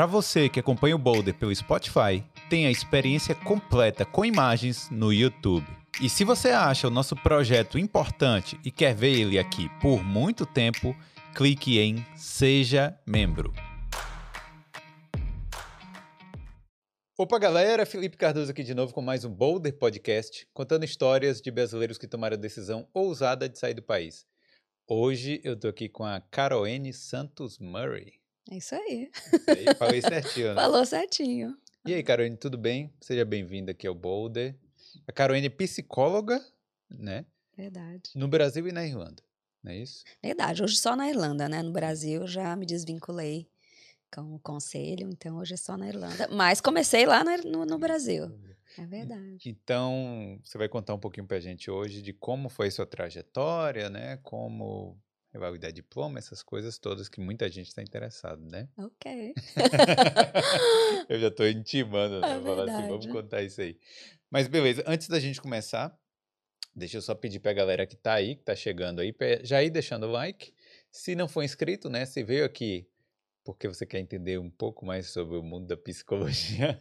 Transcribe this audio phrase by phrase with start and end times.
[0.00, 5.12] Para você que acompanha o Boulder pelo Spotify, tem a experiência completa com imagens no
[5.12, 5.66] YouTube.
[6.00, 10.46] E se você acha o nosso projeto importante e quer ver ele aqui por muito
[10.46, 10.96] tempo,
[11.34, 13.52] clique em Seja Membro.
[17.18, 17.84] Opa, galera!
[17.84, 22.08] Felipe Cardoso aqui de novo com mais um Boulder Podcast, contando histórias de brasileiros que
[22.08, 24.24] tomaram a decisão ousada de sair do país.
[24.88, 28.19] Hoje eu tô aqui com a Caroene Santos Murray.
[28.48, 29.10] É isso aí.
[29.48, 30.54] Aí, falei certinho, né?
[30.54, 31.56] Falou certinho.
[31.86, 32.92] E aí, Caroene, tudo bem?
[33.00, 34.56] Seja bem-vinda aqui ao Boulder.
[35.06, 36.44] A Caroene é psicóloga,
[36.88, 37.24] né?
[37.56, 38.10] Verdade.
[38.14, 39.22] No Brasil e na Irlanda,
[39.62, 40.04] não é isso?
[40.22, 40.62] Verdade.
[40.62, 41.62] Hoje só na Irlanda, né?
[41.62, 43.48] No Brasil já me desvinculei
[44.12, 46.28] com o conselho, então hoje é só na Irlanda.
[46.30, 48.30] Mas comecei lá no, no Brasil.
[48.78, 49.48] É verdade.
[49.48, 54.18] Então, você vai contar um pouquinho pra gente hoje de como foi sua trajetória, né?
[54.22, 54.98] Como
[55.32, 58.68] revalidar diploma, essas coisas todas que muita gente está interessado, né?
[58.76, 59.34] Ok.
[61.08, 62.36] Eu já tô intimando, né?
[62.36, 63.78] É Falar assim, vamos contar isso aí.
[64.30, 65.96] Mas beleza, antes da gente começar,
[66.74, 69.70] deixa eu só pedir pra galera que tá aí, que tá chegando aí, já ir
[69.70, 70.52] deixando o like.
[70.90, 72.04] Se não for inscrito, né?
[72.04, 72.88] Se veio aqui
[73.44, 76.80] porque você quer entender um pouco mais sobre o mundo da psicologia.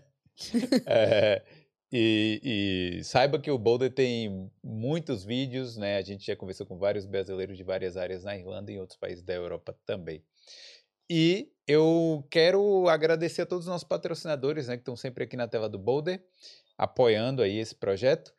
[0.85, 1.43] é,
[1.91, 5.97] e, e saiba que o Boulder tem muitos vídeos, né?
[5.97, 8.97] A gente já conversou com vários brasileiros de várias áreas na Irlanda e em outros
[8.97, 10.23] países da Europa também.
[11.09, 15.47] E eu quero agradecer a todos os nossos patrocinadores, né, que estão sempre aqui na
[15.47, 16.23] tela do Boulder,
[16.77, 18.31] apoiando aí esse projeto.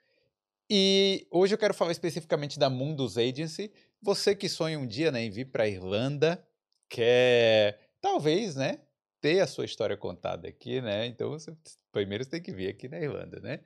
[0.70, 3.72] E hoje eu quero falar especificamente da Mundus Agency.
[4.00, 6.40] Você que sonha um dia, né, em vir para a Irlanda,
[6.88, 8.78] quer talvez, né,
[9.20, 11.06] ter a sua história contada aqui, né?
[11.06, 11.56] Então, você,
[11.92, 13.60] primeiro você tem que vir aqui na Irlanda, né?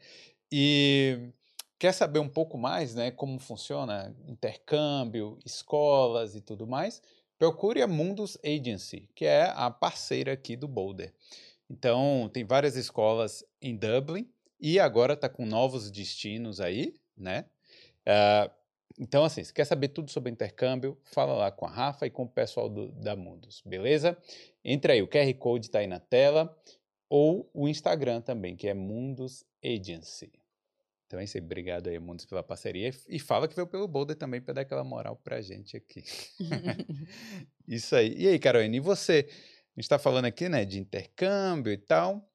[0.52, 1.30] E
[1.78, 7.02] quer saber um pouco mais, né, como funciona intercâmbio, escolas e tudo mais?
[7.38, 11.12] Procure a Mundus Agency, que é a parceira aqui do Boulder.
[11.69, 14.28] Então, tem várias escolas em Dublin
[14.60, 17.47] e agora está com novos destinos aí, né?
[18.06, 18.50] Ah,
[18.99, 22.22] então, assim, se quer saber tudo sobre intercâmbio, fala lá com a Rafa e com
[22.25, 24.16] o pessoal do- da Mundus, beleza?
[24.65, 26.56] Entra aí, o QR Code está aí na tela,
[27.09, 30.32] ou o Instagram também, que é Mundus Agency.
[31.06, 32.91] Então é isso aí, obrigado aí, Mundus, pela parceria.
[33.09, 36.03] E fala que veio pelo Boulder também para dar aquela moral pra gente aqui.
[37.69, 38.15] Isso aí.
[38.16, 39.26] E aí, Caroline, e você?
[39.28, 42.28] A gente está falando aqui, né, de intercâmbio e tal.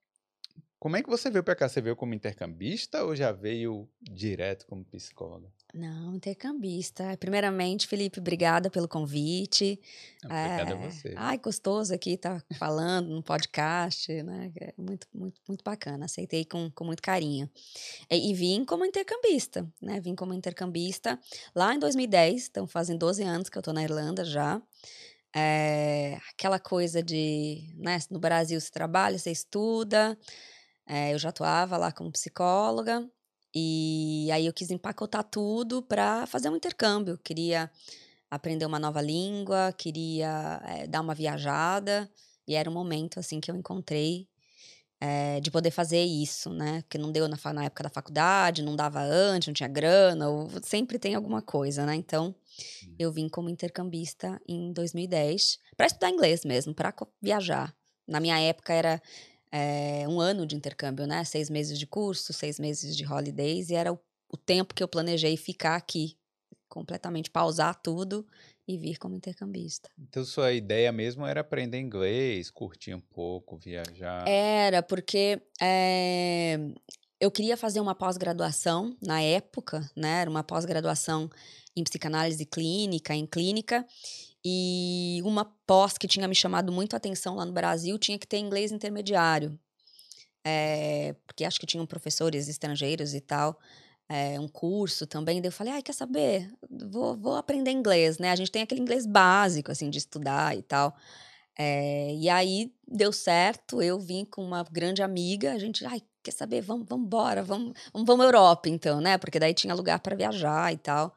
[0.80, 1.68] Como é que você veio para cá?
[1.68, 5.52] Você veio como intercambista ou já veio direto como psicóloga?
[5.74, 7.16] Não, intercambista.
[7.20, 9.80] Primeiramente, Felipe, obrigada pelo convite.
[10.24, 11.14] Não, Obrigado É, a você.
[11.16, 14.52] Ai, gostoso aqui estar falando no podcast, né?
[14.60, 16.06] É muito, muito, muito bacana.
[16.06, 17.48] Aceitei com, com muito carinho.
[18.10, 20.00] E, e vim como intercambista, né?
[20.00, 21.20] Vim como intercambista
[21.54, 24.60] lá em 2010, então fazem 12 anos que eu tô na Irlanda já.
[25.36, 28.00] É, aquela coisa de, né?
[28.10, 30.18] No Brasil você trabalha, você estuda.
[30.88, 33.08] É, eu já atuava lá como psicóloga.
[33.54, 37.18] E aí eu quis empacotar tudo para fazer um intercâmbio.
[37.18, 37.70] Queria
[38.30, 42.10] aprender uma nova língua, queria eh, dar uma viajada.
[42.48, 44.28] E era um momento, assim, que eu encontrei
[45.02, 46.82] eh, de poder fazer isso, né?
[46.82, 50.50] Porque não deu na, na época da faculdade, não dava antes, não tinha grana, ou
[50.64, 51.96] sempre tem alguma coisa, né?
[51.96, 52.36] Então,
[52.98, 57.74] eu vim como intercambista em 2010 para estudar inglês mesmo, para viajar.
[58.08, 59.02] Na minha época era
[59.52, 61.24] eh, um ano de intercâmbio, né?
[61.24, 64.00] Seis meses de curso, seis meses de holidays, e era o,
[64.32, 66.18] o tempo que eu planejei ficar aqui,
[66.68, 68.26] completamente pausar tudo
[68.68, 69.90] e vir como intercambista.
[69.98, 74.28] Então sua ideia mesmo era aprender inglês, curtir um pouco, viajar.
[74.28, 76.60] Era, porque eh,
[77.20, 80.22] eu queria fazer uma pós-graduação na época, né?
[80.22, 81.30] Era uma pós-graduação
[81.76, 83.86] em psicanálise clínica, em clínica,
[84.46, 88.28] e uma pós que tinha me chamado muito a atenção lá no Brasil tinha que
[88.28, 89.60] ter inglês intermediário.
[90.46, 93.60] Eh, porque acho que tinham professores estrangeiros e tal.
[94.10, 96.52] eh, um curso também, daí eu falei, ai, quer saber?
[96.92, 98.32] Vou, vou aprender inglês, né?
[98.32, 100.96] A gente tem aquele inglês básico, assim, de estudar e tal.
[101.58, 106.32] É, e aí deu certo, eu vim com uma grande amiga, a gente, ai, quer
[106.32, 109.18] saber, vamos, vamos embora, vamos, vamos, vamos Europa então, né?
[109.18, 111.16] Porque daí tinha lugar para viajar e tal.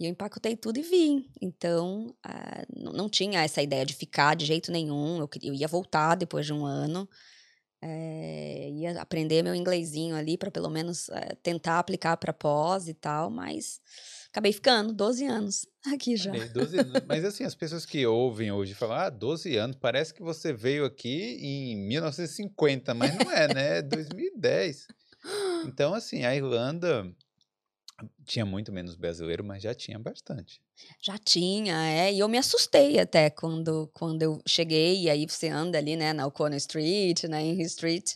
[0.00, 1.30] E eu empacotei tudo e vim.
[1.42, 5.18] Então, ah, não, tinha essa ideia de ficar de jeito nenhum.
[5.18, 7.06] Eu, eu ia voltar depois de um ano.
[7.82, 12.94] eh, ia aprender meu inglesinho ali para pelo menos eh, tentar aplicar para pós e
[12.94, 13.80] tal, mas
[14.30, 16.30] acabei ficando 12 anos aqui já.
[16.32, 17.02] Olha aí, 12 anos.
[17.06, 20.84] Mas assim, as pessoas que ouvem hoje falam, ah, 12 anos, parece que você veio
[20.84, 23.78] aqui em 1950, mas não é, né?
[23.78, 24.86] É 2010.
[25.66, 27.04] Então, assim, a Irlanda,
[28.24, 30.60] Tinha muito menos brasileiro, mas já tinha bastante.
[31.00, 32.12] Já tinha, é.
[32.12, 35.02] E eu me assustei até quando, quando eu cheguei.
[35.02, 38.14] E aí você anda ali, né, na O'Connor Street, na Henry Street.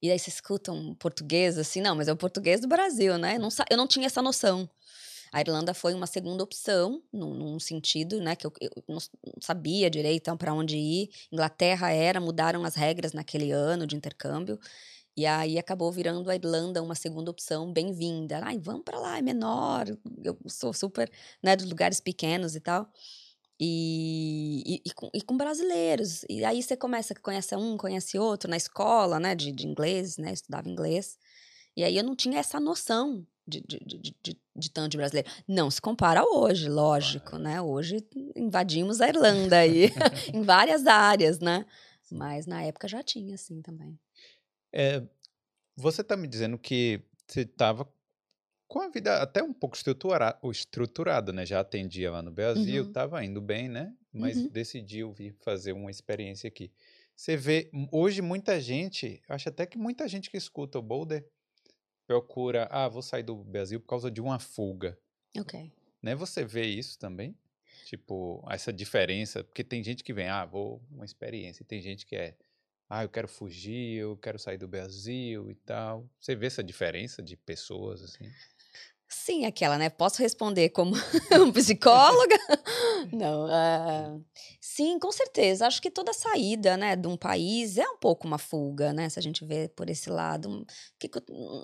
[0.00, 3.36] E aí você escuta um português assim, não, mas é o português do Brasil, né?
[3.36, 4.68] Eu não, eu não tinha essa noção.
[5.32, 8.98] A Irlanda foi uma segunda opção, num, num sentido, né, que eu, eu não
[9.40, 11.10] sabia direito então, para onde ir.
[11.32, 14.60] Inglaterra era, mudaram as regras naquele ano de intercâmbio.
[15.16, 18.40] E aí acabou virando a Irlanda uma segunda opção bem-vinda.
[18.42, 19.86] Ai, vamos para lá, é menor.
[20.24, 21.10] Eu sou super,
[21.42, 22.90] né, dos lugares pequenos e tal.
[23.60, 26.24] E, e, e, com, e, com, brasileiros.
[26.28, 30.32] E aí você começa, conhece um, conhece outro na escola, né, de, de inglês, né,
[30.32, 31.18] estudava inglês.
[31.76, 35.28] E aí eu não tinha essa noção de, de, de, de, de tanto de brasileiro.
[35.46, 37.60] Não se compara hoje, lógico, né?
[37.60, 38.06] Hoje
[38.36, 39.90] invadimos a Irlanda aí,
[40.32, 41.66] em várias áreas, né?
[42.10, 43.98] Mas na época já tinha, assim, também.
[44.72, 45.02] É,
[45.76, 47.88] você está me dizendo que você estava
[48.68, 51.44] com a vida até um pouco estrutura, estruturada, né?
[51.44, 53.22] Já atendia lá no Brasil, estava uhum.
[53.22, 53.94] indo bem, né?
[54.12, 54.48] Mas uhum.
[54.48, 56.72] decidiu vir fazer uma experiência aqui.
[57.14, 61.26] Você vê, hoje muita gente, acho até que muita gente que escuta o Boulder
[62.06, 64.98] procura, ah, vou sair do Brasil por causa de uma fuga.
[65.38, 65.70] Ok.
[66.02, 66.14] Né?
[66.14, 67.36] Você vê isso também?
[67.84, 72.06] Tipo, essa diferença, porque tem gente que vem, ah, vou uma experiência, e tem gente
[72.06, 72.36] que é,
[72.94, 76.06] ah, eu quero fugir, eu quero sair do Brasil e tal.
[76.20, 78.30] Você vê essa diferença de pessoas, assim?
[79.08, 79.88] Sim, aquela, né?
[79.88, 80.92] Posso responder como
[81.54, 82.36] psicóloga?
[83.10, 83.46] Não.
[83.46, 84.24] Uh,
[84.60, 85.66] sim, com certeza.
[85.66, 89.08] Acho que toda saída, né, de um país é um pouco uma fuga, né?
[89.08, 90.64] Se a gente vê por esse lado,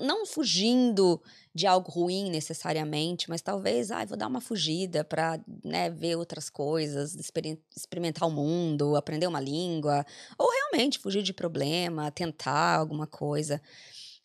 [0.00, 1.20] não fugindo
[1.54, 6.48] de algo ruim necessariamente, mas talvez, ah, vou dar uma fugida para, né, ver outras
[6.48, 10.04] coisas, experimentar o mundo, aprender uma língua,
[10.38, 13.60] ou realmente fugir de problema, tentar alguma coisa.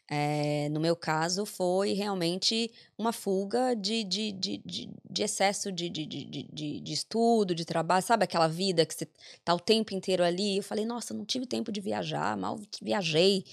[0.09, 5.89] É, no meu caso, foi realmente uma fuga de, de, de, de, de excesso de,
[5.89, 8.03] de, de, de, estudo, de trabalho.
[8.03, 9.07] Sabe aquela vida que você
[9.43, 10.57] tá o tempo inteiro ali?
[10.57, 13.45] Eu falei, nossa, não tive tempo de viajar, mal viajei.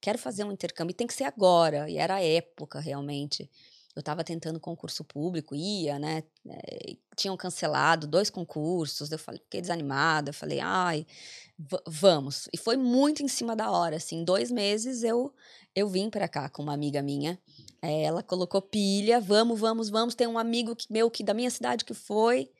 [0.00, 0.94] Quero fazer um intercâmbio.
[0.94, 1.90] Tem que ser agora.
[1.90, 3.50] E era a época, realmente.
[3.96, 6.22] Eu estava tentando concurso público, ia, né?
[6.46, 9.10] É, tinham cancelado dois concursos.
[9.10, 10.28] Eu falei, fiquei desanimada.
[10.28, 11.06] Eu falei, ai,
[11.88, 12.46] vamos.
[12.52, 14.22] E foi muito em cima da hora, assim.
[14.22, 15.32] Dois meses eu
[15.74, 17.38] eu vim para cá com uma amiga minha.
[17.82, 20.14] É, ela colocou pilha, vamos, vamos, vamos.
[20.14, 22.50] Tem um amigo que, meu que da minha cidade que foi.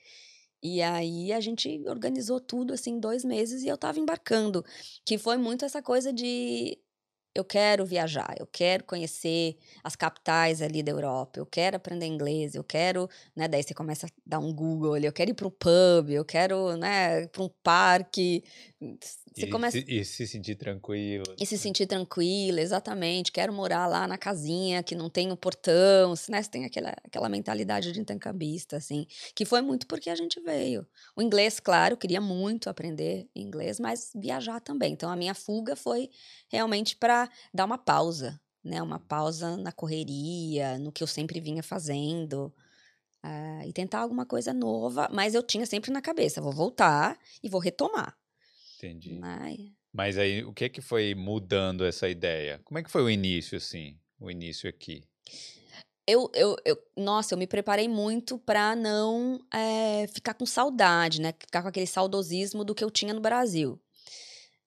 [0.62, 4.64] E aí a gente organizou tudo assim dois meses e eu tava embarcando.
[5.04, 6.78] Que foi muito essa coisa de
[7.36, 12.54] eu quero viajar, eu quero conhecer as capitais ali da Europa, eu quero aprender inglês,
[12.54, 15.46] eu quero, né, daí você começa a dar um Google ali, eu quero ir para
[15.48, 18.42] um pub, eu quero, né, para um parque,
[19.36, 19.78] você e, começa...
[19.78, 21.24] Se, e se sentir tranquilo.
[21.38, 23.30] E se sentir tranquilo, exatamente.
[23.30, 26.42] Quero morar lá na casinha que não tem o um portão, né?
[26.42, 29.06] Você tem aquela, aquela mentalidade de intercambista, assim.
[29.34, 30.86] Que foi muito porque a gente veio.
[31.14, 34.94] O inglês, claro, queria muito aprender inglês, mas viajar também.
[34.94, 36.08] Então a minha fuga foi
[36.48, 38.80] realmente para dar uma pausa, né?
[38.80, 42.50] Uma pausa na correria, no que eu sempre vinha fazendo.
[43.22, 47.48] Uh, e tentar alguma coisa nova, mas eu tinha sempre na cabeça, vou voltar e
[47.48, 48.16] vou retomar.
[48.76, 49.20] Entendi.
[49.22, 49.72] Ai.
[49.92, 52.60] Mas aí, o que é que foi mudando essa ideia?
[52.64, 53.98] Como é que foi o início, assim?
[54.20, 55.02] O início aqui?
[56.06, 61.32] Eu, eu, eu nossa, eu me preparei muito para não é, ficar com saudade, né?
[61.38, 63.80] Ficar com aquele saudosismo do que eu tinha no Brasil.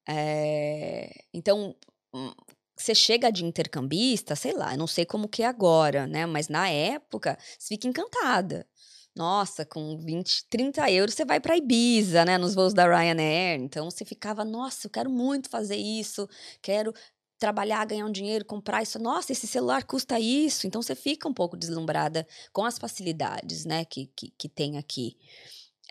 [0.08, 1.76] É, então,
[2.14, 2.34] hum,
[2.76, 6.26] você chega de intercambista, sei lá, não sei como que é agora, né?
[6.26, 8.66] Mas na época, você fica encantada.
[9.16, 12.38] Nossa, com 20, 30 euros você vai para Ibiza, né?
[12.38, 13.60] Nos voos da Ryanair.
[13.60, 16.28] Então você ficava, nossa, eu quero muito fazer isso,
[16.62, 16.94] quero
[17.38, 19.00] trabalhar, ganhar um dinheiro, comprar isso.
[19.00, 20.68] Nossa, esse celular custa isso.
[20.68, 25.18] Então você fica um pouco deslumbrada com as facilidades, né, que, que, que tem aqui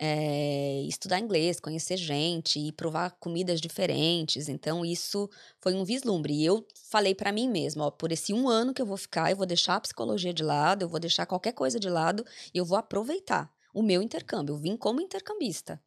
[0.01, 4.47] é, estudar inglês, conhecer gente e provar comidas diferentes.
[4.47, 5.29] Então, isso
[5.59, 6.33] foi um vislumbre.
[6.33, 9.29] E eu falei para mim mesma: ó, por esse um ano que eu vou ficar,
[9.29, 12.57] eu vou deixar a psicologia de lado, eu vou deixar qualquer coisa de lado e
[12.57, 14.55] eu vou aproveitar o meu intercâmbio.
[14.55, 15.81] Eu vim como intercambista.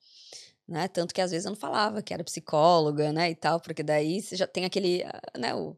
[0.68, 0.88] Né?
[0.88, 4.22] Tanto que às vezes eu não falava que era psicóloga, né, e tal, porque daí
[4.22, 5.76] você já tem aquele, ah, né, o,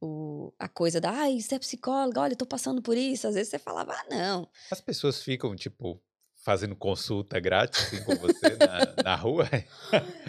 [0.00, 3.26] o, a coisa da, ah, você é psicóloga, olha, eu tô passando por isso.
[3.28, 4.48] Às vezes você falava, ah, não.
[4.70, 6.02] As pessoas ficam, tipo,
[6.44, 9.48] fazendo consulta grátis assim, com você na, na rua?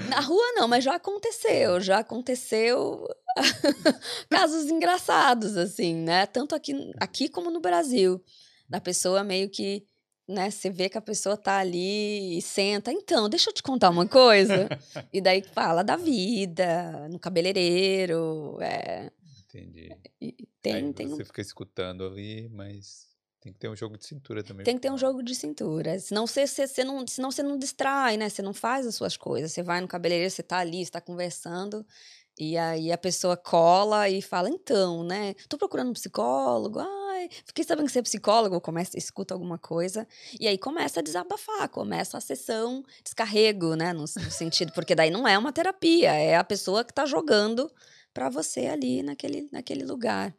[0.10, 3.06] na rua não, mas já aconteceu, já aconteceu
[4.32, 6.26] casos engraçados, assim, né?
[6.26, 8.24] Tanto aqui, aqui como no Brasil.
[8.68, 9.86] Da pessoa meio que,
[10.28, 13.90] né, você vê que a pessoa tá ali e senta, então, deixa eu te contar
[13.90, 14.70] uma coisa.
[15.12, 19.12] e daí fala da vida, no cabeleireiro, é...
[19.50, 19.90] Entendi.
[20.62, 23.15] Tem, Aí tem você fica escutando ali, mas
[23.46, 24.64] Tem que ter um jogo de cintura também.
[24.64, 26.00] Tem que ter um jogo de cintura.
[26.00, 28.28] Senão você, você, você não, senão você não distrai, né?
[28.28, 29.52] Você não faz as suas coisas.
[29.52, 31.86] Você vai no cabeleireiro, você tá ali, você tá conversando.
[32.40, 35.36] E aí a pessoa cola e fala, então, né?
[35.48, 36.80] Tô procurando um psicólogo.
[36.80, 38.60] Ai, fiquei sabendo que você é psicólogo.
[38.60, 40.08] Começa, escuta alguma coisa.
[40.40, 43.94] E aí começa a desabafar, começa a sessão descarrego, né?
[43.94, 47.72] No, no sentido, porque daí não é uma terapia, é a pessoa que tá jogando
[48.12, 50.34] para você ali naquele, naquele lugar.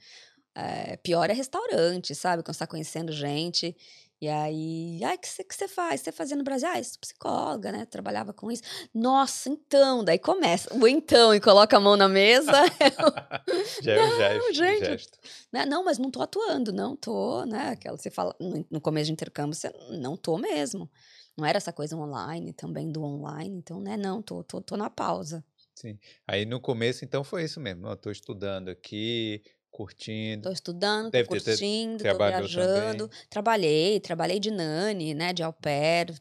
[0.59, 2.43] É, pior é restaurante, sabe?
[2.43, 3.77] Quando você tá conhecendo gente.
[4.19, 6.01] E aí, ai, o que você que faz?
[6.01, 6.67] Você fazia no Brasil?
[6.73, 7.85] Ah, eu sou psicóloga, né?
[7.85, 8.63] Trabalhava com isso.
[8.95, 12.51] Nossa, então, daí começa o então e coloca a mão na mesa.
[13.83, 14.55] Já é um gesto.
[14.55, 14.83] gente.
[14.83, 15.19] Um gesto.
[15.53, 15.67] Né?
[15.67, 17.69] Não, mas não tô atuando, não tô, né?
[17.73, 20.91] Aquela você fala no, no começo de intercâmbio, você não tô mesmo.
[21.37, 23.99] Não era essa coisa online, também do online, então, né?
[23.99, 25.45] Não, tô, tô, tô na pausa.
[25.75, 25.99] Sim.
[26.27, 27.87] Aí no começo, então, foi isso mesmo.
[27.87, 29.43] Eu tô estudando aqui,
[29.77, 30.43] curtindo.
[30.45, 33.09] Tô estudando, Deve curtindo, tô trabalhou viajando.
[33.09, 33.27] também.
[33.29, 36.15] Trabalhei, trabalhei de nani, né, de au pair.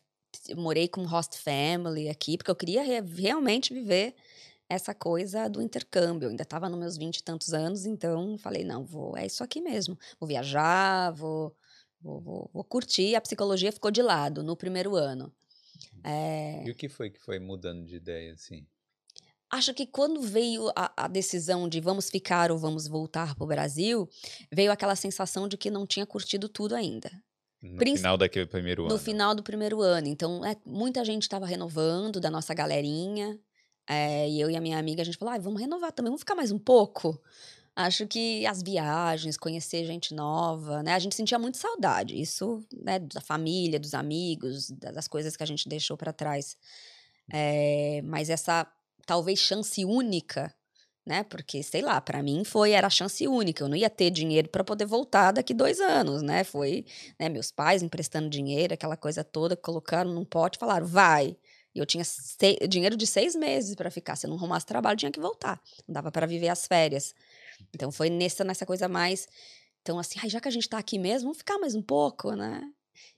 [0.57, 4.13] Morei com host family aqui, porque eu queria re- realmente viver
[4.69, 6.25] essa coisa do intercâmbio.
[6.25, 9.43] Eu ainda estava nos meus vinte e tantos anos, então falei, não, vou, é isso
[9.43, 9.97] aqui mesmo.
[10.19, 11.55] Vou viajar, vou,
[12.01, 13.15] vou, vou, vou curtir.
[13.15, 15.31] A psicologia ficou de lado no primeiro ano.
[16.03, 18.67] É, E o que foi que foi mudando de ideia, assim?
[19.51, 23.47] Acho que quando veio a, a decisão de vamos ficar ou vamos voltar para o
[23.47, 24.09] Brasil,
[24.51, 27.11] veio aquela sensação de que não tinha curtido tudo ainda.
[27.61, 28.99] No final daquele primeiro No ano.
[28.99, 30.07] final do primeiro ano.
[30.07, 33.39] Então, é, muita gente estava renovando da nossa galerinha.
[33.87, 36.21] é, e eu e a minha amiga, a gente falou: ah, vamos renovar também, vamos
[36.21, 37.19] ficar mais um pouco.
[37.75, 40.93] Acho que as viagens, conhecer gente nova, né?
[40.93, 42.19] A gente sentia muito saudade.
[42.19, 46.55] Isso, né, da família, dos amigos, da- das coisas que a gente deixou para trás.
[47.31, 48.65] É, mas essa
[49.05, 50.53] talvez chance única,
[51.05, 51.23] né?
[51.23, 53.63] Porque sei lá, para mim foi era chance única.
[53.63, 56.43] Eu não ia ter dinheiro para poder voltar daqui dois anos, né?
[56.43, 56.85] Foi,
[57.19, 57.29] né?
[57.29, 61.37] Meus pais emprestando dinheiro, aquela coisa toda, colocaram num pote, falaram vai.
[61.73, 64.15] E eu tinha sei- dinheiro de seis meses para ficar.
[64.15, 65.61] Se eu não arrumasse trabalho, tinha que voltar.
[65.87, 67.13] Não dava para viver as férias.
[67.73, 69.27] Então foi nessa nessa coisa mais
[69.81, 72.61] então assim, já que a gente tá aqui mesmo, vamos ficar mais um pouco, né?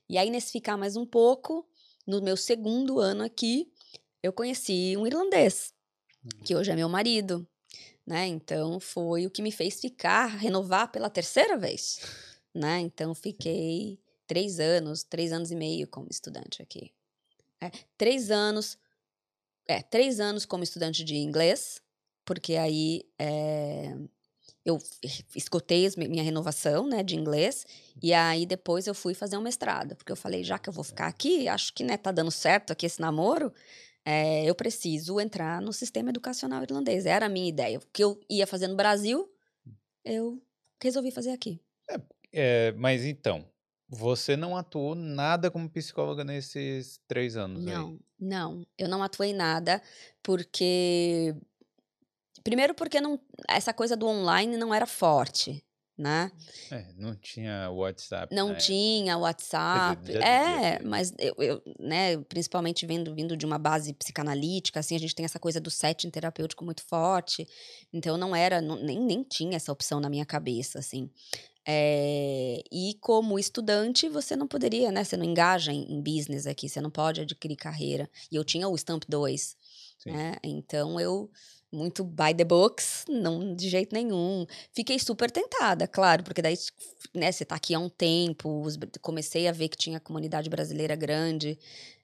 [0.06, 1.66] E aí nesse ficar mais um pouco,
[2.06, 3.72] no meu segundo ano aqui,
[4.22, 5.72] eu conheci um irlandês,
[6.44, 7.46] que hoje é meu marido,
[8.06, 8.26] né?
[8.26, 12.00] Então foi o que me fez ficar, renovar pela terceira vez,
[12.54, 12.80] né?
[12.80, 16.92] Então fiquei três anos, três anos e meio como estudante aqui.
[17.60, 18.78] É, três anos,
[19.66, 21.80] é, três anos como estudante de inglês,
[22.24, 23.96] porque aí é,
[24.64, 24.78] eu
[25.34, 27.66] escutei minha renovação, né, de inglês,
[28.02, 30.84] e aí depois eu fui fazer um mestrado, porque eu falei, já que eu vou
[30.84, 33.52] ficar aqui, acho que, né, tá dando certo aqui esse namoro,
[34.10, 37.04] é, eu preciso entrar no sistema educacional irlandês.
[37.04, 37.76] Era a minha ideia.
[37.78, 39.30] O que eu ia fazer no Brasil,
[40.02, 40.42] eu
[40.82, 41.60] resolvi fazer aqui.
[42.32, 43.44] É, mas então,
[43.86, 47.74] você não atuou nada como psicóloga nesses três anos aí?
[47.74, 48.66] Não, não.
[48.78, 49.82] Eu não atuei nada
[50.22, 51.36] porque.
[52.42, 55.62] Primeiro, porque não, essa coisa do online não era forte,
[55.98, 56.30] né?
[56.70, 58.32] É, não tinha WhatsApp.
[58.34, 58.64] Não na época.
[58.64, 60.02] tinha WhatsApp.
[60.04, 64.98] devia é, mas eu, eu, né, principalmente vindo, vindo de uma base psicanalítica, assim, a
[64.98, 67.46] gente tem essa coisa do setting terapêutico muito forte.
[67.92, 71.10] Então não era, não- nem, nem tinha essa opção na minha cabeça, assim.
[71.70, 75.04] É, e como estudante, você não poderia, né?
[75.04, 78.08] Você não engaja em, em business aqui, você não pode adquirir carreira.
[78.32, 79.54] E eu tinha o Stamp 2,
[79.98, 80.12] Sim.
[80.12, 80.36] né?
[80.42, 81.30] Então eu
[81.72, 84.46] muito by the books, não de jeito nenhum.
[84.72, 86.56] Fiquei super tentada, claro, porque daí,
[87.14, 88.62] né, você tá aqui há um tempo,
[89.02, 91.58] comecei a ver que tinha comunidade brasileira grande.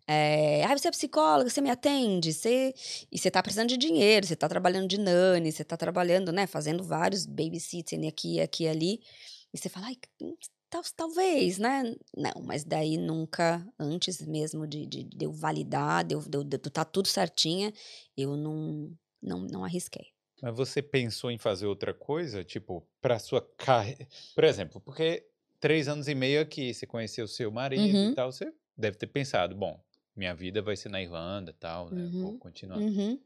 [0.06, 2.75] É, ah, você é psicóloga, você me atende, você,
[3.11, 6.47] e você tá precisando de dinheiro, você tá trabalhando de nani, você tá trabalhando, né,
[6.47, 9.00] fazendo vários babysitting aqui, aqui e ali.
[9.52, 10.35] E você fala, ai, hum,
[10.68, 11.94] tal- talvez, né?
[12.16, 16.44] Não, mas daí nunca, antes mesmo de, de, de eu validar, de eu, de eu,
[16.44, 17.73] de eu tá tudo certinha,
[18.16, 18.92] eu não,
[19.25, 20.14] não, não arrisquei.
[20.43, 22.45] Mas você pensou em fazer outra coisa?
[22.45, 24.07] Tipo, para sua carreira.
[24.35, 25.26] Por exemplo, porque
[25.61, 28.07] três anos e meio aqui, você conheceu o seu marido Uhum.
[28.07, 29.83] e tal, você deve ter pensado, bom,
[30.14, 32.11] minha vida vai ser na Irlanda e tal, né?
[32.19, 32.38] Vou Uhum.
[32.38, 32.85] continuar.
[32.88, 33.25] Uhum.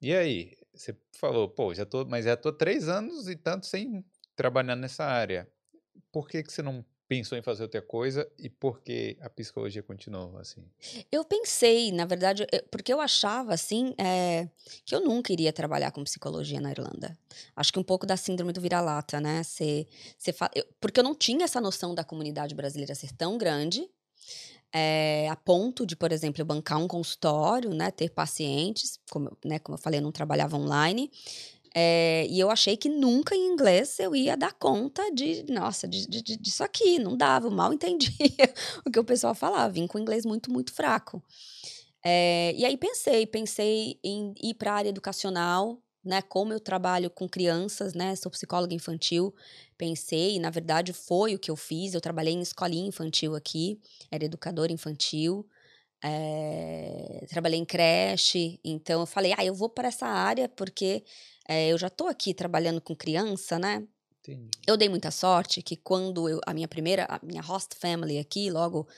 [0.00, 4.04] E aí, você falou, pô, já tô, mas já tô três anos e tanto sem
[4.34, 5.50] trabalhar nessa área.
[6.12, 9.82] Por que que você não pensou em fazer outra coisa e por que a psicologia
[9.82, 10.64] continuou assim?
[11.10, 14.48] Eu pensei, na verdade, porque eu achava, assim, é,
[14.84, 17.16] que eu nunca iria trabalhar com psicologia na Irlanda.
[17.54, 19.42] Acho que um pouco da síndrome do vira-lata, né?
[19.42, 19.86] Você,
[20.18, 23.88] você fa- eu- porque eu não tinha essa noção da comunidade brasileira ser tão grande,
[24.72, 27.90] é, a ponto de, por exemplo, bancar um consultório, né?
[27.90, 31.10] Ter pacientes, como, né, como eu falei, eu não trabalhava online.
[31.78, 36.08] É, e eu achei que nunca em inglês eu ia dar conta de, nossa, de,
[36.08, 36.98] de, de, disso aqui.
[36.98, 38.54] Não dava, mal entendia
[38.86, 39.70] o que o pessoal falava.
[39.70, 41.22] Vim com inglês muito, muito fraco.
[42.02, 46.22] É, e aí pensei, pensei em ir para a área educacional, né?
[46.22, 48.16] Como eu trabalho com crianças, né?
[48.16, 49.34] Sou psicóloga infantil.
[49.76, 51.92] Pensei, na verdade foi o que eu fiz.
[51.92, 53.78] Eu trabalhei em escolinha infantil aqui,
[54.10, 55.46] era educadora infantil.
[56.02, 61.02] É, trabalhei em creche, então eu falei, ah, eu vou para essa área porque
[61.48, 63.86] é, eu já estou aqui trabalhando com criança, né?
[64.20, 64.50] Entendi.
[64.66, 68.50] Eu dei muita sorte que quando eu, a minha primeira, a minha host family aqui,
[68.50, 68.88] logo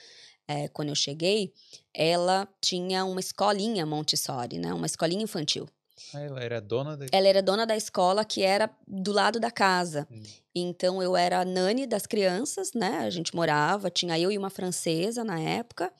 [0.47, 1.53] é, quando eu cheguei,
[1.93, 4.73] ela tinha uma escolinha Montessori, né?
[4.73, 5.67] Uma escolinha infantil.
[6.13, 9.51] Ah, ela era dona da Ela era dona da escola que era do lado da
[9.51, 10.07] casa.
[10.09, 10.23] Hum.
[10.55, 12.99] Então eu era nani das crianças, né?
[12.99, 15.93] A gente morava, tinha eu e uma francesa na época,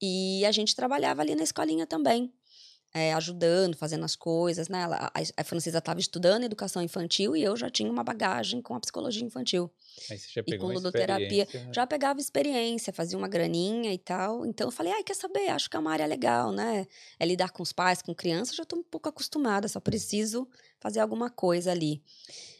[0.00, 2.32] e a gente trabalhava ali na escolinha também
[2.96, 4.84] é, ajudando, fazendo as coisas, né?
[4.84, 8.80] a, a Francesa estava estudando educação infantil e eu já tinha uma bagagem com a
[8.80, 9.70] psicologia infantil.
[10.10, 11.46] Aí você já pegou e com ludoterapia.
[11.74, 14.46] Já pegava experiência, fazia uma graninha e tal.
[14.46, 15.50] Então eu falei, ai, quer saber?
[15.50, 16.86] Acho que é uma área legal, né?
[17.20, 20.48] É lidar com os pais, com crianças, já estou um pouco acostumada, só preciso
[20.80, 22.02] fazer alguma coisa ali.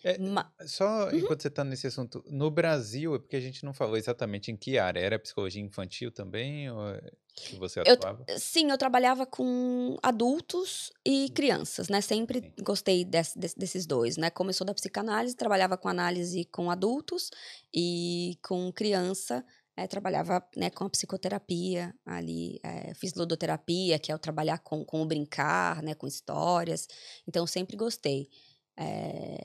[0.02, 1.16] É, Ma só uhum.
[1.16, 4.56] enquanto você está nesse assunto, no Brasil, é porque a gente não falou exatamente em
[4.56, 5.00] que área.
[5.00, 6.70] Era psicologia infantil também?
[6.70, 7.00] Ou é
[7.36, 8.24] que você atuava?
[8.26, 11.34] Eu, sim, eu trabalhava com adultos e hum.
[11.34, 12.00] crianças, né?
[12.00, 12.64] Sempre sim.
[12.64, 14.30] gostei desse, desse, desses dois, né?
[14.52, 17.30] Sou da psicanálise, trabalhava com análise com adultos
[17.74, 19.44] e com criança.
[19.76, 24.82] É, trabalhava né, com a psicoterapia ali, é, fiz ludoterapia, que é o trabalhar com,
[24.84, 26.88] com o brincar, né, com histórias.
[27.28, 28.30] Então, sempre gostei.
[28.74, 29.38] É,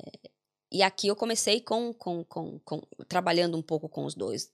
[0.71, 4.49] e aqui eu comecei com, com, com, com, trabalhando um pouco com os dois.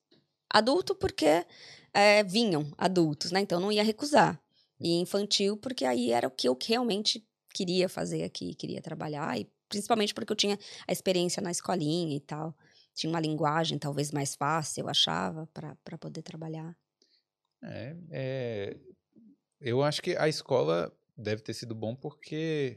[0.49, 1.45] Adulto porque
[1.93, 3.41] é, vinham adultos, né?
[3.41, 4.41] Então não ia recusar.
[4.79, 9.39] E infantil porque aí era o que eu realmente queria fazer aqui, queria trabalhar.
[9.39, 10.57] E principalmente porque eu tinha
[10.87, 12.55] a experiência na escolinha e tal.
[12.97, 16.75] Tinha uma linguagem talvez mais fácil, eu achava, para poder trabalhar.
[17.63, 18.77] É, é,
[19.61, 22.75] eu acho que a escola deve ter sido bom porque,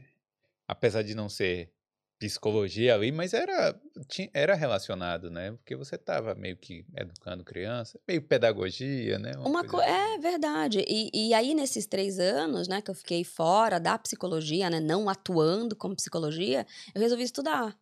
[0.67, 1.73] apesar de não ser
[2.19, 3.75] psicologia ali, mas era,
[4.07, 5.53] tinha, era relacionado, né?
[5.53, 9.31] Porque você estava meio que educando criança, meio pedagogia, né?
[9.37, 9.91] Uma, Uma assim.
[9.91, 10.85] É verdade.
[10.87, 15.09] E, e aí, nesses três anos, né, que eu fiquei fora da psicologia, né, não
[15.09, 17.75] atuando como psicologia, eu resolvi estudar.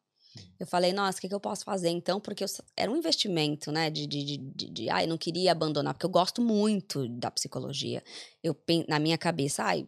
[0.60, 2.20] Eu falei, nossa, o que, que eu posso fazer então?
[2.20, 3.90] Porque eu, era um investimento, né?
[3.90, 7.32] De, de, de, de, de ah, eu não queria abandonar, porque eu gosto muito da
[7.32, 8.04] psicologia.
[8.44, 8.56] Eu,
[8.88, 9.88] na minha cabeça, ai,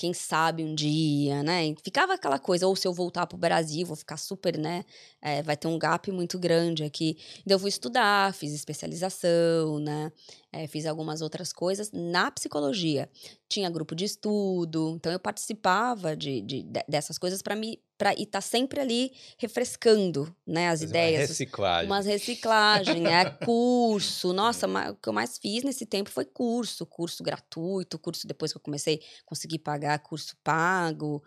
[0.00, 1.74] quem sabe um dia, né?
[1.84, 4.82] Ficava aquela coisa, ou se eu voltar para o Brasil, vou ficar super, né?
[5.20, 7.18] É, vai ter um gap muito grande aqui.
[7.40, 10.10] Então, eu fui estudar, fiz especialização, né?
[10.52, 13.08] É, fiz algumas outras coisas na psicologia.
[13.48, 18.14] Tinha grupo de estudo, então eu participava de, de, de dessas coisas para me para
[18.14, 21.20] estar tá sempre ali refrescando, né, as Fazer ideias.
[21.20, 21.86] Uma reciclagem.
[21.86, 24.32] Umas reciclagem, é curso.
[24.32, 28.56] Nossa, o que eu mais fiz nesse tempo foi curso, curso gratuito, curso depois que
[28.56, 31.22] eu comecei a conseguir pagar curso pago.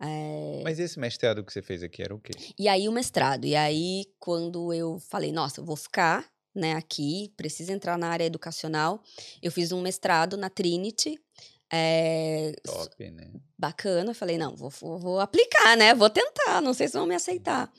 [0.00, 0.62] É...
[0.64, 2.32] Mas esse mestrado que você fez aqui era o quê?
[2.58, 3.44] E aí o mestrado.
[3.46, 8.24] E aí, quando eu falei, nossa, eu vou ficar né, aqui, preciso entrar na área
[8.24, 9.02] educacional,
[9.42, 11.20] eu fiz um mestrado na Trinity,
[11.70, 13.30] é, Top, né?
[13.58, 14.14] Bacana.
[14.14, 15.94] Falei, não, vou, vou, aplicar, né?
[15.94, 17.72] Vou tentar, não sei se vão me aceitar.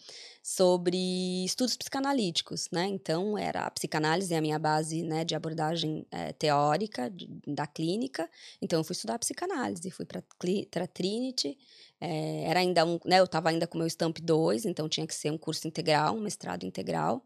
[0.43, 2.85] Sobre estudos psicanalíticos, né?
[2.85, 7.67] Então, era a psicanálise é a minha base né, de abordagem é, teórica de, da
[7.67, 8.29] clínica.
[8.61, 11.57] Então, eu fui estudar psicanálise, fui para a Trinity.
[11.99, 15.15] É, era ainda um, né, eu estava ainda com meu Stamp 2, então tinha que
[15.15, 17.25] ser um curso integral, um mestrado integral.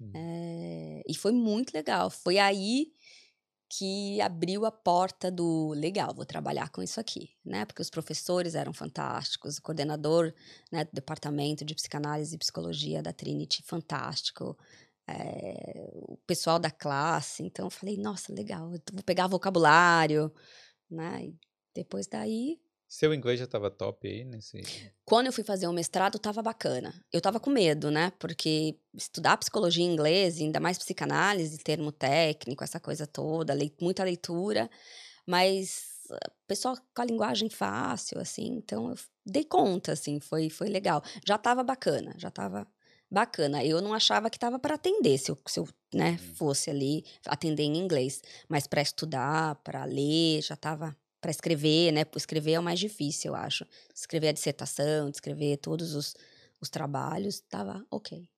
[0.00, 0.10] Hum.
[0.14, 2.10] É, e foi muito legal.
[2.10, 2.92] Foi aí
[3.70, 7.64] que abriu a porta do legal, vou trabalhar com isso aqui, né?
[7.66, 10.32] Porque os professores eram fantásticos, o coordenador
[10.72, 14.56] né, do departamento de psicanálise e psicologia da Trinity, fantástico,
[15.08, 17.42] é, o pessoal da classe.
[17.44, 20.32] Então, eu falei, nossa, legal, vou pegar vocabulário,
[20.90, 21.26] né?
[21.26, 21.36] E
[21.74, 24.62] depois daí seu inglês já estava top aí nesse.
[25.04, 26.94] Quando eu fui fazer o mestrado, estava bacana.
[27.12, 28.12] Eu estava com medo, né?
[28.18, 34.70] Porque estudar psicologia em inglês, ainda mais psicanálise, termo técnico, essa coisa toda, muita leitura,
[35.26, 40.68] mas ah, pessoal com a linguagem fácil, assim, então eu dei conta, assim, foi, foi
[40.68, 41.02] legal.
[41.26, 42.66] Já estava bacana, já estava
[43.10, 43.64] bacana.
[43.64, 46.34] Eu não achava que estava para atender se eu, se eu né, uhum.
[46.34, 52.04] fosse ali atender em inglês, mas para estudar, para ler, já estava para escrever, né?
[52.14, 53.66] Escrever é o mais difícil, eu acho.
[53.94, 56.14] Escrever a dissertação, escrever todos os,
[56.60, 58.28] os trabalhos, tava ok.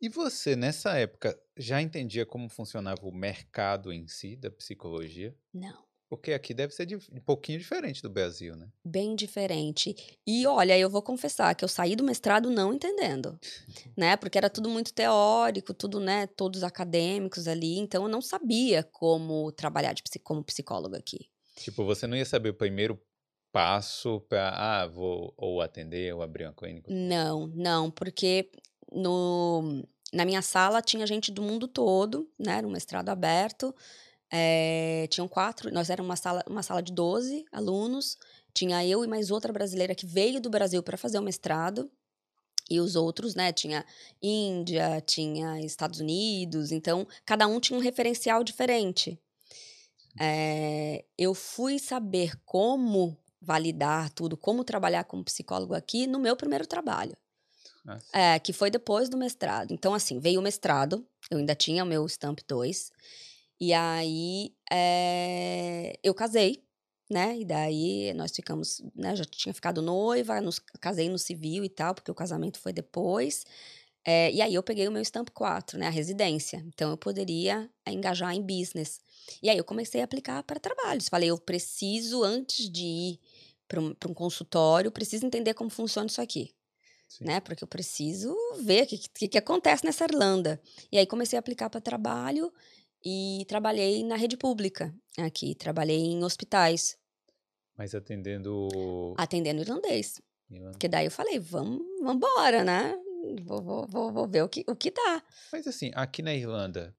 [0.00, 5.36] E você, nessa época, já entendia como funcionava o mercado em si da psicologia?
[5.52, 5.88] Não.
[6.08, 8.68] Porque aqui deve ser de, um pouquinho diferente do Brasil, né?
[8.82, 9.94] Bem diferente.
[10.26, 13.38] E olha, eu vou confessar que eu saí do mestrado não entendendo,
[13.96, 14.16] né?
[14.16, 16.26] Porque era tudo muito teórico, tudo, né?
[16.26, 17.78] Todos acadêmicos ali.
[17.78, 21.28] Então eu não sabia como trabalhar de, como psicólogo aqui.
[21.58, 23.00] Tipo, você não ia saber o primeiro
[23.52, 26.92] passo para, ah, vou ou atender ou abrir uma clínica?
[26.92, 28.50] Não, não, porque
[28.92, 32.58] no, na minha sala tinha gente do mundo todo, né?
[32.58, 33.74] Era um mestrado aberto.
[34.30, 38.16] É, tinham quatro, nós éramos uma sala, uma sala de 12 alunos.
[38.52, 41.90] Tinha eu e mais outra brasileira que veio do Brasil para fazer o mestrado.
[42.70, 43.50] E os outros, né?
[43.50, 43.84] Tinha
[44.22, 46.70] Índia, tinha Estados Unidos.
[46.70, 49.18] Então, cada um tinha um referencial diferente.
[50.20, 56.66] É, eu fui saber como validar tudo, como trabalhar como psicólogo aqui no meu primeiro
[56.66, 57.16] trabalho.
[58.12, 59.72] É, que foi depois do mestrado.
[59.72, 62.90] Então, assim, veio o mestrado, eu ainda tinha o meu Stamp 2.
[63.60, 66.62] E aí é, eu casei,
[67.10, 67.38] né?
[67.38, 69.16] E daí nós ficamos, né?
[69.16, 73.44] Já tinha ficado noiva, nos, casei no civil e tal, porque o casamento foi depois.
[74.04, 75.86] É, e aí eu peguei o meu Stamp 4, né?
[75.86, 76.62] A residência.
[76.66, 79.00] Então eu poderia engajar em business.
[79.42, 81.08] E aí eu comecei a aplicar para trabalhos.
[81.08, 83.20] Falei, eu preciso, antes de ir
[83.66, 86.54] para um, um consultório, preciso entender como funciona isso aqui.
[87.08, 87.24] Sim.
[87.24, 87.40] né?
[87.40, 90.60] Porque eu preciso ver o que, que, que, acontece nessa Irlanda.
[90.92, 92.52] E aí comecei a aplicar para trabalho
[93.04, 96.98] e trabalhei na rede pública aqui, trabalhei em hospitais.
[97.76, 98.68] Mas atendendo.
[99.16, 100.20] Atendendo irlandês.
[100.50, 100.72] Irlandês.
[100.72, 102.94] Porque daí eu falei, vamos embora, né?
[103.42, 105.22] Vou, vou, vou, vou, ver o que, o que dá.
[105.52, 106.94] Mas assim, aqui na Irlanda,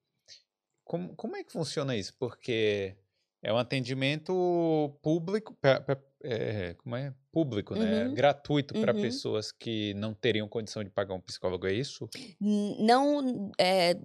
[0.89, 2.15] como, como é que funciona isso?
[2.17, 2.95] Porque
[3.43, 7.13] é um atendimento público, pra, pra, é, como é?
[7.31, 7.85] Público, né?
[7.85, 8.09] uhum.
[8.09, 8.15] né?
[8.15, 8.99] Gratuito para uhum.
[8.99, 12.09] pessoas que não teriam condição de pagar um psicólogo, é isso?
[12.41, 13.95] Não, é,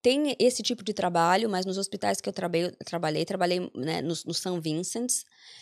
[0.00, 4.14] tem esse tipo de trabalho, mas nos hospitais que eu trabalhei, trabalhei, trabalhei né, no,
[4.24, 5.10] no São Vincent.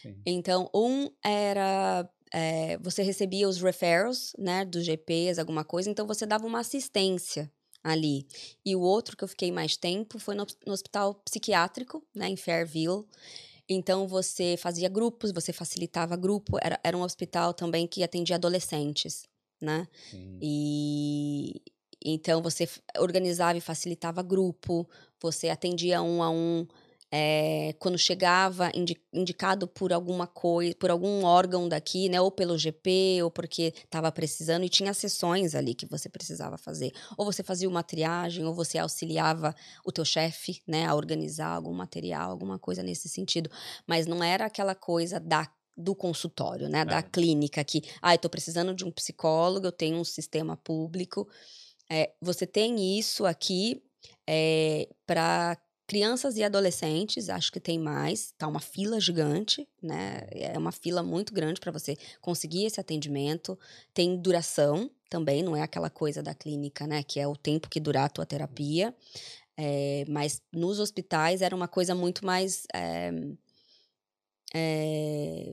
[0.02, 0.20] Sim.
[0.26, 6.26] Então, um era é, você recebia os referrals, né, dos GPs, alguma coisa, então você
[6.26, 7.50] dava uma assistência
[7.82, 8.26] ali.
[8.64, 12.36] E o outro que eu fiquei mais tempo foi no, no hospital psiquiátrico, né, em
[12.36, 13.04] Fairville.
[13.68, 16.58] Então você fazia grupos, você facilitava grupo.
[16.60, 19.24] Era, era um hospital também que atendia adolescentes,
[19.60, 19.88] né?
[20.10, 20.38] Sim.
[20.42, 21.62] E
[22.04, 22.68] então você
[22.98, 24.88] organizava e facilitava grupo,
[25.20, 26.66] você atendia um a um.
[27.14, 32.56] É, quando chegava indi indicado por alguma coisa, por algum órgão daqui, né, ou pelo
[32.56, 36.90] GP, ou porque estava precisando, e tinha sessões ali que você precisava fazer.
[37.18, 41.74] Ou você fazia uma triagem, ou você auxiliava o teu chefe, né, a organizar algum
[41.74, 43.50] material, alguma coisa nesse sentido.
[43.86, 46.84] Mas não era aquela coisa da do consultório, né, é.
[46.84, 51.26] da clínica que, ah, eu tô precisando de um psicólogo, eu tenho um sistema público.
[51.90, 53.82] É, você tem isso aqui
[54.26, 55.58] é, para
[55.92, 60.26] crianças e adolescentes, acho que tem mais, tá uma fila gigante, né?
[60.30, 63.58] É uma fila muito grande para você conseguir esse atendimento.
[63.92, 67.02] Tem duração também, não é aquela coisa da clínica, né?
[67.02, 68.96] Que é o tempo que durar a tua terapia.
[69.54, 72.66] É, mas nos hospitais era uma coisa muito mais.
[72.74, 73.10] É,
[74.54, 75.52] é,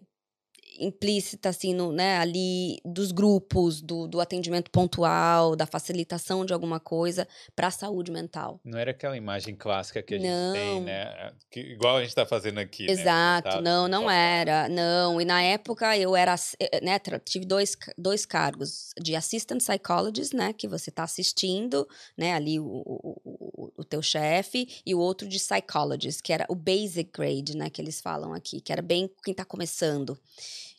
[0.78, 6.80] implícita, assim, no, né, ali dos grupos, do, do atendimento pontual, da facilitação de alguma
[6.80, 8.60] coisa para a saúde mental.
[8.64, 10.54] Não era aquela imagem clássica que a gente não.
[10.54, 11.34] tem, né?
[11.50, 12.86] Que, igual a gente está fazendo aqui.
[12.86, 13.62] Né, Exato, né?
[13.62, 14.70] não, não era.
[14.70, 20.36] Não, e na época eu era, eh, né, tive dois, dois cargos de assistant psychologist,
[20.36, 25.28] né, que você está assistindo, né, ali o, o, o teu chefe, e o outro
[25.28, 29.10] de psychologist, que era o basic grade, né, que eles falam aqui, que era bem
[29.24, 30.18] quem está começando.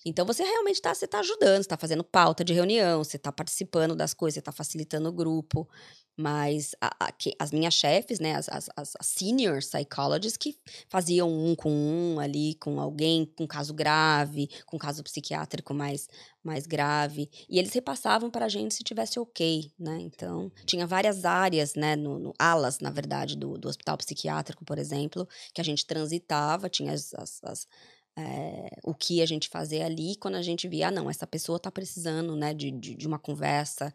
[0.05, 4.15] Então você realmente está tá ajudando, está fazendo pauta de reunião, você está participando das
[4.15, 5.69] coisas, você está facilitando o grupo.
[6.17, 10.55] Mas a, a, que, as minhas chefes, né, as, as, as, senior psychologists que
[10.87, 16.09] faziam um com um ali, com alguém com caso grave, com caso psiquiátrico mais,
[16.45, 17.31] mais grave.
[17.49, 19.99] E eles repassavam para a gente se tivesse ok, né?
[20.01, 24.79] Então, tinha várias áreas, né, no, no alas, na verdade, do, do hospital psiquiátrico, por
[24.79, 27.67] exemplo, que a gente transitava, tinha as, as, as
[28.17, 31.57] é, o que a gente fazer ali quando a gente via, ah, não, essa pessoa
[31.57, 33.93] está precisando né, de, de, de uma conversa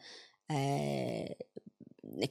[0.49, 1.35] é,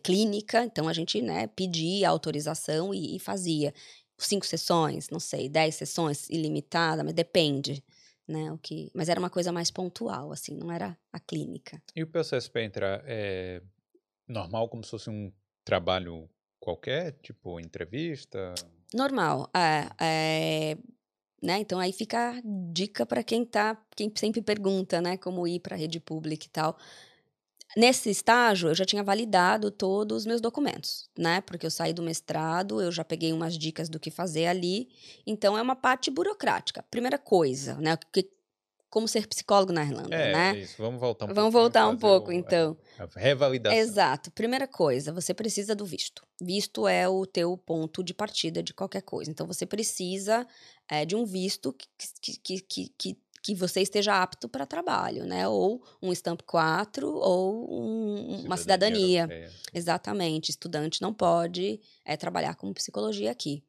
[0.02, 3.72] clínica, então a gente né, pedia autorização e, e, fazia.
[4.16, 7.82] Cinco sessões, não sei, dez sessões, ilimitada, mas depende.
[8.26, 11.82] Né, o que, mas era uma coisa mais pontual, assim, não era a clínica.
[11.94, 13.60] E o processo para entrar é
[14.26, 15.30] normal, como se fosse um
[15.64, 18.54] trabalho qualquer, tipo entrevista?
[18.94, 19.50] Normal.
[19.54, 20.78] É, é,
[21.44, 21.58] né?
[21.60, 25.76] Então aí fica a dica para quem tá, quem sempre pergunta, né, como ir para
[25.76, 26.76] a rede pública e tal.
[27.76, 31.40] Nesse estágio, eu já tinha validado todos os meus documentos, né?
[31.40, 34.88] Porque eu saí do mestrado, eu já peguei umas dicas do que fazer ali.
[35.26, 36.84] Então, é uma parte burocrática.
[36.88, 37.96] Primeira coisa, né?
[38.12, 38.30] Que,
[38.94, 40.56] como ser psicólogo na Irlanda, É, né?
[40.60, 40.76] isso.
[40.78, 42.76] Vamos voltar um Vamos voltar um pouco, o- então.
[42.96, 43.76] A revalidação.
[43.76, 44.30] Exato.
[44.30, 46.24] Primeira coisa, você precisa do visto.
[46.40, 49.28] Visto é o teu ponto de partida de qualquer coisa.
[49.28, 50.46] Então, você precisa
[50.88, 51.88] é, de um visto que,
[52.38, 55.48] que, que, que, que, você esteja apto para trabalho, né?
[55.48, 59.28] Ou um Stamp 4 ou um- uma cidadania.
[59.74, 60.50] Exatamente.
[60.52, 63.60] Estudante não pode é, trabalhar com psicologia aqui.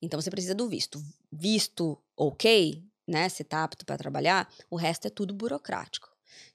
[0.00, 1.02] Então, você precisa do visto.
[1.32, 3.28] Visto ok, né?
[3.28, 6.08] Você está apto para trabalhar, o resto é tudo burocrático.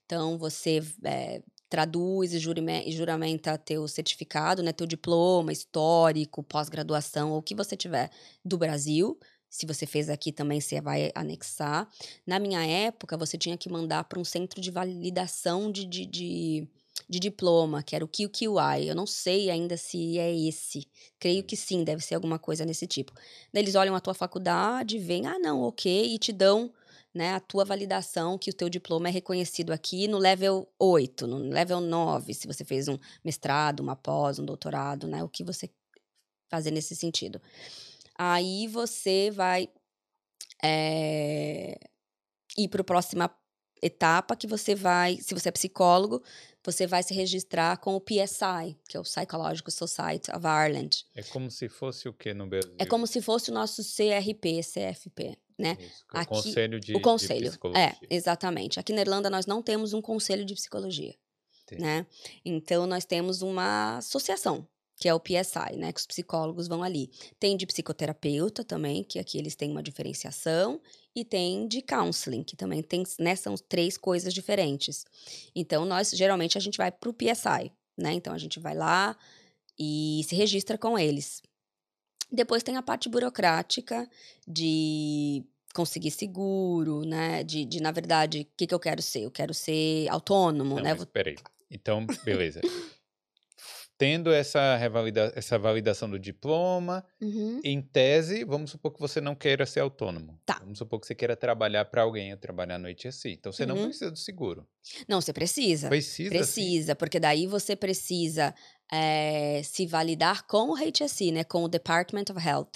[0.06, 4.72] Então, você é, traduz e e juramenta teu certificado, né?
[4.72, 8.10] Teu diploma, histórico, pós-graduação, ou o que você tiver
[8.44, 9.20] do Brasil.
[9.50, 11.89] Se você fez aqui também, você vai anexar.
[12.26, 16.68] Na minha época, você tinha que mandar para um centro de validação de, de, de,
[17.08, 18.88] de diploma, que era o QQI.
[18.88, 20.88] Eu não sei ainda se é esse.
[21.20, 23.13] Creio que sim, deve ser alguma coisa nesse tipo.
[23.54, 26.74] Daí eles olham a tua faculdade, veem, ah, não, ok, e te dão
[27.13, 31.38] né, a tua validação que o teu diploma é reconhecido aqui no level 8, no
[31.38, 35.70] level 9, se você fez um mestrado, uma pós, um doutorado, né, o que você
[36.50, 37.41] fazer nesse sentido.
[38.18, 39.70] Aí você vai
[40.62, 41.80] é,
[42.58, 43.34] ir para a próxima
[43.82, 46.22] etapa que você vai, se você é psicólogo,
[46.65, 51.06] você vai se registrar com o PSI, que é o Psychological Society of Ireland.
[51.13, 52.73] É como se fosse o que no Brasil?
[52.80, 55.78] É como se fosse o nosso CRP, CFP, né?
[55.80, 57.43] Isso, é o Aqui- Conselho de o conselho.
[57.43, 57.84] de Psicologia.
[57.84, 58.80] é, exatamente.
[58.80, 61.15] Aqui na Irlanda nós não temos um conselho de psicologia,
[61.63, 61.82] Entendi.
[61.84, 62.06] né?
[62.43, 65.91] Então nós temos uma associação, que é o PSI, né?
[65.93, 67.12] Que os psicólogos vão ali.
[67.39, 70.82] Tem de psicoterapeuta também, que aqui eles têm uma diferenciação,
[71.15, 73.36] e tem de counseling, que também tem, né?
[73.36, 75.06] São três coisas diferentes.
[75.56, 78.13] Então nós geralmente a gente vai pro PSI, né?
[78.13, 79.15] Então a gente vai lá
[79.80, 81.41] e se registra com eles.
[82.32, 84.10] Depois tem a parte burocrática
[84.47, 87.43] de conseguir seguro, né?
[87.43, 89.21] De, de na verdade, o que, que eu quero ser?
[89.21, 90.93] Eu quero ser autônomo, Não, né?
[90.93, 91.36] mas peraí.
[91.71, 92.62] Então, beleza.
[93.98, 97.62] Tendo essa, revalida essa validação do diploma, Uhum.
[97.64, 100.38] em tese, vamos supor que você não queira ser autônomo.
[100.46, 100.60] Tá.
[100.60, 103.32] Vamos supor que você queira trabalhar para alguém ou trabalhar no HSI.
[103.34, 103.86] Então, você não Uhum.
[103.86, 104.68] precisa do seguro.
[105.08, 105.88] Não, você precisa.
[105.88, 106.38] Precisa, sim?
[106.38, 108.54] Precisa, porque daí você precisa
[108.92, 111.44] eh, se validar com o HSE, né?
[111.44, 112.72] Com o Department of Health.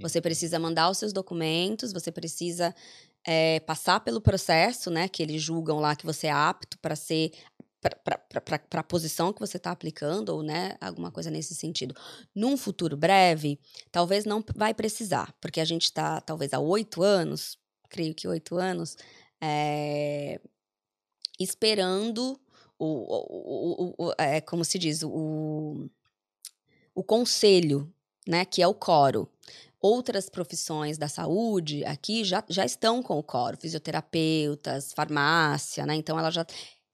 [0.00, 2.74] Você precisa mandar os seus documentos, você precisa
[3.26, 5.08] eh, passar pelo processo, né?
[5.08, 7.32] Que eles julgam lá que você é apto para ser
[7.82, 11.94] para a posição que você está aplicando, ou né, alguma coisa nesse sentido.
[12.34, 13.58] Num futuro breve,
[13.90, 18.56] talvez não vai precisar, porque a gente está, talvez, há oito anos, creio que oito
[18.56, 18.96] anos,
[19.40, 20.40] eh,
[21.38, 22.40] esperando
[22.78, 25.88] o, o, o, o- é, como se diz, o,
[26.94, 27.92] o conselho,
[28.26, 29.28] né, que é o coro.
[29.80, 35.96] Outras profissões da saúde aqui já, já estão com o coro, fisioterapeutas, farmácia, né?
[35.96, 36.46] Então elas já.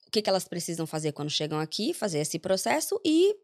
[0.08, 1.92] O que, que elas precisam fazer quando chegam aqui?
[1.92, 3.36] Fazer esse processo e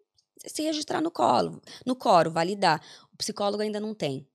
[0.46, 2.82] se registrar no colo, no coro, validar.
[3.12, 4.26] O psicólogo ainda não tem.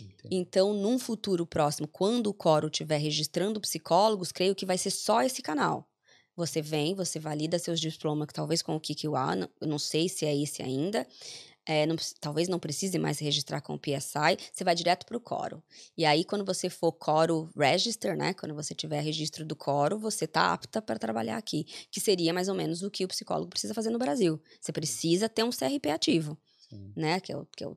[0.00, 0.28] Entendi.
[0.34, 5.22] Então, num futuro próximo, quando o Coro estiver registrando psicólogos, creio que vai ser só
[5.22, 5.88] esse canal.
[6.34, 10.26] Você vem, você valida seus diplomas, talvez com o KQA, não- eu não sei se
[10.26, 11.06] é esse ainda.
[11.66, 15.20] É, não talvez não precise mais registrar com o PSI, você vai direto para o
[15.20, 15.62] Coro.
[15.96, 18.32] E aí, quando você for Coro Register, né?
[18.32, 21.64] Quando você tiver registro do Coro, você tá apta para trabalhar aqui.
[21.90, 24.40] Que seria mais ou menos o que o psicólogo precisa fazer no Brasil.
[24.60, 26.92] Você precisa ter um CRP ativo Sim.
[26.96, 27.76] né, que é o, que é o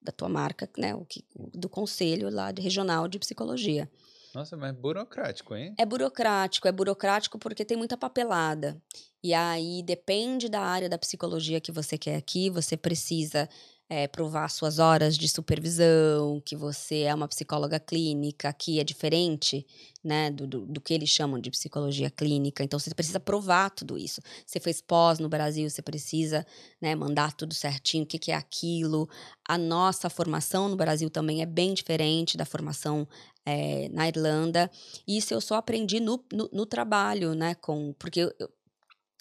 [0.00, 1.24] da tua marca, né, o que,
[1.54, 3.90] do conselho lá de regional de psicologia.
[4.34, 5.74] Nossa, mas burocrático, hein?
[5.78, 8.80] É burocrático, é burocrático porque tem muita papelada.
[9.22, 13.48] E aí depende da área da psicologia que você quer aqui, você precisa
[13.90, 19.66] eh, provar suas horas de supervisão, que você é uma psicóloga clínica, que é diferente,
[20.02, 22.62] né, do, do, do que eles chamam de psicologia clínica.
[22.62, 24.20] Então você precisa provar tudo isso.
[24.46, 26.46] Você fez pós no Brasil, você precisa,
[26.80, 29.08] né, mandar tudo certinho, o que, que é aquilo.
[29.48, 33.08] A nossa formação no Brasil também é bem diferente da formação
[33.44, 34.70] eh, na Irlanda.
[35.06, 37.56] Isso eu só aprendi no, no, no trabalho, né?
[37.56, 38.32] Com, porque eu,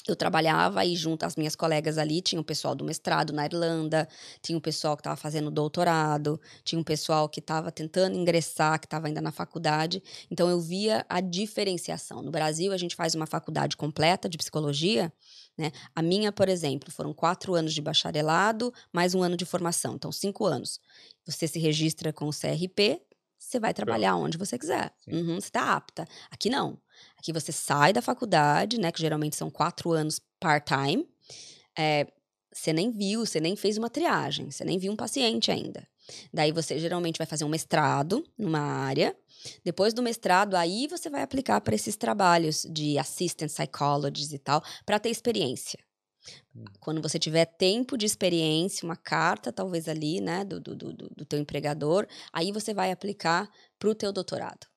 [0.08, 4.08] eu, trabalhava e junto às minhas colegas ali tinha o pessoal do mestrado na Irlanda,
[4.42, 8.86] tinha o pessoal que estava fazendo doutorado, tinha um pessoal que estava tentando ingressar, que
[8.86, 10.02] estava ainda na faculdade.
[10.32, 12.22] Então eu via a diferenciação.
[12.22, 15.12] No Brasil, a gente faz uma faculdade completa de psicologia.
[15.58, 15.72] Né?
[15.96, 20.12] A minha, por exemplo, foram quatro anos de bacharelado, mais um ano de formação, então
[20.12, 20.80] cinco anos.
[21.26, 23.02] Você se registra com o CRP,
[23.38, 24.94] você vai trabalhar onde você quiser.
[25.08, 26.06] Uhum, você está apta.
[26.30, 26.80] Aqui não.
[27.20, 28.92] Aqui você sai da faculdade, né?
[28.92, 31.08] Que geralmente são quatro anos part-time,
[31.78, 32.08] é,
[32.52, 35.88] você nem viu, você nem fez uma triagem, você nem viu um paciente ainda.
[36.34, 39.16] Daí você geralmente vai fazer um mestrado numa área.
[39.64, 44.64] Depois do mestrado, aí você vai aplicar para esses trabalhos de assistant psychologist e tal,
[44.86, 45.80] para ter experiência.
[46.56, 46.66] Hum.
[46.80, 51.26] Quando você tiver tempo de experiência, uma carta talvez ali, né, do, do, do, do
[51.26, 54.68] teu empregador, aí você vai aplicar para o teu doutorado.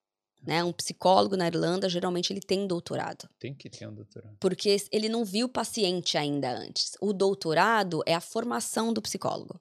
[0.45, 0.63] Né?
[0.65, 3.29] Um psicólogo na Irlanda, geralmente, ele tem doutorado.
[3.39, 4.37] Tem que ter um doutorado.
[4.41, 6.97] Porque ele não viu o paciente ainda antes.
[7.01, 9.61] O doutorado é a formação do psicólogo.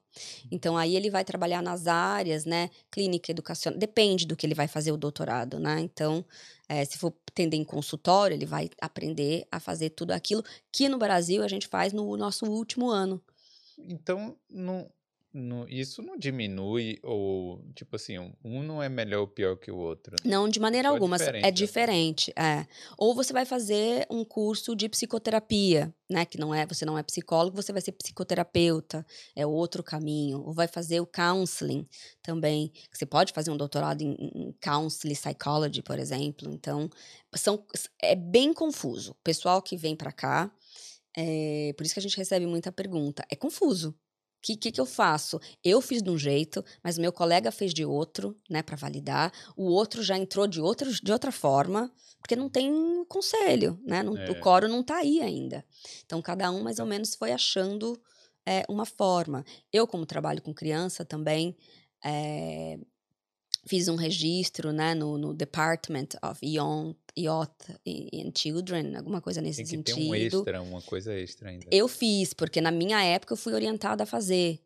[0.50, 2.68] Então, aí ele vai trabalhar nas áreas, né?
[2.90, 3.78] Clínica, educacional.
[3.78, 5.80] Depende do que ele vai fazer o doutorado, né?
[5.80, 6.24] Então,
[6.68, 10.98] é, se for atender em consultório, ele vai aprender a fazer tudo aquilo que no
[10.98, 13.22] Brasil a gente faz no nosso último ano.
[13.78, 14.90] Então, não,
[15.68, 20.14] isso não diminui ou, tipo assim, um não é melhor ou pior que o outro.
[20.22, 20.30] Né?
[20.30, 21.16] Não, de maneira Só alguma.
[21.16, 22.32] Diferente, é diferente.
[22.36, 22.66] É.
[22.98, 26.26] Ou você vai fazer um curso de psicoterapia, né?
[26.26, 29.06] Que não é, você não é psicólogo, você vai ser psicoterapeuta.
[29.34, 30.42] É outro caminho.
[30.44, 31.88] Ou vai fazer o counseling
[32.22, 32.70] também.
[32.92, 36.52] Você pode fazer um doutorado em, em counseling psychology, por exemplo.
[36.52, 36.90] Então,
[37.34, 37.64] são,
[38.02, 39.12] é bem confuso.
[39.12, 40.52] O pessoal que vem para cá,
[41.16, 43.24] é, por isso que a gente recebe muita pergunta.
[43.30, 43.94] É confuso
[44.42, 45.40] que, que, que eu faço?
[45.62, 49.32] Eu fiz de um jeito, mas meu colega fez de outro, né, para validar.
[49.56, 54.02] O outro já entrou de, outro, de outra forma, porque não tem conselho, né?
[54.02, 54.30] Não, é.
[54.30, 55.64] O coro não tá aí ainda.
[56.04, 58.00] Então, cada um mais ou menos foi achando
[58.44, 59.44] é, uma forma.
[59.72, 61.56] Eu, como trabalho com criança também,
[62.04, 62.78] é,
[63.66, 69.58] fiz um registro né, no, no Department of Young, Youth and Children, alguma coisa nesse
[69.58, 69.96] Tem que sentido.
[69.96, 71.66] Ter um extra, uma coisa extra ainda.
[71.70, 74.58] Eu fiz, porque na minha época eu fui orientada a fazer.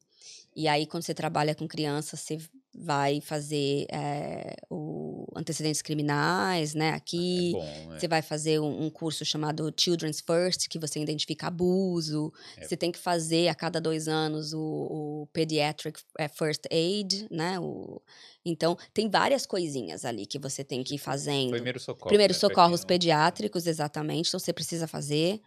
[0.54, 2.38] E aí, quando você trabalha com criança, você
[2.78, 6.90] vai fazer é, o antecedentes criminais, né?
[6.90, 7.98] Aqui ah, é bom, é.
[7.98, 12.32] você vai fazer um, um, curso chamado Children's First, que você identifica abuso.
[12.56, 12.66] É.
[12.66, 17.58] Você tem que fazer a cada dois anos o, o Pediatric é, First Aid, né?
[17.58, 18.00] O,
[18.44, 21.50] então tem várias coisinhas ali que você tem que ir fazendo.
[21.50, 22.08] Primeiro socorro.
[22.08, 22.38] Primeiro né?
[22.38, 24.28] socorros pediátricos, exatamente.
[24.28, 25.40] Então você precisa fazer.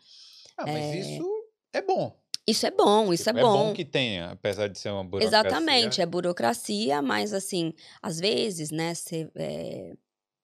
[0.58, 1.40] Ah, mas é isso
[1.74, 2.16] é bom.
[2.50, 3.40] Isso é bom, isso é bom.
[3.40, 5.40] É bom que tenha, apesar de ser uma burocracia.
[5.40, 9.94] Exatamente, é burocracia, mas assim, às vezes, né, você, é,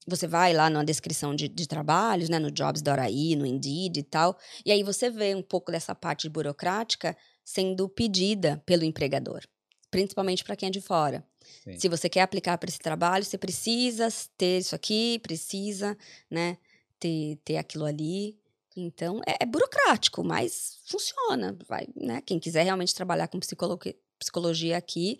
[0.07, 4.37] você vai lá na descrição de, de trabalhos, né, no Jobs.ai, no Indeed e tal,
[4.63, 9.41] e aí você vê um pouco dessa parte burocrática sendo pedida pelo empregador,
[9.89, 11.25] principalmente para quem é de fora.
[11.63, 11.79] Sim.
[11.79, 15.97] Se você quer aplicar para esse trabalho, você precisa ter isso aqui, precisa,
[16.29, 16.57] né,
[16.99, 18.37] ter, ter aquilo ali.
[18.75, 21.57] Então, é, é, burocrático, mas funciona.
[21.67, 22.21] Vai, né?
[22.21, 25.19] Quem quiser realmente trabalhar com psicologia, psicologia aqui.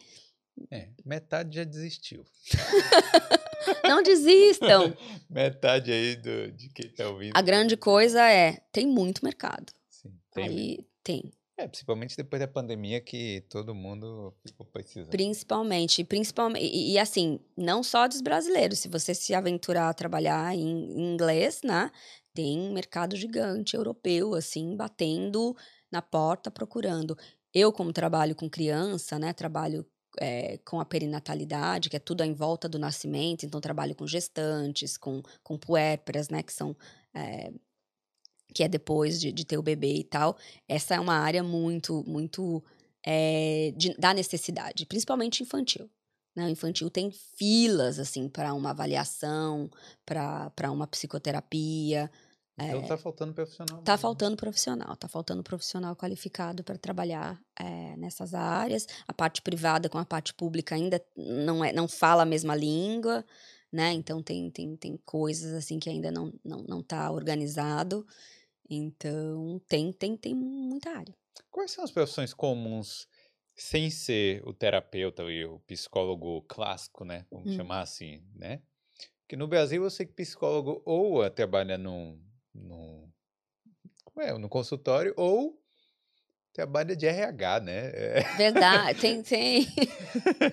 [0.70, 2.26] É, metade já desistiu.
[3.84, 4.96] Não desistam.
[5.30, 7.34] metade aí do, de quem está ouvindo.
[7.36, 9.74] A grande coisa é, tem muito mercado.
[9.90, 10.48] Sim, tem.
[10.48, 11.32] Aí tem.
[11.58, 15.10] É, principalmente depois da pandemia que todo mundo ficou precisando.
[15.10, 18.80] Principalmente, principalmente e, e, assim, não só dos brasileiros.
[18.80, 21.90] Se você se aventurar a trabalhar em, em inglês, né?
[22.36, 25.56] Tem um mercado gigante europeu, assim, batendo
[25.90, 27.18] na porta, procurando.
[27.54, 29.86] Eu, como trabalho com criança, né, trabalho
[30.20, 34.98] é, com a perinatalidade, que é tudo em volta do nascimento, então trabalho com gestantes,
[34.98, 36.76] com, com puérperas, né, que são...
[37.14, 37.52] É,
[38.54, 40.38] que é depois de, de, ter o bebê e tal.
[40.68, 42.64] Essa é uma área muito, muito
[43.06, 45.90] é, de, da necessidade, principalmente infantil.
[46.36, 46.46] Né?
[46.46, 49.70] O infantil tem filas, assim, para uma avaliação,
[50.06, 52.12] para uma psicoterapia,
[52.58, 53.82] então é, tá faltando profissional.
[53.82, 58.88] Tá faltando profissional, tá faltando profissional qualificado para trabalhar é, nessas áreas.
[59.06, 63.26] A parte privada com a parte pública ainda não, é, não fala a mesma língua,
[63.72, 63.92] né?
[63.92, 68.08] Então tem, tem, tem coisas assim que ainda não, não, não tá organizado.
[68.70, 71.16] Então tem, tem, tem muita área.
[71.52, 73.06] Quais são as profissões comuns
[73.54, 77.26] sem ser o terapeuta e o psicólogo clássico, né?
[77.30, 77.56] Vamos hum.
[77.56, 78.62] chamar assim, né?
[79.28, 82.25] Que no Brasil eu sei que psicólogo ou trabalha num
[82.56, 83.10] no,
[84.18, 85.60] é, no consultório ou
[86.54, 87.92] trabalha de RH, né?
[87.94, 88.22] É.
[88.38, 89.68] Verdade, tem, tem.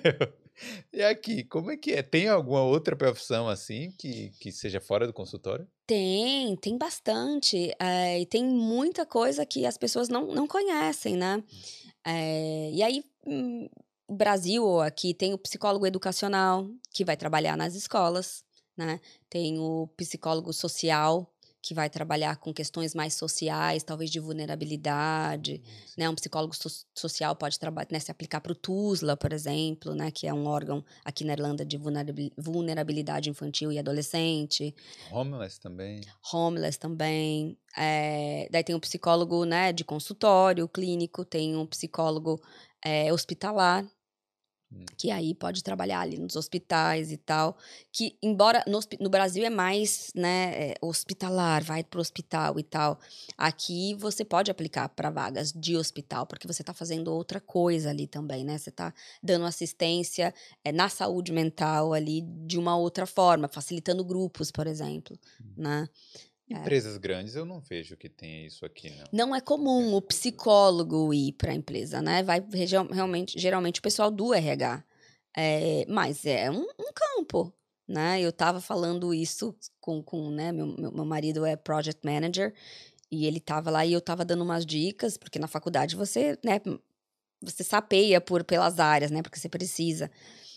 [0.93, 2.03] e aqui, como é que é?
[2.03, 5.67] Tem alguma outra profissão assim que, que seja fora do consultório?
[5.87, 7.73] Tem, tem bastante.
[7.79, 11.43] É, e tem muita coisa que as pessoas não, não conhecem, né?
[12.05, 13.69] É, e aí, hum,
[14.09, 18.45] o Brasil aqui tem o psicólogo educacional, que vai trabalhar nas escolas,
[18.77, 19.01] né?
[19.31, 21.32] Tem o psicólogo social,
[21.63, 25.63] que vai trabalhar com questões mais sociais, talvez de vulnerabilidade,
[25.97, 26.11] né?
[26.11, 30.11] Um psicólogo so social pode trabalhar, né, se aplicar para o TUSLA, por exemplo, né,
[30.11, 31.79] que é um órgão aqui na Irlanda de
[32.37, 34.75] vulnerabilidade infantil e adolescente.
[35.13, 36.01] Homeless também.
[36.33, 37.57] Homeless também.
[37.77, 42.41] É, daí tem um psicólogo, né, de consultório clínico, tem um psicólogo
[42.85, 43.87] é, hospitalar.
[44.97, 47.57] Que aí pode trabalhar ali nos hospitais e tal,
[47.91, 52.63] que embora no, no Brasil é mais, né, é, hospitalar, vai para o hospital e
[52.63, 52.99] tal,
[53.37, 58.07] aqui você pode aplicar para vagas de hospital, porque você está fazendo outra coisa ali
[58.07, 58.93] também, né, você está
[59.23, 60.33] dando assistência
[60.65, 65.53] é, na saúde mental ali de uma outra forma, facilitando grupos, por exemplo, hum.
[65.57, 65.89] né.
[66.53, 66.59] É.
[66.59, 66.99] Empresas é.
[66.99, 69.29] grandes eu não vejo que tenha isso aqui, não.
[69.29, 72.23] Não é comum o psicólogo ir para a empresa, né?
[72.23, 72.45] Vai
[72.91, 74.85] realmente, geralmente o pessoal do RH.
[75.37, 77.53] É, mas é um, um, campo,
[77.89, 78.21] né?
[78.21, 80.53] Eu estava falando isso com, com né?
[80.53, 82.55] Meu, meu, meu, marido é project manager
[83.11, 86.61] e ele estava lá e eu estava dando umas dicas, porque na faculdade você, né?
[87.43, 89.23] Você sapeia por, pelas áreas, né?
[89.23, 90.11] Porque você precisa.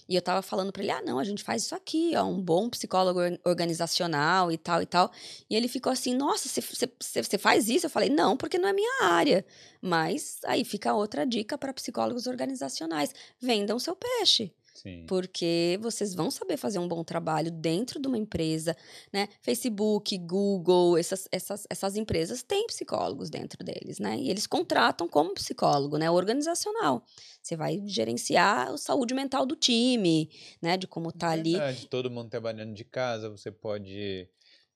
[0.07, 2.41] E eu tava falando para ele: ah, não, a gente faz isso aqui, ó, um
[2.41, 5.11] bom psicólogo organizacional e tal e tal.
[5.49, 7.85] E ele ficou assim: nossa, você faz isso?
[7.87, 9.45] Eu falei: não, porque não é minha área.
[9.81, 14.53] Mas aí fica outra dica para psicólogos organizacionais: vendam seu peixe.
[14.75, 15.05] Sim.
[15.07, 18.75] Porque vocês vão saber fazer um bom trabalho dentro de uma empresa,
[19.11, 19.29] né?
[19.41, 24.17] Facebook, Google, essas, essas, essas empresas têm psicólogos dentro deles, né?
[24.17, 26.11] E eles contratam como psicólogo, né?
[26.11, 27.05] Organizacional.
[27.41, 30.29] Você vai gerenciar a saúde mental do time,
[30.61, 30.75] né?
[30.75, 31.53] De como tá é ali.
[31.89, 34.27] Todo mundo trabalhando de casa, você pode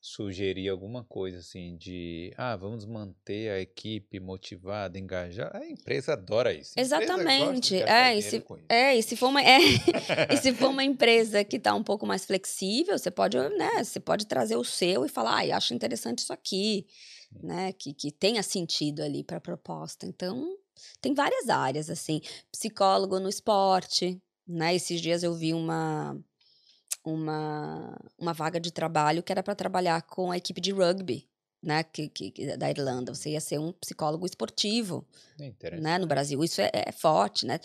[0.01, 5.57] sugerir alguma coisa assim de ah, vamos manter a equipe motivada, engajada.
[5.57, 6.73] A empresa adora isso.
[6.77, 7.75] A Exatamente.
[7.83, 9.59] É, e se, é, e se for uma, é,
[10.31, 13.99] e se for uma empresa que está um pouco mais flexível, você pode, né, você
[13.99, 16.87] pode trazer o seu e falar, ah, acho interessante isso aqui,
[17.43, 20.05] né, que, que tenha sentido ali para a proposta.
[20.05, 20.57] Então,
[21.01, 22.21] tem várias áreas assim,
[22.51, 24.73] psicólogo no esporte, né?
[24.73, 26.17] Esses dias eu vi uma
[27.13, 31.27] uma, uma vaga de trabalho que era para trabalhar com a equipe de rugby.
[31.61, 35.05] Né, que, que, da Irlanda, você ia ser um psicólogo esportivo
[35.81, 36.41] né, no Brasil.
[36.41, 37.59] Isso é, é forte, né?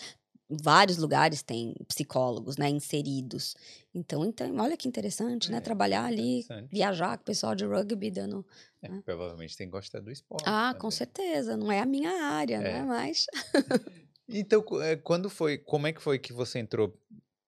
[0.49, 3.55] vários lugares tem psicólogos, né, inseridos.
[3.93, 7.65] Então, então olha que interessante, né, é, né, trabalhar ali, viajar com o pessoal de
[7.65, 8.45] rugby dando.
[8.81, 9.01] É, né?
[9.03, 10.43] Provavelmente tem gostado do esporte.
[10.45, 10.81] Ah, também.
[10.81, 12.73] com certeza, não é a minha área, né, é.
[12.73, 13.25] né, mas.
[14.29, 16.95] então, é, quando foi, como é que foi que você entrou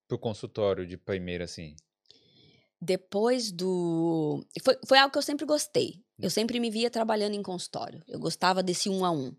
[0.07, 1.75] pro consultório de primeira assim?
[2.81, 4.45] Depois do.
[4.63, 6.01] Foi, foi algo que eu sempre gostei.
[6.19, 8.03] Eu sempre me via trabalhando em consultório.
[8.07, 9.35] Eu gostava desse um a um.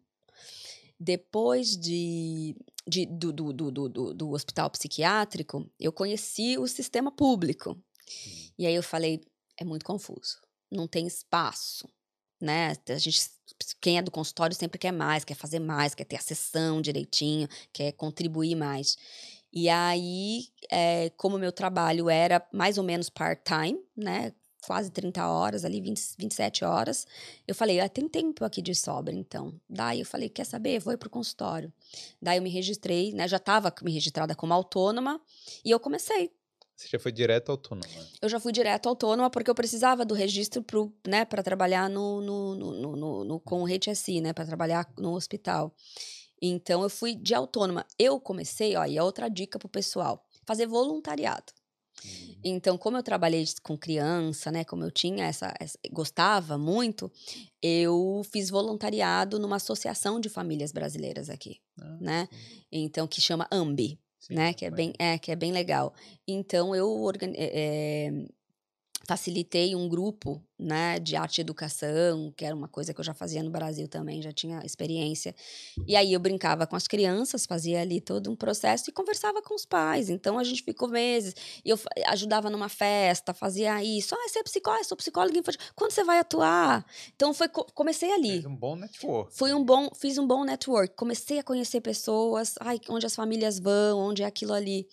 [0.99, 7.81] Depois de, de do, do, do, do, do hospital psiquiátrico, eu conheci o sistema público.
[8.59, 9.21] E aí eu falei:
[9.57, 10.41] é muito confuso.
[10.71, 11.89] Não tem espaço.
[12.41, 12.73] Né?
[12.89, 13.21] A gente,
[13.81, 17.49] quem é do consultório sempre quer mais, quer fazer mais, quer ter a sessão direitinho,
[17.73, 18.97] quer contribuir mais.
[19.53, 24.33] E aí, é, como meu trabalho era mais ou menos part-time, né?
[24.67, 27.07] Quase 30 horas, ali 20, 27 horas.
[27.47, 29.59] Eu falei, ah, tem tempo aqui de sobra, então.
[29.69, 30.81] Daí eu falei, quer saber?
[30.81, 31.73] Vou ir pro consultório.
[32.21, 33.27] Daí eu me registrei, né?
[33.27, 35.21] Já estava me registrada como autônoma
[35.65, 36.31] e eu comecei.
[36.79, 37.89] Você já foi direto autônoma?
[38.23, 42.21] Eu já fui direto autônoma porque eu precisava do registro pro, né, para trabalhar no,
[42.21, 44.33] no, no, no, no, com o HSI, né?
[44.33, 45.75] Para trabalhar no hospital.
[46.41, 47.87] Então eu fui de autônoma.
[47.99, 51.53] Eu comecei, ó, e é outra dica pro pessoal, fazer voluntariado.
[52.05, 52.35] Uhum.
[52.45, 57.11] Então, como eu trabalhei com criança, né, como eu tinha essa, essa, gostava muito,
[57.61, 62.29] eu fiz voluntariado numa associação de famílias brasileiras aqui, ah, né?
[62.31, 62.65] Sim.
[62.71, 65.93] Então que chama AMBI, sim, né, que é bem, é que é bem legal.
[66.27, 68.13] Então eu é,
[69.09, 73.15] facilitei um grupo né, de arte e educação, que era uma coisa que eu já
[73.15, 75.35] fazia no Brasil também, já tinha experiência.
[75.87, 79.55] E aí eu brincava com as crianças, fazia ali todo um processo e conversava com
[79.55, 80.11] os pais.
[80.11, 81.35] Então a gente ficou meses.
[81.65, 84.15] E eu ajudava numa festa, fazia isso.
[84.15, 85.61] Ah, você é psicóloga, sou psicóloga infantil.
[85.75, 86.85] Quando você vai atuar?
[87.17, 88.33] Então foi comecei ali.
[88.33, 89.35] Fiz um bom network.
[89.35, 90.95] Foi um bom, fiz um bom network.
[90.95, 94.87] Comecei a conhecer pessoas, ai, onde as famílias vão, onde é aquilo ali.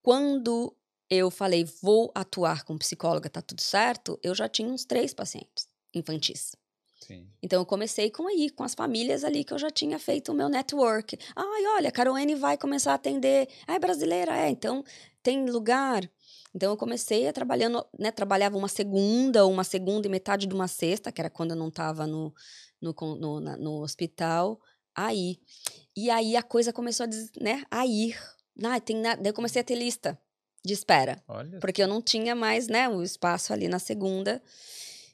[0.00, 0.74] Quando
[1.08, 5.68] eu falei, vou atuar com psicóloga, tá tudo certo, eu já tinha uns três pacientes
[5.94, 6.52] infantis.
[7.00, 7.28] Sim.
[7.42, 10.34] Então eu comecei com aí, com as famílias ali que eu já tinha feito o
[10.34, 11.18] meu network.
[11.36, 13.46] Ai, olha, a Caroline vai começar a atender.
[13.66, 14.34] Ah, é brasileira?
[14.34, 14.82] É, então
[15.22, 16.10] tem lugar.
[16.54, 18.10] Então eu comecei a trabalhando, né?
[18.10, 21.68] Trabalhava uma segunda, uma segunda e metade de uma sexta, que era quando eu não
[21.68, 22.32] estava no,
[22.80, 24.58] no, no, no, hospital.
[24.94, 25.38] Aí.
[25.94, 27.08] E aí a coisa começou a,
[27.42, 28.16] né, a ir.
[28.62, 29.20] Ah, tem nada.
[29.20, 30.18] Daí eu comecei a ter lista
[30.64, 31.22] de espera.
[31.28, 31.58] Olha.
[31.60, 34.42] Porque eu não tinha mais, né, o espaço ali na segunda.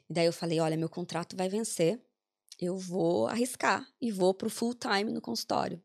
[0.09, 2.01] E daí eu falei, olha, meu contrato vai vencer,
[2.59, 5.83] eu vou arriscar e vou pro full time no consultório.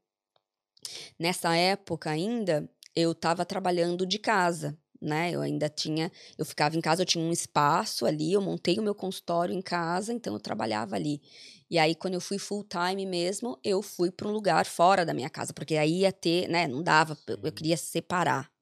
[1.18, 5.32] Nessa época ainda, eu estava trabalhando de casa, né?
[5.32, 8.84] Eu ainda tinha, eu ficava em casa, eu tinha um espaço ali, eu montei o
[8.84, 11.22] meu consultório em casa, então eu trabalhava ali.
[11.70, 15.13] E aí, quando eu fui full time mesmo, eu fui para um lugar fora da
[15.13, 16.68] minha casa, porque aí ia ter, né?
[16.68, 18.55] Não dava, eu, eu queria separar.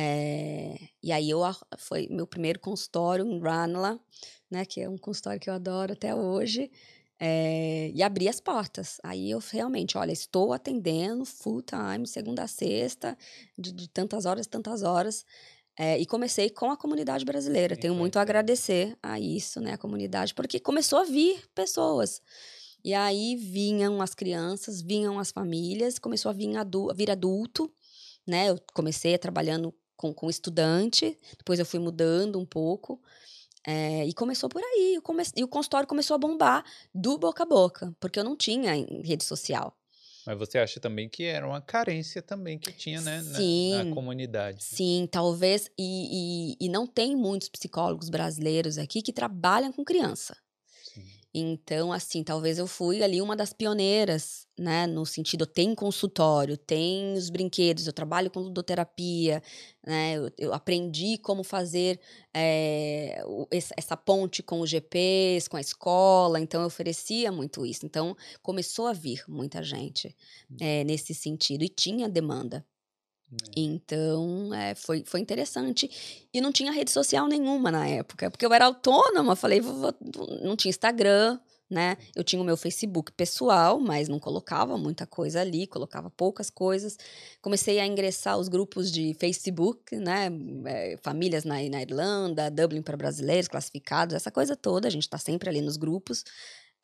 [0.00, 1.40] É, e aí eu
[1.76, 3.98] foi meu primeiro consultório em Ranelagh,
[4.48, 4.64] né?
[4.64, 6.70] Que é um consultório que eu adoro até hoje.
[7.18, 9.00] É, e abri as portas.
[9.02, 13.18] Aí eu realmente, olha, estou atendendo full time, segunda a sexta,
[13.58, 15.26] de, de tantas horas, tantas horas.
[15.76, 17.76] É, e comecei com a comunidade brasileira.
[17.76, 22.22] Tenho muito a agradecer a isso, né, a comunidade, porque começou a vir pessoas.
[22.84, 27.68] E aí vinham as crianças, vinham as famílias, começou a vir, adu vir adulto,
[28.24, 28.50] né?
[28.50, 32.98] Eu comecei trabalhando com, com estudante, depois eu fui mudando um pouco.
[33.66, 34.98] É, e começou por aí.
[35.02, 35.32] Comece...
[35.36, 39.02] E o consultório começou a bombar do boca a boca, porque eu não tinha em
[39.02, 39.76] rede social.
[40.24, 43.22] Mas você acha também que era uma carência também que tinha, né?
[43.22, 44.62] Sim, na, na comunidade.
[44.62, 45.70] Sim, talvez.
[45.76, 50.36] E, e, e não tem muitos psicólogos brasileiros aqui que trabalham com criança.
[51.40, 54.86] Então, assim, talvez eu fui ali uma das pioneiras, né?
[54.86, 59.42] No sentido, tem consultório, tem os brinquedos, eu trabalho com ludoterapia,
[59.86, 60.16] né?
[60.16, 62.00] Eu, eu aprendi como fazer
[62.34, 63.22] é,
[63.76, 67.86] essa ponte com os GPs, com a escola, então eu oferecia muito isso.
[67.86, 70.16] Então, começou a vir muita gente
[70.60, 72.64] é, nesse sentido e tinha demanda.
[73.32, 73.36] É.
[73.56, 75.90] Então, é, foi, foi interessante.
[76.32, 79.36] E não tinha rede social nenhuma na época, porque eu era autônoma.
[79.36, 79.94] Falei, vou, vou,
[80.42, 81.38] não tinha Instagram,
[81.70, 81.98] né?
[82.16, 86.96] Eu tinha o meu Facebook pessoal, mas não colocava muita coisa ali, colocava poucas coisas.
[87.42, 90.30] Comecei a ingressar os grupos de Facebook, né?
[90.64, 94.88] É, famílias na, na Irlanda, Dublin para brasileiros, classificados, essa coisa toda.
[94.88, 96.24] A gente está sempre ali nos grupos.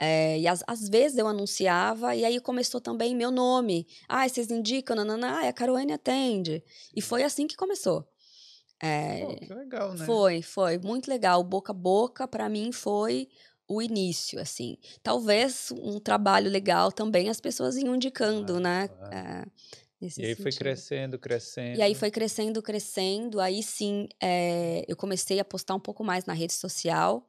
[0.00, 3.86] É, e às, às, vezes eu anunciava, e aí começou também meu nome.
[4.08, 6.62] Ah, vocês indicam, nanana, ah, a Caroline atende.
[6.94, 8.06] E foi assim que começou.
[8.82, 10.04] É, Pô, que legal, né?
[10.04, 11.42] Foi, foi, muito legal.
[11.44, 13.28] Boca a boca, para mim, foi
[13.68, 14.76] o início, assim.
[15.02, 18.90] Talvez um trabalho legal também as pessoas iam indicando, ah, né?
[19.00, 19.14] Ah.
[19.14, 19.44] É,
[20.00, 20.42] e aí sentido.
[20.42, 21.78] foi crescendo, crescendo.
[21.78, 23.40] E aí foi crescendo, crescendo.
[23.40, 27.26] Aí sim, é, eu comecei a postar um pouco mais na rede social,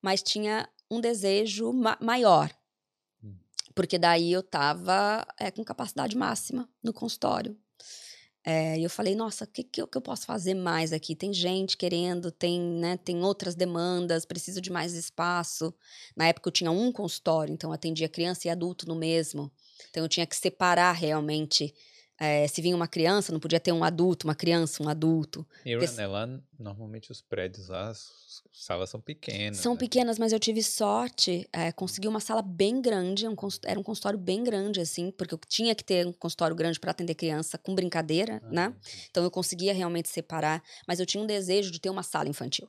[0.00, 2.50] mas tinha um desejo ma maior.
[3.22, 3.34] Hum.
[3.74, 7.56] Porque daí eu estava é, com capacidade máxima no consultório.
[8.48, 11.16] É, e eu falei, nossa, o que, que, eu, que eu posso fazer mais aqui?
[11.16, 15.74] Tem gente querendo, tem, né, tem outras demandas, preciso de mais espaço.
[16.14, 19.50] Na época eu tinha um consultório, então eu atendia criança e adulto no mesmo.
[19.90, 21.74] Então eu tinha que separar realmente
[22.18, 25.46] é, se vinha uma criança, não podia ter um adulto, uma criança, um adulto.
[25.64, 26.02] E porque...
[26.06, 26.26] lá,
[26.58, 29.58] normalmente os prédios lá, as salas são pequenas.
[29.58, 29.78] São né?
[29.78, 34.18] pequenas, mas eu tive sorte, é, consegui uma sala bem grande, um, era um consultório
[34.18, 37.74] bem grande, assim, porque eu tinha que ter um consultório grande para atender criança com
[37.74, 38.74] brincadeira, ah, né?
[39.10, 42.68] Então eu conseguia realmente separar, mas eu tinha um desejo de ter uma sala infantil.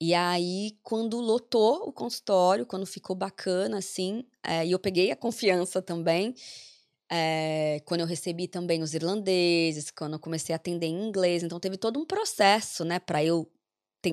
[0.00, 5.16] E aí, quando lotou o consultório, quando ficou bacana, assim, é, e eu peguei a
[5.16, 6.36] confiança também,
[7.10, 11.42] é, quando eu recebi também os irlandeses, quando eu comecei a atender em inglês.
[11.42, 13.50] Então, teve todo um processo, né, para eu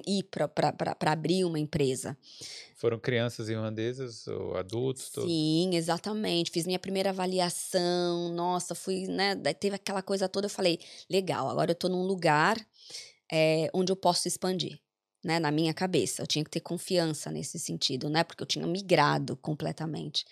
[0.08, 2.18] ir para abrir uma empresa.
[2.76, 5.12] Foram crianças irlandesas ou adultos?
[5.14, 5.78] Sim, todos?
[5.78, 6.52] exatamente.
[6.52, 8.34] Fiz minha primeira avaliação.
[8.34, 9.36] Nossa, fui, né?
[9.54, 10.48] Teve aquela coisa toda.
[10.48, 10.80] Eu falei,
[11.10, 12.58] legal, agora eu estou num lugar
[13.32, 14.80] é, onde eu posso expandir.
[15.24, 18.24] Né, na minha cabeça, eu tinha que ter confiança nesse sentido, né?
[18.24, 20.24] Porque eu tinha migrado completamente.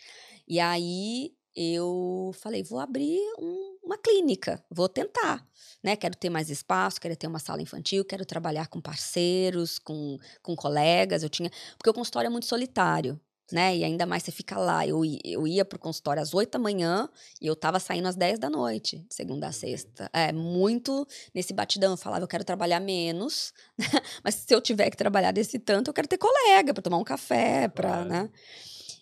[0.47, 5.45] E aí eu falei, vou abrir um, uma clínica, vou tentar,
[5.83, 5.95] né?
[5.95, 10.55] Quero ter mais espaço, quero ter uma sala infantil, quero trabalhar com parceiros, com, com
[10.55, 11.21] colegas.
[11.21, 13.19] Eu tinha, porque o consultório é muito solitário,
[13.51, 13.75] né?
[13.77, 14.87] E ainda mais você fica lá.
[14.87, 17.07] Eu, eu ia pro consultório às 8 da manhã
[17.39, 20.09] e eu tava saindo às 10 da noite, segunda a sexta.
[20.11, 21.91] É, muito nesse batidão.
[21.91, 23.53] Eu falava, eu quero trabalhar menos,
[24.23, 27.03] mas se eu tiver que trabalhar desse tanto, eu quero ter colega para tomar um
[27.03, 28.29] café, para, né?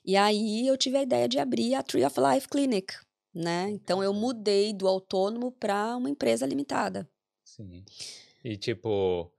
[0.03, 2.93] E aí eu tive a ideia de abrir a Tree of Life Clinic,
[3.33, 3.69] né?
[3.69, 7.09] Então eu mudei do autônomo para uma empresa limitada.
[7.43, 7.83] Sim.
[8.43, 9.31] E tipo,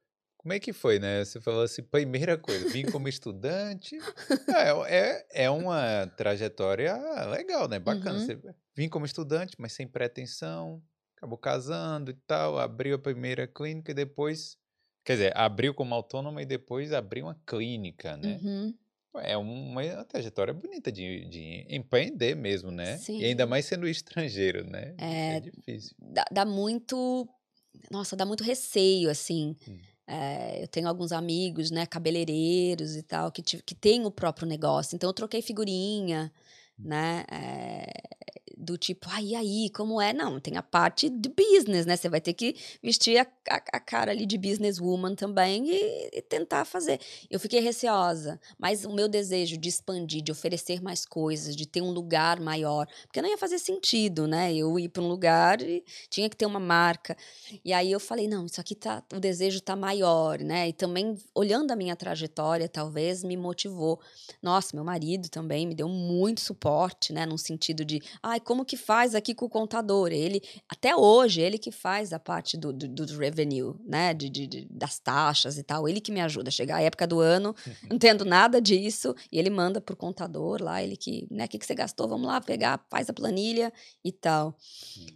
[0.42, 1.24] como é que foi, né?
[1.24, 3.96] Você falou assim, primeira coisa, vim como estudante.
[4.88, 6.96] é, é, é uma trajetória
[7.30, 7.78] legal, né?
[7.78, 8.18] Bacana.
[8.18, 8.26] Uhum.
[8.26, 8.40] Você
[8.74, 10.82] vim como estudante, mas sem pretensão,
[11.16, 14.56] acabou casando e tal, abriu a primeira clínica e depois.
[15.04, 18.40] Quer dizer, abriu como autônomo e depois abriu uma clínica, né?
[18.42, 18.74] Uhum.
[19.20, 22.96] É uma trajetória bonita de, de empreender mesmo, né?
[22.98, 23.18] Sim.
[23.18, 24.94] E ainda mais sendo estrangeiro, né?
[24.98, 25.94] É, é difícil.
[25.98, 27.28] Dá, dá, muito.
[27.90, 29.56] Nossa, dá muito receio, assim.
[29.68, 29.78] Hum.
[30.06, 34.96] É, eu tenho alguns amigos, né, cabeleireiros e tal, que, que têm o próprio negócio.
[34.96, 36.32] Então, eu troquei figurinha,
[36.78, 37.24] né?
[37.30, 37.84] É,
[38.62, 40.12] do tipo, ai, ah, aí, como é?
[40.12, 41.96] Não, tem a parte de business, né?
[41.96, 46.22] Você vai ter que vestir a, a, a cara ali de businesswoman também e, e,
[46.22, 47.00] tentar fazer.
[47.28, 51.82] Eu fiquei receosa, mas o meu desejo de expandir, de oferecer mais coisas, de ter
[51.82, 54.54] um lugar maior, porque não ia fazer sentido, né?
[54.54, 57.16] Eu ir para um lugar e tinha que ter uma marca.
[57.64, 60.68] E aí eu falei, não, isso aqui tá, o desejo tá maior, né?
[60.68, 64.00] E também, olhando a minha trajetória, talvez me motivou.
[64.40, 67.26] Nossa, meu marido também me deu muito suporte, né?
[67.26, 70.12] Num sentido de, ai, como que faz aqui com o contador?
[70.12, 74.12] Ele, até hoje, ele que faz a parte do, do, do revenue, né?
[74.12, 75.88] De, de, de, das taxas e tal.
[75.88, 76.50] Ele que me ajuda.
[76.50, 77.56] Chegar a época do ano,
[77.88, 81.46] não entendo nada disso, e ele manda pro contador lá, ele que, né?
[81.46, 82.06] O que, que você gastou?
[82.06, 83.72] Vamos lá pegar, faz a planilha
[84.04, 84.54] e tal.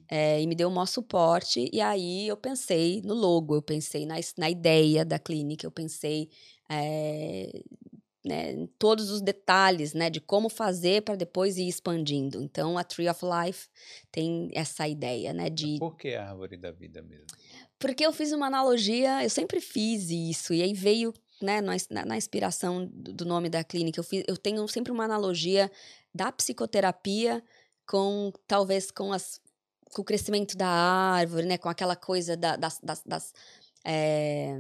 [0.09, 1.69] É, e me deu o maior suporte.
[1.71, 6.31] E aí eu pensei no logo, eu pensei na, na ideia da clínica, eu pensei.
[6.71, 7.63] É,
[8.27, 12.43] né, todos os detalhes, né, de como fazer para depois ir expandindo.
[12.43, 13.69] Então, a Tree of Life
[14.11, 15.79] tem essa ideia, né, de...
[15.79, 17.27] Por que a árvore da vida mesmo?
[17.79, 22.17] Porque eu fiz uma analogia, eu sempre fiz isso, e aí veio, né, na, na
[22.17, 25.71] inspiração do nome da clínica, eu, fiz, eu tenho sempre uma analogia
[26.13, 27.43] da psicoterapia
[27.87, 29.41] com, talvez, com as
[29.95, 33.33] com o crescimento da árvore, né, com aquela coisa da, das, das, das
[33.85, 34.55] é,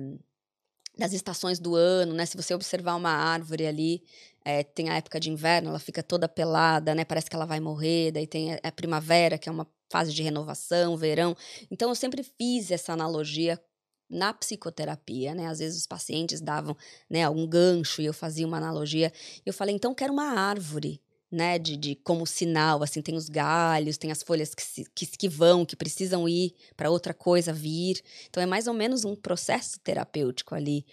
[0.96, 2.24] das estações do ano, né?
[2.24, 4.02] Se você observar uma árvore ali,
[4.44, 7.04] é, tem a época de inverno, ela fica toda pelada, né?
[7.04, 8.12] Parece que ela vai morrer.
[8.12, 11.36] Daí tem a, a primavera, que é uma fase de renovação, verão.
[11.70, 13.60] Então eu sempre fiz essa analogia
[14.08, 15.46] na psicoterapia, né?
[15.46, 16.76] Às vezes os pacientes davam,
[17.10, 19.12] né, algum gancho e eu fazia uma analogia.
[19.44, 21.00] Eu falei, então quero uma árvore,
[21.36, 25.06] né, de, de como sinal, assim, tem os galhos, tem as folhas que, se, que,
[25.06, 28.00] que vão, que precisam ir para outra coisa vir.
[28.30, 30.86] Então é mais ou menos um processo terapêutico ali.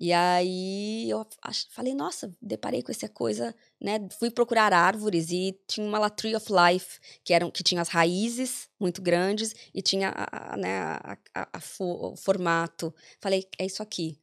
[0.00, 1.24] E aí eu
[1.70, 4.00] falei, nossa, deparei com essa coisa, né?
[4.18, 8.68] Fui procurar árvores e tinha uma Tree of Life, que eram que tinha as raízes
[8.78, 10.76] muito grandes e tinha a, a né,
[11.32, 12.92] a, o formato.
[13.20, 14.18] Falei, é isso aqui.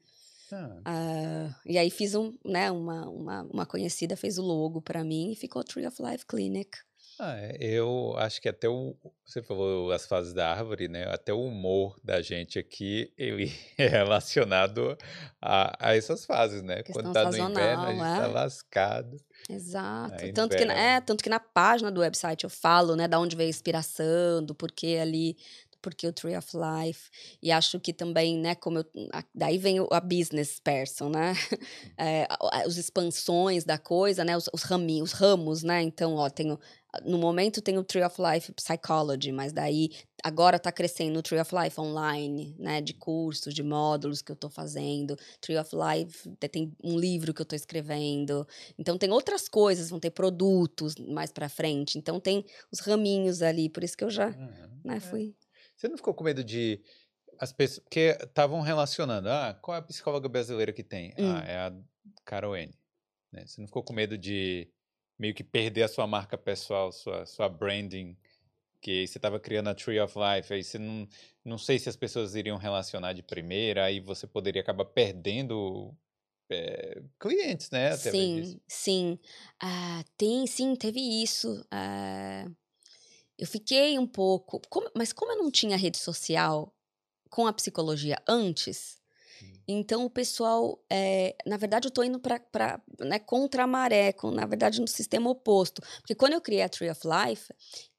[0.55, 5.31] Uh, e aí fiz um, né, uma, uma, uma conhecida fez o logo para mim
[5.31, 6.77] e ficou Tree of Life Clinic.
[7.19, 8.95] Ah, é, eu acho que até o.
[9.23, 11.05] Você falou as fases da árvore, né?
[11.13, 14.97] Até o humor da gente aqui, ele é relacionado
[15.39, 16.81] a, a essas fases, né?
[16.91, 18.21] Quando tá no inverno, a gente tá é?
[18.21, 19.17] tá lascado.
[19.47, 20.33] Exato.
[20.33, 23.47] Tanto que, é, tanto que na página do website eu falo, né, da onde veio
[23.47, 25.37] a inspiração, do porquê ali
[25.81, 27.09] porque o Tree of Life.
[27.41, 28.85] E acho que também, né, como eu.
[29.33, 31.33] Daí vem a business person, né?
[31.97, 32.27] É,
[32.65, 34.35] as expansões da coisa, né?
[34.35, 35.81] Os, os raminhos, os ramos, né?
[35.81, 36.59] Então, ó, tenho.
[37.05, 39.91] No momento tem o Tree of Life Psychology, mas daí
[40.23, 42.81] agora está crescendo o Tree of Life online, né?
[42.81, 45.15] De cursos, de módulos que eu estou fazendo.
[45.39, 48.47] Tree of Life tem um livro que eu estou escrevendo.
[48.77, 51.97] Então tem outras coisas, vão ter produtos mais para frente.
[51.97, 54.49] Então tem os raminhos ali, por isso que eu já, uhum,
[54.83, 54.99] né, é.
[54.99, 55.35] fui.
[55.81, 56.79] Você não ficou com medo de
[57.39, 57.79] as pessoas.
[57.79, 59.27] Porque estavam relacionando.
[59.29, 61.11] Ah, qual é a psicóloga brasileira que tem?
[61.17, 61.35] Ah, hum.
[61.35, 61.73] Ah, é a
[62.23, 62.71] Carol N.
[63.31, 63.47] Né?
[63.47, 64.69] Você não ficou com medo de
[65.17, 68.15] meio que perder a sua marca pessoal, sua, sua branding,
[68.79, 71.07] que você estava criando a Tree of Life, aí você não,
[71.45, 75.95] não sei se as pessoas iriam relacionar de primeira, aí você poderia acabar perdendo
[76.49, 77.95] é, clientes, né?
[77.97, 79.19] Sim, sim.
[79.63, 81.61] Uh, tem, sim, teve isso.
[81.71, 82.55] Uh,
[83.41, 84.61] eu fiquei um pouco.
[84.69, 86.71] Como, mas como eu não tinha rede social
[87.27, 89.01] com a psicologia antes,
[89.67, 90.79] então o pessoal.
[90.91, 94.87] É, na verdade, eu estou indo para né, contra a maré, com, na verdade, no
[94.87, 95.81] sistema oposto.
[95.97, 97.51] Porque quando eu criei a Tree of Life,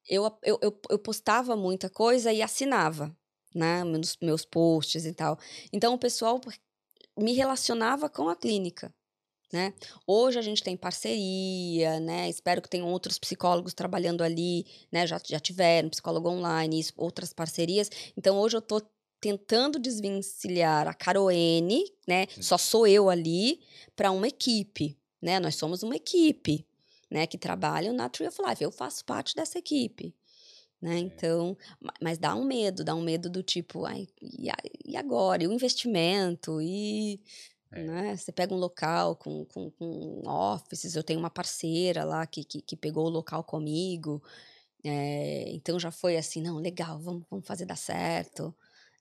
[0.09, 3.13] eu, eu, eu, eu postava muita coisa e assinava,
[3.53, 3.83] né?
[3.83, 5.37] Meus, meus posts e tal.
[5.73, 6.41] Então o pessoal
[7.19, 8.95] me relacionava com a clínica.
[9.53, 9.75] Né?
[10.07, 12.27] Hoje a gente tem parceria, né?
[12.27, 15.07] Espero que tenham outros psicólogos trabalhando ali, né?
[15.07, 17.91] Já, já tiveram psicólogo online, isso, outras parcerias.
[18.17, 18.81] Então hoje eu estou
[19.21, 22.27] tentando desvencilhar a Caroene, né?
[22.41, 23.61] Só sou eu ali
[23.95, 25.39] para uma equipe, né?
[25.39, 26.67] Nós somos uma equipe,
[27.11, 27.27] né?
[27.27, 28.65] Que trabalha na Tree of Life.
[28.65, 30.15] Eu faço parte dessa equipe.
[30.81, 30.99] Né?
[30.99, 31.57] Então,
[32.03, 34.09] mas dá um medo, dá um medo do tipo, ai,
[34.85, 35.45] e agora?
[35.45, 36.61] E o investimento?
[36.61, 37.21] E
[37.73, 37.83] é.
[37.83, 38.17] Né?
[38.17, 42.61] Você pega um local com, com, com, offices, eu tenho uma parceira lá que, que,
[42.61, 44.23] que pegou o local comigo.
[44.85, 48.55] É, então já foi assim, não, legal, vamos, vamos fazer dar certo.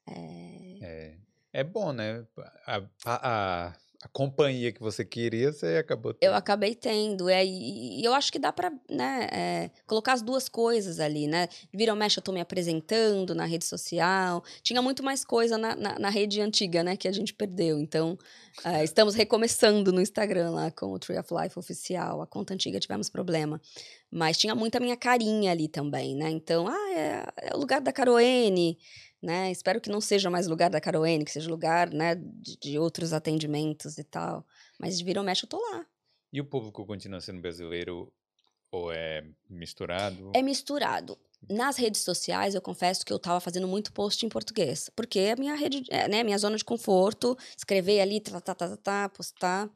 [0.07, 1.17] É, é,
[1.53, 2.25] é bom, né?
[2.65, 3.73] A, a, a
[4.09, 6.29] companhia que você queria, você acabou tendo.
[6.29, 7.29] Eu acabei tendo.
[7.29, 11.27] É, e, e eu acho que dá para né, é, colocar as duas coisas ali,
[11.27, 11.47] né?
[11.73, 14.43] Vira ou mexe, eu tô me apresentando na rede social.
[14.63, 16.97] Tinha muito mais coisa na, na, na rede antiga, né?
[16.97, 17.79] Que a gente perdeu.
[17.79, 18.17] Então,
[18.65, 22.21] é, estamos recomeçando no Instagram lá com o Tree of Life oficial.
[22.21, 23.61] A conta antiga tivemos problema.
[24.09, 26.29] Mas tinha muita minha carinha ali também, né?
[26.29, 28.77] Então, ah, é, é o lugar da Caroene
[29.21, 29.51] né?
[29.51, 33.13] Espero que não seja mais lugar da Caroene, que seja lugar, né, de, de outros
[33.13, 34.45] atendimentos e tal.
[34.79, 35.85] Mas de vira ou mexe, eu tô lá.
[36.33, 38.11] E o público continua sendo brasileiro
[38.71, 40.31] ou é misturado?
[40.33, 41.17] É misturado.
[41.49, 45.31] Nas redes sociais, eu confesso que eu estava fazendo muito post em português, porque é
[45.31, 48.77] a minha rede, é, né, minha zona de conforto, escrever ali, tá, tá, tá, tá,
[48.77, 49.69] tá postar.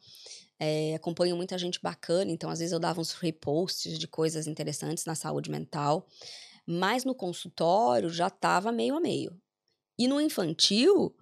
[0.57, 5.05] É, acompanho muita gente bacana, então às vezes eu dava uns reposts de coisas interessantes
[5.05, 6.07] na saúde mental.
[6.65, 9.39] Mas no consultório já estava meio a meio.
[9.97, 11.15] E no infantil,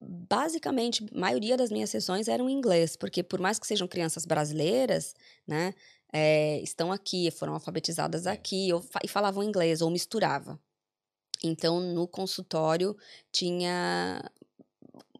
[0.00, 4.24] basicamente, a maioria das minhas sessões eram em inglês, porque por mais que sejam crianças
[4.24, 5.14] brasileiras,
[5.46, 5.74] né,
[6.12, 8.30] é, estão aqui, foram alfabetizadas é.
[8.30, 10.58] aqui, ou, e falavam inglês, ou misturava.
[11.42, 12.96] Então, no consultório,
[13.30, 14.22] tinha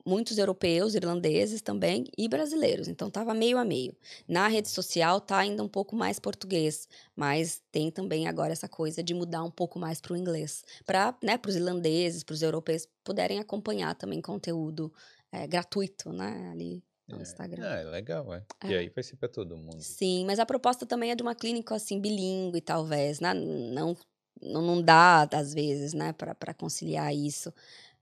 [0.09, 2.89] muitos europeus, irlandeses também e brasileiros.
[2.89, 3.95] Então estava meio a meio.
[4.27, 9.03] Na rede social tá ainda um pouco mais português, mas tem também agora essa coisa
[9.03, 12.89] de mudar um pouco mais para o inglês, para né, os irlandeses, para os europeus
[13.05, 14.93] puderem acompanhar também conteúdo
[15.31, 17.23] é, gratuito, né, ali no é.
[17.23, 17.65] Instagram.
[17.65, 18.43] Ah, é legal, é.
[18.65, 18.69] é.
[18.71, 19.81] E aí vai ser para todo mundo.
[19.81, 23.35] Sim, mas a proposta também é de uma clínica assim bilíngue, talvez, né?
[23.35, 23.97] Não
[24.41, 27.53] não, não dá às vezes, né, para conciliar isso.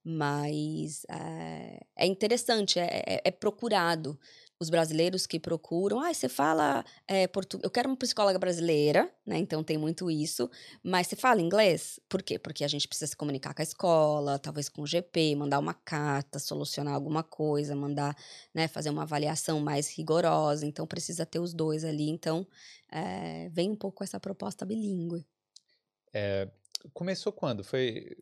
[0.09, 4.17] Mas é, é interessante, é, é, é, procurado.
[4.59, 7.65] Os brasileiros que procuram, ah, você fala é, português.
[7.65, 9.37] Eu quero uma psicóloga brasileira, né?
[9.37, 10.49] Então tem muito isso.
[10.81, 11.99] Mas você fala inglês?
[12.09, 12.39] Por quê?
[12.39, 15.75] Porque a gente precisa se comunicar com a escola, talvez com o GP, mandar uma
[15.75, 18.17] carta, solucionar alguma coisa, mandar,
[18.55, 20.65] né, fazer uma avaliação mais rigorosa.
[20.65, 22.09] Então precisa ter os dois ali.
[22.09, 22.47] Então
[22.91, 25.27] é, vem um pouco essa proposta bilíngue.
[26.15, 26.49] É,
[26.95, 27.65] começou quando?
[27.65, 28.17] Foi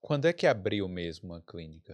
[0.00, 1.92] quando é que abriu mesmo a clínica?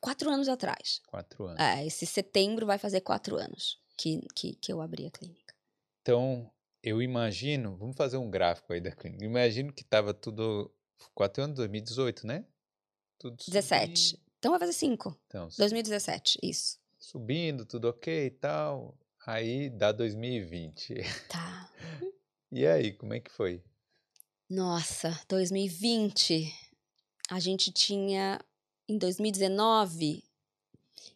[0.00, 1.00] Quatro anos atrás.
[1.06, 1.60] Quatro anos.
[1.60, 5.54] É, esse setembro vai fazer quatro anos que, que, que eu abri a clínica.
[6.00, 6.50] Então,
[6.82, 9.24] eu imagino, vamos fazer um gráfico aí da clínica.
[9.24, 10.72] Imagino que estava tudo.
[11.14, 12.44] Quatro anos, 2018, né?
[13.18, 14.00] Tudo 17.
[14.00, 14.22] Subindo.
[14.38, 15.20] Então vai fazer cinco.
[15.26, 16.78] Então, 2017, isso.
[16.98, 18.96] Subindo, tudo ok e tal.
[19.26, 20.94] Aí dá 2020.
[21.28, 21.72] Tá.
[22.52, 23.62] e aí, como é que foi?
[24.48, 26.67] Nossa, 2020
[27.30, 28.40] a gente tinha,
[28.88, 30.24] em 2019,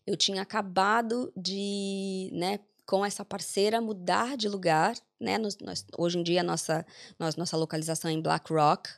[0.07, 5.39] eu tinha acabado de, né, com essa parceira mudar de lugar, né?
[5.39, 6.85] Nós, nós, hoje em dia, nossa,
[7.19, 8.91] nós, nossa localização é em Black Rock.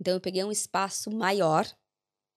[0.00, 1.66] Então, eu peguei um espaço maior,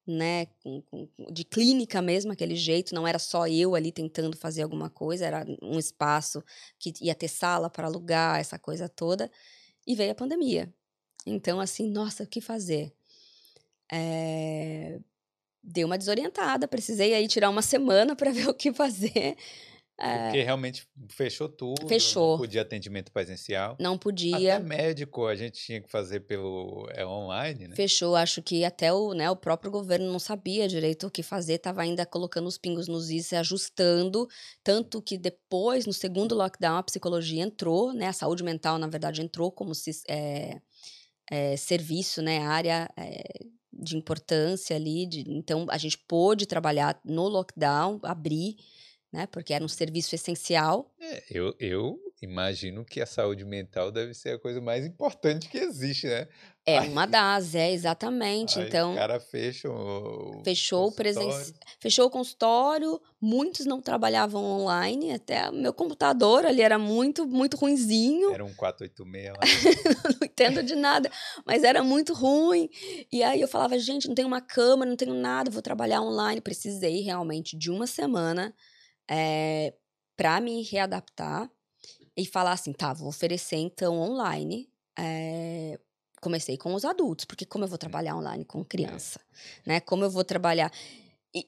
[0.06, 0.48] né?
[0.64, 2.96] Com, com, de clínica mesmo, aquele jeito.
[2.96, 6.44] Não era só eu ali tentando fazer alguma coisa, era um espaço
[6.78, 9.32] que ia ter sala para alugar, essa coisa toda.
[9.86, 10.74] E veio a pandemia.
[11.26, 12.94] Então, assim, nossa, o que fazer?
[13.92, 15.00] É,
[15.64, 16.68] deu uma desorientada.
[16.68, 19.36] Precisei aí tirar uma semana para ver o que fazer.
[20.02, 21.86] É, Porque realmente fechou tudo.
[21.86, 22.32] Fechou.
[22.32, 23.76] Não podia atendimento presencial.
[23.78, 24.56] Não podia.
[24.56, 27.76] Até médico a gente tinha que fazer pelo é, online, né?
[27.76, 28.16] Fechou.
[28.16, 31.82] Acho que até o, né, o próprio governo não sabia direito o que fazer, estava
[31.82, 34.26] ainda colocando os pingos nos is e ajustando.
[34.64, 38.08] Tanto que depois, no segundo lockdown, a psicologia entrou, né?
[38.08, 40.62] A saúde mental, na verdade, entrou como se, é,
[41.30, 42.40] é, serviço, né?
[42.40, 43.22] Área é,
[43.82, 48.58] de importância ali, de, então a gente pôde trabalhar no lockdown, abrir,
[49.12, 50.94] né, porque era um serviço essencial.
[51.00, 55.58] É, eu, eu imagino que a saúde mental deve ser a coisa mais importante que
[55.58, 56.28] existe, né?
[56.76, 58.60] É uma das, é exatamente.
[58.60, 61.30] Aí então, o cara fecha o fechou o presen...
[61.80, 63.02] fechou o consultório.
[63.22, 68.34] Muitos não trabalhavam online, até meu computador ali era muito muito ruinzinho.
[68.34, 69.40] Era um 486 lá.
[70.20, 71.12] não entendo de nada,
[71.46, 72.70] mas era muito ruim.
[73.12, 76.42] E aí eu falava, gente, não tenho uma câmera, não tenho nada, vou trabalhar online.
[76.42, 78.54] Precisei realmente de uma semana
[79.10, 79.74] é, eh,
[80.16, 81.50] para me readaptar
[82.16, 84.70] e falar assim, tá, vou oferecer então online.
[84.98, 85.80] É,
[86.22, 89.20] comecei com os adultos, porque como eu vou trabalhar online com criança,
[89.66, 89.70] é.
[89.70, 89.80] né?
[89.80, 90.72] Como eu vou trabalhar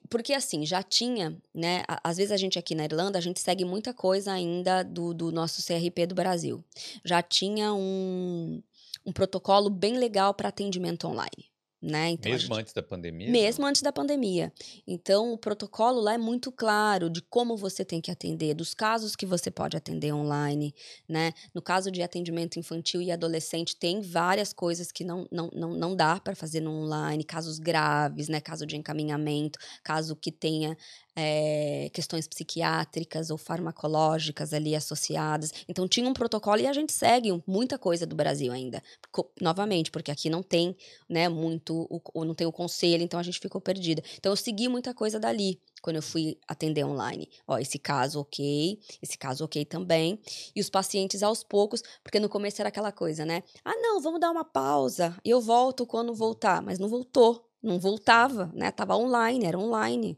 [0.09, 1.83] porque assim, já tinha, né?
[2.03, 5.31] Às vezes a gente aqui na Irlanda, a gente segue muita coisa ainda do, do
[5.31, 6.63] nosso CRP do Brasil.
[7.03, 8.61] Já tinha um,
[9.05, 11.50] um protocolo bem legal para atendimento online.
[11.81, 12.09] Né?
[12.11, 12.61] Então, mesmo gente...
[12.61, 13.31] antes da pandemia?
[13.31, 14.53] Mesmo antes da pandemia.
[14.85, 19.15] Então, o protocolo lá é muito claro de como você tem que atender, dos casos
[19.15, 20.75] que você pode atender online,
[21.09, 21.33] né?
[21.55, 25.95] No caso de atendimento infantil e adolescente, tem várias coisas que não, não, não, não
[25.95, 28.39] dá para fazer no online, casos graves, né?
[28.39, 30.77] Caso de encaminhamento, caso que tenha
[31.15, 35.51] é, questões psiquiátricas ou farmacológicas ali associadas.
[35.67, 38.81] Então tinha um protocolo e a gente segue muita coisa do Brasil ainda.
[39.11, 40.75] Co novamente, porque aqui não tem,
[41.09, 44.01] né, muito, o, não tem o conselho, então a gente ficou perdida.
[44.17, 47.27] Então eu segui muita coisa dali quando eu fui atender online.
[47.47, 50.19] Ó, esse caso ok, esse caso ok também.
[50.55, 53.43] E os pacientes aos poucos, porque no começo era aquela coisa, né?
[53.65, 56.61] Ah, não, vamos dar uma pausa e eu volto quando voltar.
[56.61, 58.71] Mas não voltou, não voltava, né?
[58.71, 60.17] Tava online, era online.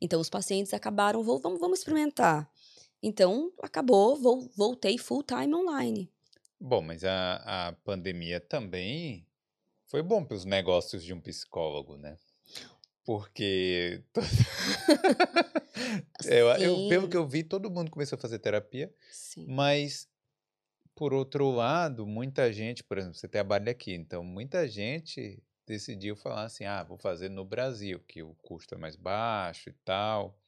[0.00, 2.50] Então os pacientes acabaram, vamos, vamos experimentar.
[3.02, 4.16] Então acabou,
[4.56, 6.10] voltei full time online.
[6.60, 9.26] Bom, mas a, a pandemia também
[9.86, 12.16] foi bom para os negócios de um psicólogo, né?
[13.04, 14.02] Porque.
[16.24, 18.92] eu, eu, pelo que eu vi, todo mundo começou a fazer terapia.
[19.10, 19.44] Sim.
[19.48, 20.08] Mas,
[20.94, 26.44] por outro lado, muita gente, por exemplo, você trabalha aqui, então muita gente decidiu falar
[26.44, 30.38] assim: ah, vou fazer no Brasil, que o custo é mais baixo e tal.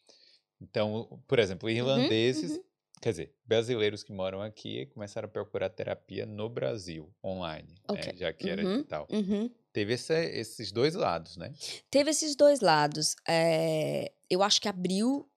[0.61, 2.65] Então, por exemplo, uhum, irlandeses, uhum, uhum.
[3.03, 8.13] quer dizer, brasileiros que moram aqui começaram a procurar terapia no Brasil, online, né, okay.
[8.13, 9.07] né, já que era uhum, tal.
[9.11, 11.53] Uhum teve esse, esses dois lados, né?
[11.91, 13.17] Teve esses dois lados.
[13.29, 15.29] É, eu acho que abriu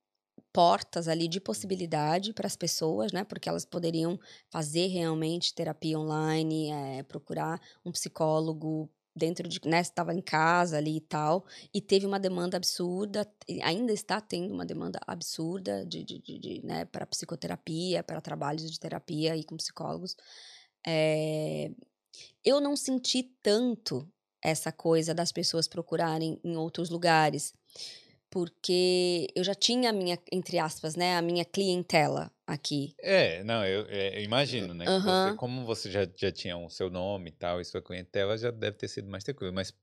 [0.54, 3.24] portas ali de possibilidade para as pessoas, né?
[3.24, 4.20] Porque elas poderiam
[4.50, 10.98] fazer realmente terapia online, é, procurar um psicólogo dentro de, né, estava em casa ali
[10.98, 13.28] e tal, e teve uma demanda absurda,
[13.64, 18.72] ainda está tendo uma demanda absurda de, de, de, de né, para psicoterapia, para trabalhos
[18.72, 20.16] de terapia aí com psicólogos.
[20.86, 21.72] É,
[22.44, 24.08] eu não senti tanto
[24.42, 27.54] essa coisa das pessoas procurarem em outros lugares.
[28.38, 32.94] Porque eu já tinha a minha, entre aspas, né, a minha clientela aqui.
[33.02, 34.86] É, não, eu, é, eu imagino, né?
[34.88, 35.02] Uhum.
[35.02, 38.52] Você, como você já, já tinha o seu nome e tal, e sua clientela já
[38.52, 39.52] deve ter sido mais tranquilo.
[39.52, 39.74] Mas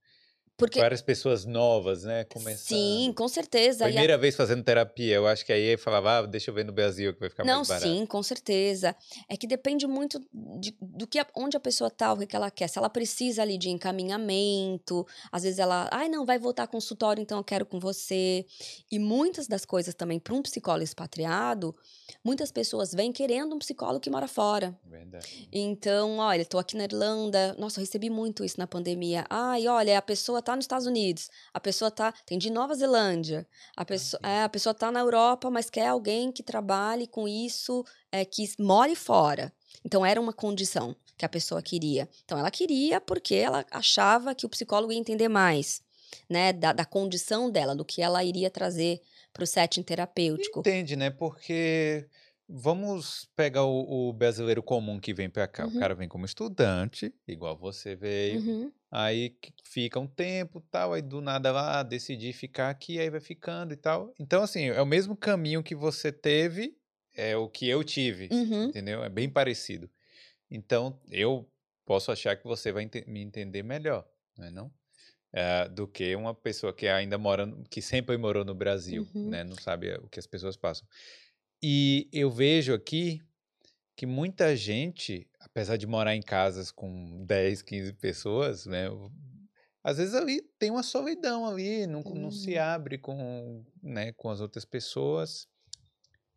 [0.57, 0.79] porque...
[0.79, 2.25] Várias pessoas novas, né?
[2.25, 2.79] Começando.
[2.79, 3.85] Sim, com certeza.
[3.85, 4.17] Primeira a...
[4.17, 7.21] vez fazendo terapia, eu acho que aí falava, ah, deixa eu ver no Brasil que
[7.21, 7.87] vai ficar Não, mais barato.
[7.87, 8.95] Não, sim, com certeza.
[9.29, 12.69] É que depende muito de, do que, onde a pessoa tá, o que ela quer.
[12.69, 17.39] Se ela precisa ali de encaminhamento, às vezes ela, ai, não, vai voltar consultório, então
[17.39, 18.47] eu quero com você.
[18.91, 21.75] E muitas das coisas também, para um psicólogo expatriado,
[22.23, 24.79] muitas pessoas vêm querendo um psicólogo que mora fora.
[24.85, 25.49] Verdade.
[25.53, 29.25] Então, olha, estou aqui na Irlanda, nossa, eu recebi muito isso na pandemia.
[29.29, 33.47] Ai, olha, a pessoa tá nos Estados Unidos, a pessoa tá, tem de Nova Zelândia,
[33.77, 37.27] a ah, pessoa, é, a pessoa tá na Europa, mas quer alguém que trabalhe com
[37.27, 39.53] isso, é, que more fora.
[39.85, 42.09] Então era uma condição que a pessoa queria.
[42.25, 45.83] Então ela queria porque ela achava que o psicólogo ia entender mais,
[46.29, 49.01] né, da, da condição dela, do que ela iria trazer
[49.33, 50.61] para o setting terapêutico.
[50.61, 51.11] Entende, né?
[51.11, 52.07] Porque
[52.49, 55.67] Vamos pegar o, o brasileiro comum que vem para cá.
[55.67, 55.81] O uhum.
[55.81, 58.41] cara vem como estudante, igual você veio.
[58.41, 58.73] Uhum.
[58.91, 63.73] Aí fica um tempo, tal, aí do nada lá decidir ficar aqui, aí vai ficando
[63.73, 64.13] e tal.
[64.21, 66.77] Então, assim, é o mesmo caminho que você teve,
[67.15, 68.65] é o que eu tive, Uhum.
[68.65, 69.03] entendeu?
[69.03, 69.91] É bem parecido.
[70.51, 71.51] Então, eu
[71.85, 74.73] posso achar que você vai me entender melhor, não é não?
[75.33, 79.31] É, do que uma pessoa que ainda mora, que sempre morou no Brasil, Uhum.
[79.31, 79.43] né?
[79.43, 80.87] Não sabe o que as pessoas passam.
[81.67, 83.23] E eu vejo aqui
[83.97, 88.89] que muita gente, apesar de morar em casas com 10, 15 pessoas, né?
[89.83, 94.43] Às vezes ali tem uma solidão ali, não, não se abre com, né, com as
[94.43, 95.49] outras pessoas.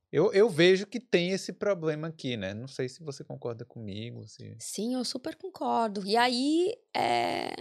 [0.09, 2.53] Eu, eu vejo que tem esse problema aqui, né?
[2.53, 4.25] Não sei se você concorda comigo.
[4.25, 4.55] Se...
[4.61, 6.07] Sim, eu super concordo.
[6.07, 7.53] E aí é,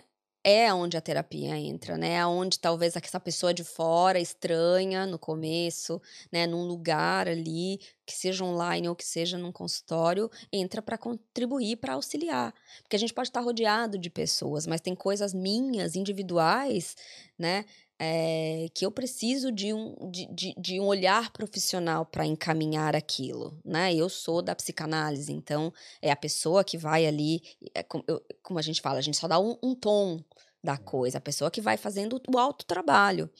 [0.48, 2.24] é onde a terapia entra, né?
[2.24, 8.44] Onde talvez essa pessoa de fora, estranha no começo, né, num lugar ali, que seja
[8.44, 12.54] online ou que seja num consultório, entra para contribuir, para auxiliar.
[12.82, 16.94] Porque a gente pode estar rodeado de pessoas, mas tem coisas minhas, individuais,
[17.36, 17.64] né?
[17.98, 23.58] É, que eu preciso de um, de, de, de um olhar profissional para encaminhar aquilo,
[23.64, 23.94] né?
[23.94, 25.72] Eu sou da psicanálise, então
[26.02, 27.42] é a pessoa que vai ali,
[27.74, 30.22] é, como, eu, como a gente fala, a gente só dá um, um tom
[30.62, 33.30] da coisa, a pessoa que vai fazendo o autotrabalho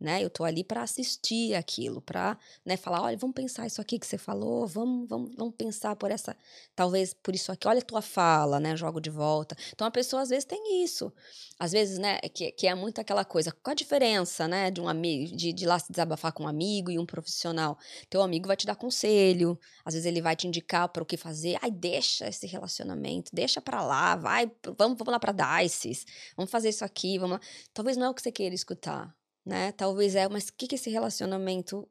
[0.00, 0.22] né?
[0.22, 4.06] Eu tô ali para assistir aquilo, para, né, falar, olha, vamos pensar isso aqui que
[4.06, 6.36] você falou, vamos, vamos, vamos pensar por essa,
[6.74, 8.76] talvez por isso aqui, olha a tua fala, né?
[8.76, 9.56] Jogo de volta.
[9.72, 11.12] Então a pessoa às vezes tem isso.
[11.58, 14.88] Às vezes, né, que, que é muito aquela coisa, qual a diferença, né, de um
[14.88, 17.78] amigo, de, de lá se desabafar com um amigo e um profissional?
[18.10, 21.16] Teu amigo vai te dar conselho, às vezes ele vai te indicar para o que
[21.16, 21.56] fazer.
[21.62, 26.04] Ai, deixa esse relacionamento, deixa para lá, vai, vamos, vamos lá para Dices,
[26.36, 27.40] vamos fazer isso aqui, vamos lá.
[27.72, 29.14] Talvez não é o que você queira escutar
[29.44, 29.72] né?
[29.72, 31.88] Talvez é, mas o que, que esse relacionamento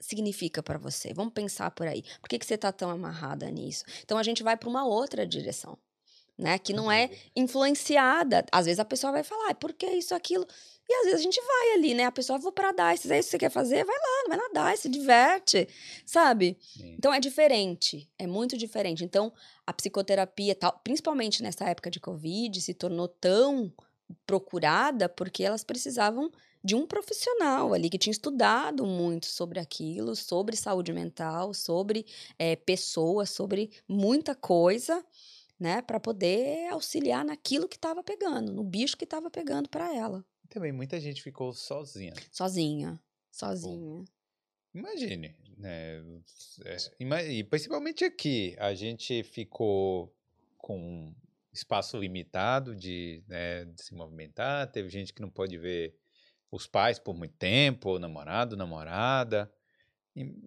[0.00, 1.12] significa para você?
[1.14, 2.02] Vamos pensar por aí.
[2.20, 3.84] Por que, que você tá tão amarrada nisso?
[4.02, 5.78] Então a gente vai para uma outra direção.
[6.38, 6.58] né?
[6.58, 8.44] Que não é influenciada.
[8.50, 10.46] Às vezes a pessoa vai falar, por que isso, aquilo?
[10.88, 12.04] E às vezes a gente vai ali, né?
[12.04, 14.36] A pessoa, vou para dar, se é isso que você quer fazer, vai lá, vai
[14.38, 15.68] nadar, se diverte,
[16.04, 16.58] sabe?
[16.60, 16.94] Sim.
[16.98, 19.04] Então é diferente, é muito diferente.
[19.04, 19.32] Então
[19.66, 23.72] a psicoterapia, tal, principalmente nessa época de Covid, se tornou tão
[24.26, 26.30] procurada porque elas precisavam
[26.62, 32.06] de um profissional ali que tinha estudado muito sobre aquilo, sobre saúde mental, sobre
[32.38, 35.04] é, pessoas, sobre muita coisa,
[35.58, 40.24] né, para poder auxiliar naquilo que estava pegando, no bicho que estava pegando para ela.
[40.48, 42.12] Também muita gente ficou sozinha.
[42.30, 43.00] Sozinha,
[43.30, 43.78] sozinha.
[43.78, 44.04] Pô,
[44.74, 46.02] imagine, né?
[46.64, 50.14] É, e principalmente aqui, a gente ficou
[50.58, 51.14] com
[51.52, 54.70] espaço limitado de, né, de se movimentar.
[54.72, 55.94] Teve gente que não pode ver
[56.52, 59.50] os pais por muito tempo, ou namorado, namorada.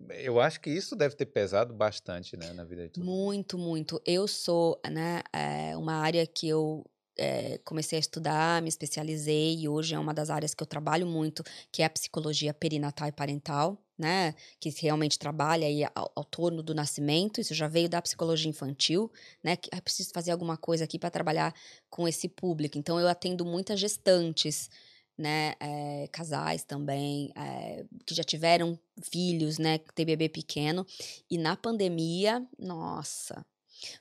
[0.10, 4.00] Eu acho que isso deve ter pesado bastante, né, na vida de todo Muito, muito.
[4.06, 6.86] Eu sou, né, é uma área que eu
[7.18, 11.08] é, comecei a estudar, me especializei e hoje é uma das áreas que eu trabalho
[11.08, 14.36] muito, que é a psicologia perinatal e parental, né?
[14.60, 17.40] Que realmente trabalha aí ao, ao torno do nascimento.
[17.40, 19.12] Isso já veio da psicologia infantil,
[19.44, 19.56] né?
[19.56, 21.54] Que é preciso fazer alguma coisa aqui para trabalhar
[21.90, 22.78] com esse público.
[22.78, 24.70] Então eu atendo muitas gestantes,
[25.18, 25.54] né?
[25.60, 29.78] É, casais também é, que já tiveram filhos, né?
[29.78, 30.86] Que tem bebê pequeno
[31.30, 33.46] e na pandemia, nossa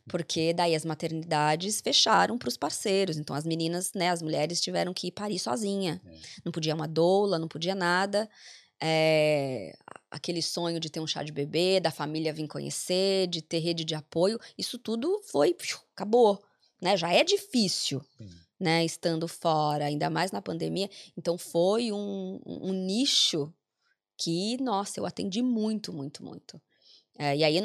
[0.09, 3.17] porque daí as maternidades fecharam para os parceiros.
[3.19, 6.01] Então as meninas, né, as mulheres tiveram que ir parir sozinha.
[6.05, 6.17] É.
[6.45, 8.29] Não podia uma doula, não podia nada.
[8.81, 9.77] É,
[10.11, 13.85] aquele sonho de ter um chá de bebê, da família vir conhecer, de ter rede
[13.85, 15.57] de apoio, isso tudo foi,
[15.93, 16.43] acabou,
[16.81, 16.97] né?
[16.97, 18.05] Já é difícil,
[18.59, 18.85] né?
[18.85, 20.89] Estando fora, ainda mais na pandemia.
[21.17, 23.53] Então foi um, um nicho
[24.19, 26.61] que, nossa, eu atendi muito, muito, muito.
[27.17, 27.63] É, e aí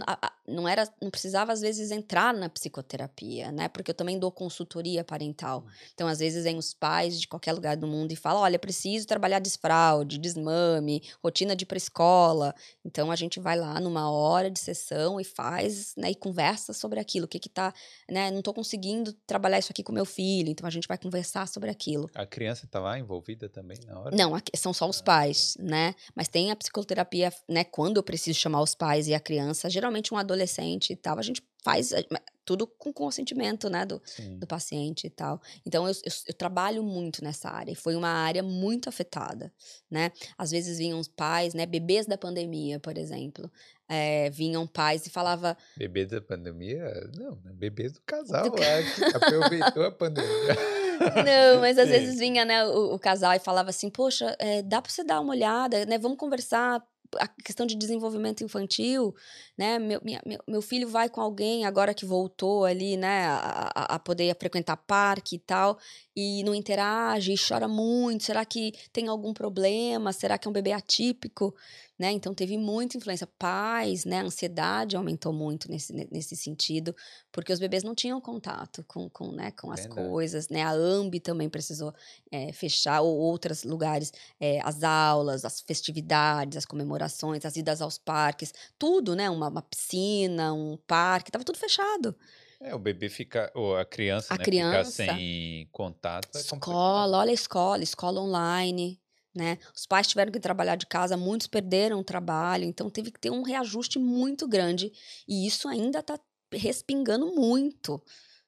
[0.47, 3.68] não era, não precisava às vezes entrar na psicoterapia, né?
[3.68, 5.64] Porque eu também dou consultoria parental.
[5.66, 5.72] Hum.
[5.93, 9.08] Então às vezes vem os pais de qualquer lugar do mundo e falam, olha, preciso
[9.08, 12.54] trabalhar desfraude, desmame, rotina de pré-escola.
[12.86, 16.12] Então a gente vai lá numa hora de sessão e faz, né?
[16.12, 17.74] E conversa sobre aquilo, o que que tá,
[18.10, 18.30] né?
[18.30, 21.72] Não tô conseguindo trabalhar isso aqui com meu filho, então a gente vai conversar sobre
[21.72, 22.08] aquilo.
[22.14, 24.16] A criança tá lá envolvida também na hora?
[24.16, 25.95] Não, são só os ah, pais, né?
[26.16, 27.64] Mas tem a psicoterapia, né?
[27.64, 31.18] Quando eu preciso chamar os pais e a criança criança, geralmente um adolescente e tal,
[31.18, 32.06] a gente faz eh,
[32.44, 34.02] tudo com consentimento, né, do,
[34.38, 35.42] do paciente e tal.
[35.66, 39.54] Então, eu, eu, eu, trabalho muito nessa área e foi uma área muito afetada,
[39.90, 40.12] né?
[40.38, 43.52] Às vezes vinham os pais, né, bebês da pandemia, por exemplo,
[43.88, 45.56] é, vinham pais e falava...
[45.78, 46.92] Bebê da pandemia?
[47.16, 48.62] Não, né, bebês do casal, do...
[48.62, 50.56] acho, aproveitou a pandemia.
[51.00, 51.92] Não, mas às Sim.
[51.92, 55.22] vezes vinha, né, o, o, casal e falava assim, poxa, é, dá pra você dar
[55.22, 56.84] uma olhada, né, vamos conversar,
[57.18, 59.14] a questão de desenvolvimento infantil,
[59.57, 59.80] né?
[59.80, 63.28] Meu, minha, meu, meu, filho vai com alguém agora que voltou ali, né?
[63.28, 65.78] A, a, a, poder frequentar parque e tal,
[66.16, 68.24] e não interage, e chora muito.
[68.24, 70.14] Será que tem algum problema?
[70.14, 71.55] Será que é um bebê atípico?
[72.00, 72.12] Né?
[72.12, 73.28] Então teve muita influência.
[73.38, 74.20] Pais, né?
[74.20, 76.95] A ansiedade aumentou muito nesse, nesse sentido,
[77.32, 80.08] porque os bebês não tinham contato com, com, né, com as Verdade.
[80.08, 80.64] coisas, né?
[80.64, 81.93] A AMB também precisou
[82.32, 87.97] é, fechar, ou outros lugares, é, as aulas, as festividades, as comemorações, as idas aos
[87.97, 89.30] parques, tudo, né?
[89.30, 92.16] Uma, uma piscina, um parque, estava tudo fechado.
[92.62, 96.36] É, o bebê fica, ou a criança, a né, criança, ficar sem contato.
[96.36, 99.00] É escola, olha a escola, escola online,
[99.40, 99.58] né?
[99.76, 103.32] Os pais tiveram que trabalhar de casa, muitos perderam o trabalho, então teve que ter
[103.32, 104.92] um reajuste muito grande.
[105.28, 106.20] E isso ainda está
[106.54, 108.02] respingando muito.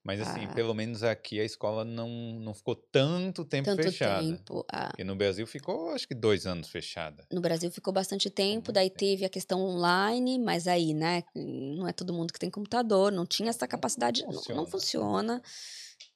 [0.04, 0.54] Mas assim, ah.
[0.54, 4.26] pelo menos aqui a escola não, não ficou tanto tempo tanto fechada.
[4.26, 4.88] Tempo, ah.
[4.88, 7.24] Porque no Brasil ficou, acho que dois anos fechada.
[7.32, 11.94] No Brasil ficou bastante tempo, daí teve a questão online, mas aí, né, não é
[11.94, 14.56] todo mundo que tem computador, não tinha essa capacidade, não funciona.
[14.56, 15.42] Não, não funciona.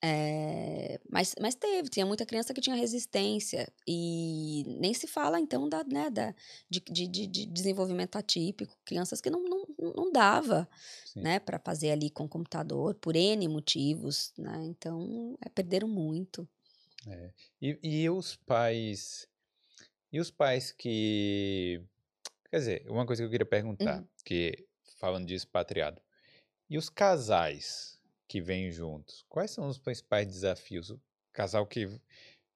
[0.07, 3.67] É, mas, mas teve, tinha muita criança que tinha resistência.
[3.87, 6.35] E nem se fala, então, da, né, da,
[6.69, 8.77] de, de, de desenvolvimento atípico.
[8.85, 10.69] Crianças que não, não, não dava
[11.15, 14.31] né, para fazer ali com o computador, por N motivos.
[14.37, 14.65] Né?
[14.65, 16.47] Então, é, perderam muito.
[17.07, 17.31] É.
[17.59, 19.27] E, e os pais.
[20.13, 21.81] E os pais que.
[22.51, 24.07] Quer dizer, uma coisa que eu queria perguntar, uhum.
[24.23, 24.67] que
[24.99, 25.99] falando de expatriado.
[26.69, 27.94] E os casais?
[28.27, 30.89] Que vêm juntos, quais são os principais desafios?
[30.89, 31.01] O
[31.33, 31.87] casal que,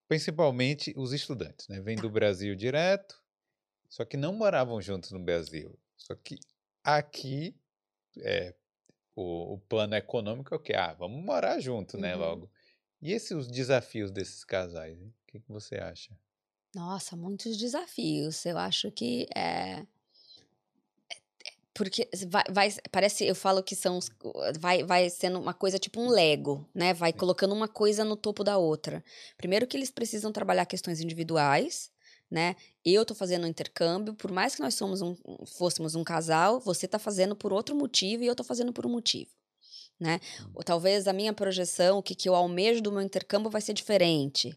[0.07, 1.82] principalmente os estudantes, né?
[1.82, 2.09] Vêm do.
[2.11, 3.22] Brasil direto,
[3.89, 5.78] só que não moravam juntos no Brasil.
[5.97, 6.38] Só que
[6.84, 7.55] aqui
[8.20, 8.55] é,
[9.15, 10.74] o, o plano econômico é o que?
[10.74, 12.15] Ah, vamos morar junto, né?
[12.15, 12.22] Uhum.
[12.22, 12.51] Logo.
[13.01, 14.99] E esses os desafios desses casais?
[15.01, 15.13] Hein?
[15.24, 16.17] O que, que você acha?
[16.76, 18.45] Nossa, muitos desafios.
[18.45, 19.86] Eu acho que é
[21.80, 23.99] porque vai, vai, parece, eu falo que são,
[24.59, 26.93] vai, vai sendo uma coisa tipo um Lego, né?
[26.93, 29.01] Vai colocando uma coisa no topo da outra.
[29.38, 31.89] Primeiro que eles precisam trabalhar questões individuais,
[32.30, 32.57] né?
[32.84, 35.15] Eu tô fazendo um intercâmbio, por mais que nós somos um,
[35.57, 38.89] fôssemos um casal, você tá fazendo por outro motivo e eu tô fazendo por um
[38.89, 39.32] motivo.
[39.97, 40.19] Né?
[40.53, 43.73] Ou talvez a minha projeção, o que, que eu almejo do meu intercâmbio vai ser
[43.73, 44.53] diferente.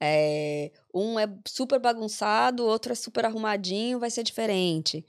[0.00, 5.04] É, um é super bagunçado, o outro é super arrumadinho, vai ser diferente.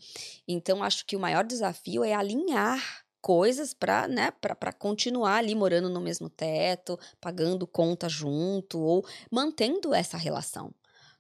[0.48, 4.32] Então, acho que o maior desafio é alinhar coisas para né,
[4.78, 10.74] continuar ali morando no mesmo teto, pagando conta junto ou mantendo essa relação.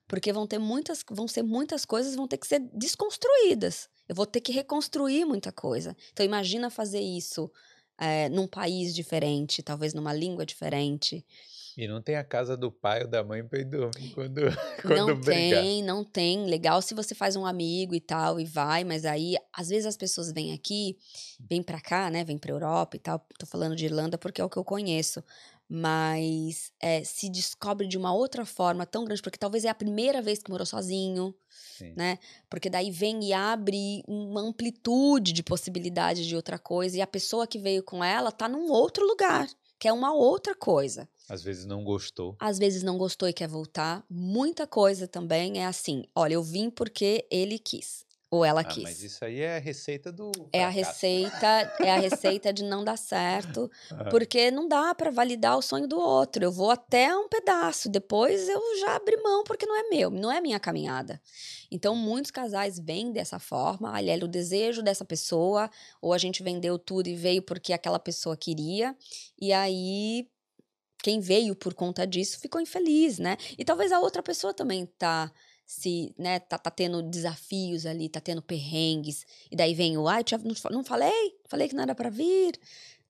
[0.08, 3.90] Porque vão ter muitas, vão ser muitas coisas vão ter que ser desconstruídas.
[4.08, 5.96] Eu vou ter que reconstruir muita coisa.
[6.12, 7.52] Então imagina fazer isso
[7.96, 11.24] é, num país diferente, talvez numa língua diferente.
[11.80, 14.42] E não tem a casa do pai ou da mãe para ir dormir quando,
[14.86, 15.64] quando não brigar.
[15.64, 16.46] tem, não tem.
[16.46, 19.96] Legal se você faz um amigo e tal e vai, mas aí às vezes as
[19.96, 20.98] pessoas vêm aqui,
[21.40, 22.26] vêm para cá, né?
[22.26, 23.26] Vêm para Europa e tal.
[23.38, 25.24] Tô falando de Irlanda porque é o que eu conheço.
[25.70, 30.22] Mas é, se descobre de uma outra forma tão grande, porque talvez é a primeira
[30.22, 31.34] vez que morou sozinho,
[31.78, 31.94] Sim.
[31.96, 32.18] né?
[32.50, 37.46] Porque daí vem e abre uma amplitude de possibilidades de outra coisa, e a pessoa
[37.46, 39.48] que veio com ela tá num outro lugar,
[39.80, 41.08] que é uma outra coisa.
[41.30, 42.36] Às vezes não gostou.
[42.40, 44.04] Às vezes não gostou e quer voltar.
[44.10, 48.06] Muita coisa também é assim: olha, eu vim porque ele quis.
[48.32, 48.84] Ou ela ah, quis.
[48.84, 50.32] Mas isso aí é a receita do.
[50.54, 51.48] É a receita,
[51.80, 53.72] é a receita de não dar certo,
[54.12, 56.44] porque não dá para validar o sonho do outro.
[56.44, 60.32] Eu vou até um pedaço, depois eu já abri mão porque não é meu, não
[60.32, 61.20] é minha caminhada.
[61.72, 65.70] Então muitos casais vêm dessa forma, ali é o desejo dessa pessoa,
[66.00, 68.96] ou a gente vendeu tudo e veio porque aquela pessoa queria,
[69.42, 70.28] e aí
[71.02, 73.38] quem veio por conta disso ficou infeliz, né?
[73.58, 75.32] E talvez a outra pessoa também tá
[75.70, 80.24] se, né, tá, tá tendo desafios ali, tá tendo perrengues, e daí vem o, ai,
[80.44, 82.60] não, não falei, falei que não era para vir,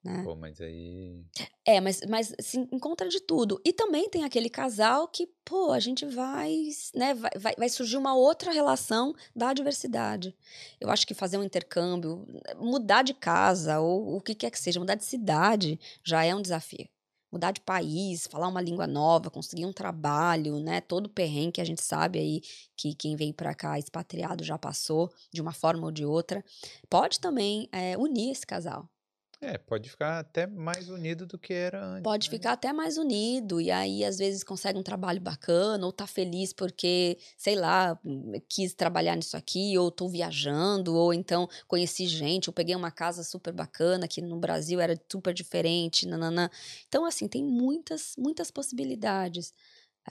[0.04, 0.24] né?
[0.26, 1.24] Pô, mas aí...
[1.66, 3.62] É, mas, mas se encontra de tudo.
[3.64, 7.96] E também tem aquele casal que, pô, a gente vai, né, vai, vai, vai surgir
[7.96, 10.36] uma outra relação da diversidade.
[10.82, 14.82] Eu acho que fazer um intercâmbio, mudar de casa, ou o que quer que seja,
[14.82, 16.90] mudar de cidade, já é um desafio
[17.32, 20.82] mudar de país, falar uma língua nova, conseguir um trabalho, né?
[20.82, 22.42] Todo o perrengue que a gente sabe aí
[22.76, 26.44] que quem veio para cá expatriado já passou de uma forma ou de outra,
[26.90, 28.90] pode também é, unir esse casal.
[29.42, 32.04] É, pode ficar até mais unido do que era antes.
[32.04, 32.32] Pode né?
[32.38, 36.52] ficar até mais unido, e aí às vezes consegue um trabalho bacana, ou tá feliz
[36.52, 37.98] porque, sei lá,
[38.50, 43.24] quis trabalhar nisso aqui, ou tô viajando, ou então conheci gente, ou peguei uma casa
[43.24, 46.50] super bacana que no Brasil era super diferente, nananã.
[46.90, 49.54] Então, assim, tem muitas, muitas possibilidades.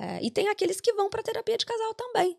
[0.00, 2.38] É, e tem aqueles que vão para terapia de casal também.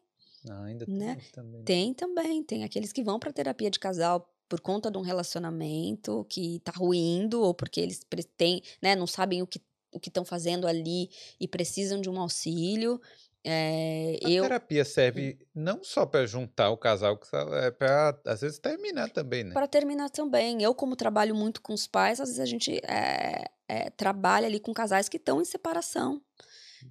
[0.50, 1.16] Ah, ainda né?
[1.16, 1.64] tem também.
[1.64, 6.26] Tem também, tem aqueles que vão para terapia de casal por conta de um relacionamento
[6.28, 10.24] que tá ruindo ou porque eles têm, né, não sabem o que o que estão
[10.24, 13.02] fazendo ali e precisam de um auxílio.
[13.44, 14.44] É, a eu...
[14.44, 17.20] terapia serve não só para juntar o casal,
[17.64, 19.54] é para às vezes terminar também, né?
[19.54, 20.62] Para terminar também.
[20.62, 24.60] Eu, como trabalho muito com os pais, às vezes a gente é, é, trabalha ali
[24.60, 26.22] com casais que estão em separação.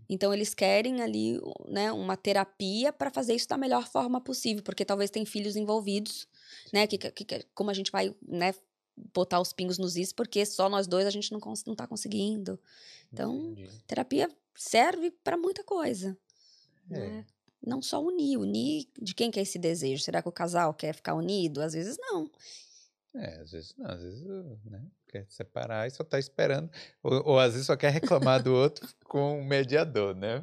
[0.09, 4.85] Então eles querem ali, né, uma terapia para fazer isso da melhor forma possível, porque
[4.85, 6.27] talvez tem filhos envolvidos
[6.73, 6.87] né?
[6.87, 8.55] Que, que, que, como a gente vai, né?
[9.15, 12.59] Botar os pingos nos is, porque só nós dois a gente não, não tá conseguindo.
[13.13, 13.71] Então, Entendi.
[13.87, 16.19] terapia serve para muita coisa.
[16.91, 16.99] É.
[16.99, 17.27] Né?
[17.65, 18.39] Não só unir.
[18.39, 20.03] Unir de quem que é esse desejo?
[20.03, 21.61] Será que o casal quer ficar unido?
[21.61, 22.31] Às vezes não.
[23.15, 24.23] É, às vezes não, às vezes
[24.65, 26.71] né, quer separar e só tá esperando.
[27.03, 30.43] Ou, ou às vezes só quer reclamar do outro com um mediador, né?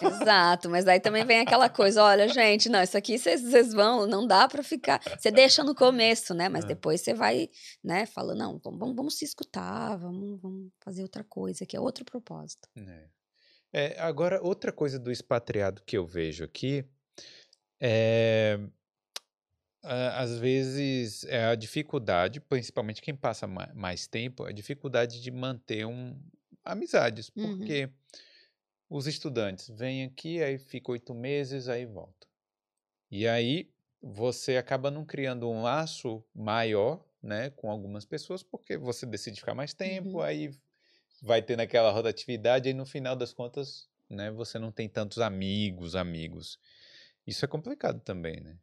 [0.00, 4.26] Exato, mas aí também vem aquela coisa, olha, gente, não, isso aqui vocês vão, não
[4.26, 5.00] dá para ficar.
[5.18, 6.48] Você deixa no começo, né?
[6.48, 6.68] Mas é.
[6.68, 7.48] depois você vai,
[7.82, 12.04] né, fala, não, vamos, vamos se escutar, vamos, vamos fazer outra coisa, que é outro
[12.04, 12.68] propósito.
[12.76, 13.08] É.
[13.74, 16.84] É, agora, outra coisa do expatriado que eu vejo aqui
[17.80, 18.58] é
[19.82, 26.16] às vezes é a dificuldade, principalmente quem passa mais tempo, a dificuldade de manter um,
[26.64, 27.58] amizades, uhum.
[27.58, 27.90] porque uhum.
[28.90, 32.26] os estudantes vêm aqui, aí fica oito meses, aí volta.
[33.10, 33.70] E aí
[34.00, 39.54] você acaba não criando um laço maior, né, com algumas pessoas, porque você decide ficar
[39.54, 40.20] mais tempo, uhum.
[40.20, 40.54] aí
[41.20, 45.94] vai tendo aquela rotatividade, e no final das contas, né, você não tem tantos amigos,
[45.94, 46.58] amigos.
[47.26, 48.58] Isso é complicado também, né?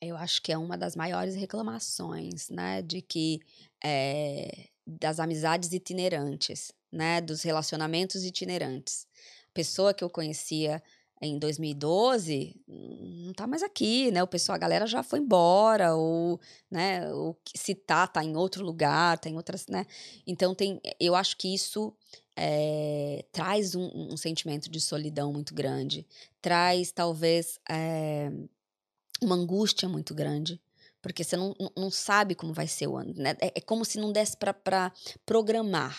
[0.00, 3.40] Eu acho que é uma das maiores reclamações, né, de que
[3.82, 9.06] é, das amizades itinerantes, né, dos relacionamentos itinerantes.
[9.52, 10.82] Pessoa que eu conhecia
[11.22, 14.22] em 2012 não está mais aqui, né?
[14.22, 16.40] O pessoal, a galera já foi embora ou,
[16.70, 17.10] né?
[17.12, 19.86] Ou se tá, tá em outro lugar, tá em outras, né?
[20.26, 21.94] Então tem, eu acho que isso
[22.36, 26.06] é, traz um, um, sentimento de solidão muito grande,
[26.42, 28.30] traz talvez é,
[29.22, 30.60] uma angústia muito grande,
[31.00, 33.36] porque você não, não sabe como vai ser o ano, né?
[33.40, 34.92] É, é como se não desse para
[35.26, 35.96] programar.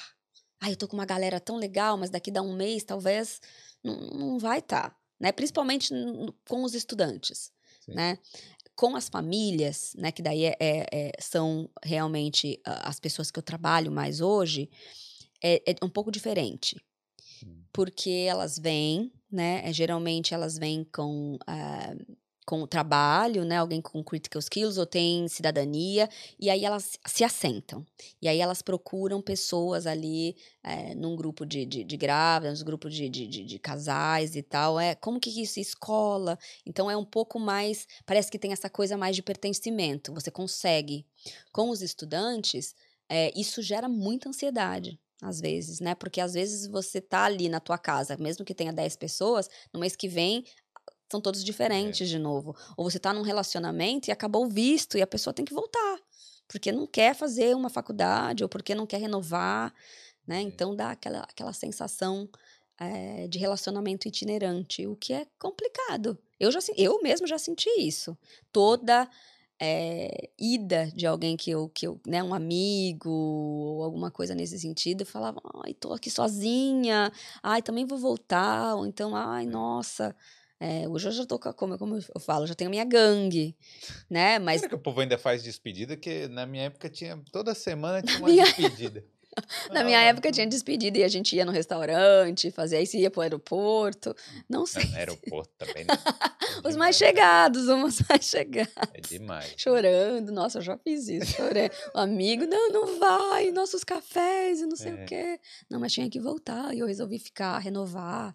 [0.59, 3.39] Ah, eu tô com uma galera tão legal, mas daqui a um mês talvez
[3.83, 5.31] não, não vai estar, tá, né?
[5.31, 5.93] Principalmente
[6.47, 7.51] com os estudantes,
[7.81, 7.93] Sim.
[7.93, 8.17] né?
[8.75, 10.11] Com as famílias, né?
[10.11, 14.69] Que daí é, é, é são realmente as pessoas que eu trabalho mais hoje,
[15.43, 16.75] é, é um pouco diferente.
[17.71, 19.61] Porque elas vêm, né?
[19.67, 21.35] É, geralmente elas vêm com.
[21.35, 23.57] Uh, com o trabalho, né?
[23.57, 26.07] Alguém com critical skills ou tem cidadania,
[26.39, 27.85] e aí elas se assentam.
[28.21, 32.89] E aí elas procuram pessoas ali é, num grupo de, de, de grávidas, num grupo
[32.89, 34.79] de, de, de, casais e tal.
[34.79, 35.59] É, como que isso?
[35.59, 36.37] Escola.
[36.65, 37.87] Então é um pouco mais.
[38.05, 40.13] Parece que tem essa coisa mais de pertencimento.
[40.13, 41.05] Você consegue.
[41.51, 42.75] Com os estudantes,
[43.09, 45.95] é, isso gera muita ansiedade às vezes, né?
[45.95, 49.79] Porque às vezes você tá ali na tua casa, mesmo que tenha 10 pessoas, no
[49.79, 50.43] mês que vem
[51.15, 51.43] são todos é.
[51.43, 52.11] diferentes é.
[52.11, 52.55] de novo.
[52.77, 55.99] Ou você tá num relacionamento e acabou o visto e a pessoa tem que voltar,
[56.47, 59.73] porque não quer fazer uma faculdade ou porque não quer renovar,
[60.27, 60.39] né?
[60.39, 60.41] É.
[60.41, 62.29] Então dá aquela, aquela sensação
[62.79, 66.17] é, de relacionamento itinerante, o que é complicado.
[66.39, 68.17] Eu já eu mesmo já senti isso.
[68.51, 69.09] Toda
[69.59, 74.59] é, ida de alguém que eu, que eu, né, um amigo ou alguma coisa nesse
[74.59, 77.11] sentido, eu falava, ai, tô aqui sozinha,
[77.41, 80.15] ai, também vou voltar, ou então, ai, nossa.
[80.59, 83.55] É, hoje eu já tô, como, como eu falo, já tenho a minha gangue,
[84.09, 84.39] né?
[84.39, 84.61] Mas.
[84.61, 85.97] Será que o povo ainda faz despedida?
[85.97, 88.43] Que na minha época tinha, toda semana tinha uma minha...
[88.45, 89.03] despedida.
[89.71, 93.11] Na minha ah, época tinha despedida e a gente ia no restaurante, fazia isso, ia
[93.11, 94.15] pro aeroporto.
[94.49, 94.85] Não sei.
[94.85, 95.85] No aeroporto também.
[96.55, 96.61] Né?
[96.63, 98.73] É os mais chegados, os mais chegados.
[98.93, 99.53] É demais.
[99.57, 100.31] Chorando.
[100.31, 101.33] Nossa, eu já fiz isso.
[101.33, 101.69] Chorei.
[101.93, 104.95] O amigo, não, não vai, nossos cafés e não sei é.
[104.95, 105.39] o quê.
[105.69, 108.33] Não, mas tinha que voltar e eu resolvi ficar, renovar.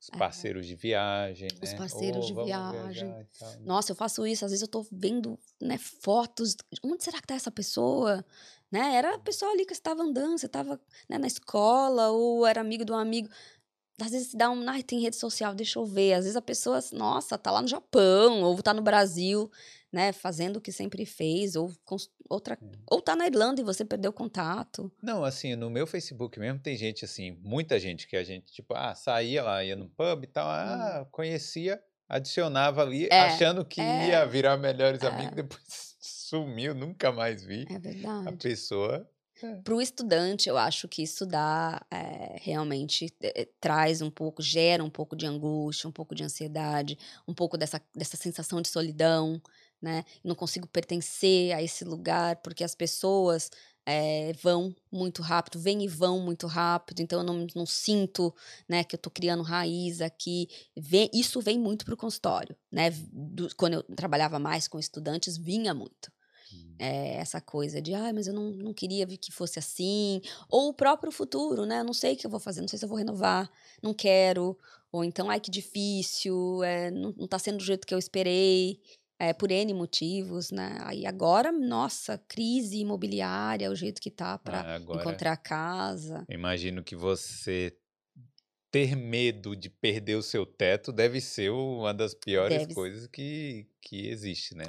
[0.00, 0.16] Os é.
[0.16, 0.68] parceiros é.
[0.68, 1.58] de viagem, né?
[1.62, 3.08] Os parceiros oh, de viagem.
[3.08, 3.26] Né?
[3.60, 6.56] Nossa, eu faço isso, às vezes eu tô vendo, né, fotos.
[6.82, 8.24] Onde será que tá essa pessoa?
[8.72, 8.94] Né?
[8.94, 12.84] Era a pessoa ali que estava andando, você estava né, na escola, ou era amigo
[12.84, 13.28] de um amigo.
[14.00, 16.14] Às vezes dá um, ai, tem rede social, deixa eu ver.
[16.14, 19.50] Às vezes a pessoa, nossa, tá lá no Japão, ou tá no Brasil,
[19.92, 21.72] né, fazendo o que sempre fez, ou
[22.28, 22.66] outra, é.
[22.90, 24.90] ou tá na Irlanda e você perdeu contato.
[25.02, 28.74] Não, assim, no meu Facebook mesmo tem gente assim, muita gente que a gente, tipo,
[28.74, 31.08] ah, saía lá, ia no pub e tal, ah, hum.
[31.10, 35.36] conhecia, adicionava ali, é, achando que é, ia virar melhores amigos, é.
[35.42, 37.66] depois sumiu, nunca mais vi.
[37.68, 38.28] É verdade.
[38.28, 39.08] A pessoa.
[39.42, 39.54] É.
[39.56, 44.90] Para o estudante, eu acho que estudar é, realmente é, traz um pouco, gera um
[44.90, 49.40] pouco de angústia, um pouco de ansiedade, um pouco dessa, dessa sensação de solidão,
[49.80, 50.04] né?
[50.22, 53.50] Não consigo pertencer a esse lugar porque as pessoas
[53.86, 58.34] é, vão muito rápido, vêm e vão muito rápido, então eu não, não sinto
[58.68, 60.48] né, que eu estou criando raiz aqui.
[60.76, 62.54] Vem, isso vem muito para o consultório.
[62.70, 62.90] Né?
[63.12, 66.12] Do, quando eu trabalhava mais com estudantes, vinha muito.
[66.78, 70.20] É, essa coisa de, ah, mas eu não, não queria que fosse assim.
[70.48, 71.80] Ou o próprio futuro, né?
[71.80, 73.50] Eu não sei o que eu vou fazer, não sei se eu vou renovar,
[73.82, 74.58] não quero.
[74.90, 78.80] Ou então, ai, que difícil, é, não, não tá sendo do jeito que eu esperei
[79.20, 80.78] é, por N motivos, né?
[80.80, 86.24] Aí agora, nossa, crise imobiliária, o jeito que tá para ah, encontrar casa.
[86.26, 87.76] Imagino que você
[88.70, 92.74] ter medo de perder o seu teto deve ser uma das piores deve...
[92.74, 94.64] coisas que, que existe, né?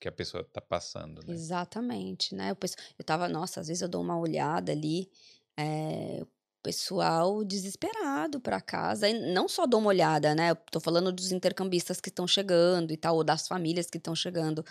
[0.00, 1.20] Que a pessoa está passando.
[1.26, 1.34] Né?
[1.34, 2.52] Exatamente, né?
[2.52, 2.56] Eu,
[2.98, 5.10] eu tava, nossa, às vezes eu dou uma olhada ali,
[5.58, 6.24] é,
[6.62, 9.08] pessoal desesperado para casa.
[9.08, 10.50] E não só dou uma olhada, né?
[10.50, 14.14] Eu tô falando dos intercambistas que estão chegando e tal, ou das famílias que estão
[14.14, 14.64] chegando.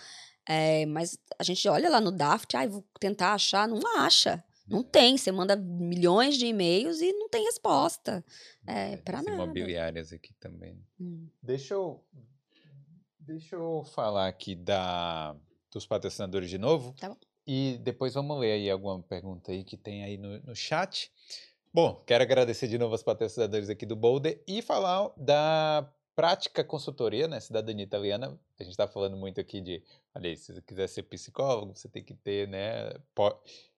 [0.48, 4.42] É, mas a gente olha lá no Daft, ai, vou tentar achar, não acha.
[4.70, 8.24] Não tem, você manda milhões de e-mails e não tem resposta.
[8.64, 9.32] É, é para nada.
[9.32, 10.80] imobiliárias aqui também.
[11.00, 11.28] Hum.
[11.42, 12.04] Deixa eu
[13.18, 15.36] deixa eu falar aqui da
[15.72, 16.94] dos patrocinadores de novo.
[17.00, 17.16] Tá bom.
[17.46, 21.12] E depois vamos ler aí alguma pergunta aí que tem aí no, no chat.
[21.72, 27.28] Bom, quero agradecer de novo aos patrocinadores aqui do Boulder e falar da prática consultoria,
[27.28, 27.38] né?
[27.38, 28.36] Cidadania italiana.
[28.58, 29.80] A gente está falando muito aqui de,
[30.12, 32.92] olha, se você quiser ser psicólogo, você tem que ter, né?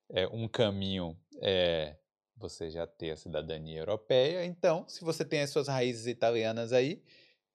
[0.08, 1.96] É, um caminho é
[2.34, 4.42] você já ter a cidadania europeia.
[4.46, 7.02] Então, se você tem as suas raízes italianas aí,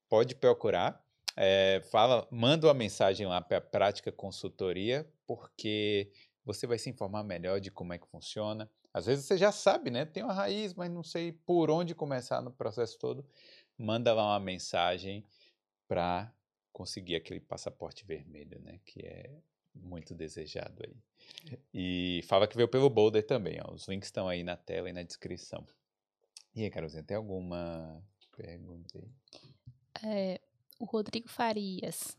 [0.08, 1.04] pode procurar.
[1.36, 6.12] É, fala, manda uma mensagem lá para a prática consultoria, porque
[6.46, 8.70] você vai se informar melhor de como é que funciona.
[8.98, 10.06] Às vezes você já sabe, né?
[10.06, 13.26] Tem uma raiz, mas não sei por onde começar no processo todo.
[13.78, 15.24] manda lá uma mensagem
[15.88, 16.34] para
[16.74, 18.80] conseguir aquele passaporte vermelho, né?
[18.84, 19.40] Que é
[19.74, 20.95] muito desejado aí.
[21.74, 23.72] E fala que veio pelo Boulder também, ó.
[23.72, 25.65] Os links estão aí na tela e na descrição.
[26.56, 28.03] E aí, Carolzinha, tem alguma
[28.36, 29.11] pergunta aí?
[30.03, 30.41] É,
[30.80, 32.18] o Rodrigo Farias.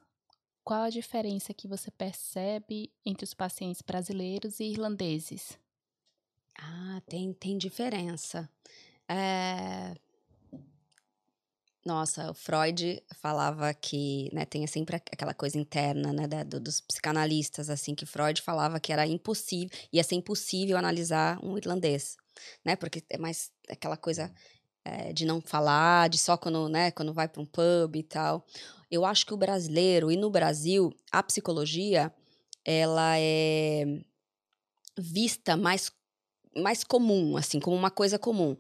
[0.63, 5.59] Qual a diferença que você percebe entre os pacientes brasileiros e irlandeses?
[6.59, 8.49] Ah, tem, tem diferença.
[9.09, 9.95] É...
[11.85, 17.71] Nossa, o Freud falava que, né, tem sempre aquela coisa interna, né, da, dos psicanalistas,
[17.71, 22.17] assim, que Freud falava que era impossível, ia ser impossível analisar um irlandês,
[22.63, 24.31] né, porque é mais aquela coisa
[24.85, 28.45] é, de não falar, de só quando, né, quando vai para um pub e tal.
[28.91, 32.13] Eu acho que o brasileiro, e no Brasil, a psicologia,
[32.65, 33.85] ela é
[34.99, 35.91] vista mais
[36.57, 38.57] mais comum, assim, como uma coisa comum.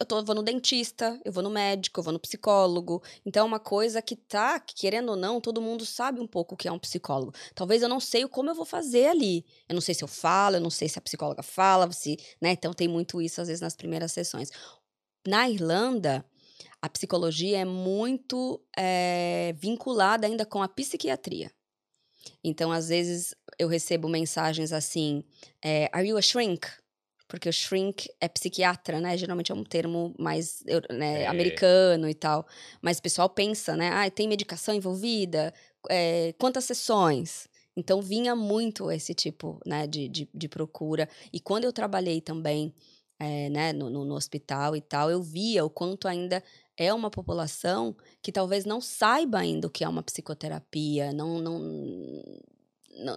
[0.00, 3.02] Eu, tô, eu vou no dentista, eu vou no médico, eu vou no psicólogo.
[3.24, 6.58] Então, é uma coisa que tá, querendo ou não, todo mundo sabe um pouco o
[6.58, 7.32] que é um psicólogo.
[7.54, 9.44] Talvez eu não sei como eu vou fazer ali.
[9.68, 12.50] Eu não sei se eu falo, eu não sei se a psicóloga fala, se, né?
[12.52, 14.50] Então, tem muito isso, às vezes, nas primeiras sessões.
[15.26, 16.24] Na Irlanda,
[16.82, 21.52] a psicologia é muito é, vinculada ainda com a psiquiatria.
[22.42, 25.24] Então, às vezes, eu recebo mensagens assim:
[25.62, 26.66] é, Are you a shrink?
[27.30, 29.16] Porque o shrink é psiquiatra, né?
[29.16, 31.26] Geralmente é um termo mais né, é.
[31.28, 32.44] americano e tal.
[32.82, 33.88] Mas o pessoal pensa, né?
[33.92, 35.54] Ah, tem medicação envolvida?
[35.88, 37.46] É, quantas sessões?
[37.76, 41.08] Então vinha muito esse tipo né, de, de, de procura.
[41.32, 42.74] E quando eu trabalhei também
[43.16, 46.42] é, né, no, no, no hospital e tal, eu via o quanto ainda
[46.76, 51.60] é uma população que talvez não saiba ainda o que é uma psicoterapia, não, não,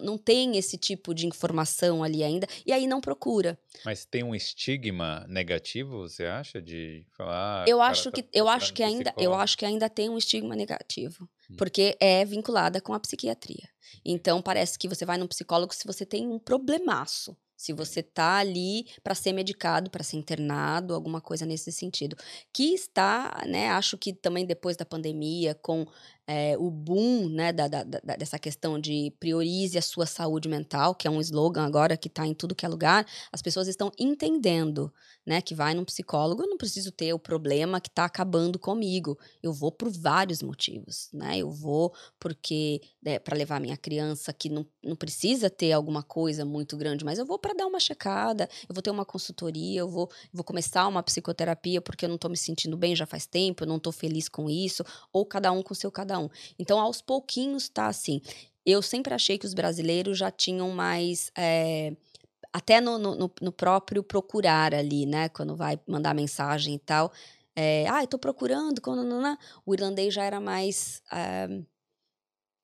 [0.00, 3.58] não, tem esse tipo de informação ali ainda, e aí não procura.
[3.84, 7.62] Mas tem um estigma negativo, você acha, de falar?
[7.62, 10.18] Ah, eu acho tá que eu acho que ainda eu acho que ainda tem um
[10.18, 11.56] estigma negativo, hum.
[11.56, 13.68] porque é vinculada com a psiquiatria.
[14.04, 17.36] Então parece que você vai num psicólogo se você tem um problemaço.
[17.56, 22.16] Se você tá ali para ser medicado, para ser internado, alguma coisa nesse sentido.
[22.52, 25.86] Que está, né, acho que também depois da pandemia, com
[26.26, 30.94] é, o boom né, da, da, da, dessa questão de priorize a sua saúde mental,
[30.94, 33.90] que é um slogan agora que está em tudo que é lugar, as pessoas estão
[33.98, 34.92] entendendo
[35.26, 39.18] né, que vai num psicólogo, eu não preciso ter o problema que está acabando comigo.
[39.42, 41.08] Eu vou por vários motivos.
[41.12, 41.38] Né?
[41.38, 46.44] Eu vou porque né, para levar minha criança que não, não precisa ter alguma coisa
[46.44, 49.88] muito grande, mas eu vou para dar uma checada, eu vou ter uma consultoria, eu
[49.88, 53.64] vou, vou começar uma psicoterapia porque eu não estou me sentindo bem já faz tempo,
[53.64, 56.28] eu não estou feliz com isso, ou cada um com seu cada cada um.
[56.58, 58.20] Então, aos pouquinhos tá assim.
[58.64, 61.30] Eu sempre achei que os brasileiros já tinham mais.
[61.36, 61.94] É,
[62.52, 65.28] até no, no, no, próprio procurar ali, né?
[65.28, 67.12] Quando vai mandar mensagem e tal.
[67.56, 68.80] É, ah, eu tô procurando.
[68.80, 69.36] Quando, não, não,
[69.66, 71.02] o irlandês já era mais.
[71.12, 71.48] É,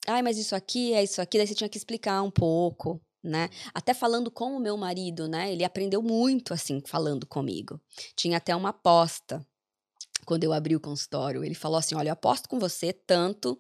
[0.06, 1.36] Ai, mas isso aqui é isso aqui.
[1.36, 3.50] Daí você tinha que explicar um pouco, né?
[3.74, 5.52] Até falando com o meu marido, né?
[5.52, 7.78] Ele aprendeu muito assim, falando comigo.
[8.16, 9.46] Tinha até uma aposta
[10.24, 11.44] quando eu abri o consultório.
[11.44, 13.58] Ele falou assim: Olha, eu aposto com você tanto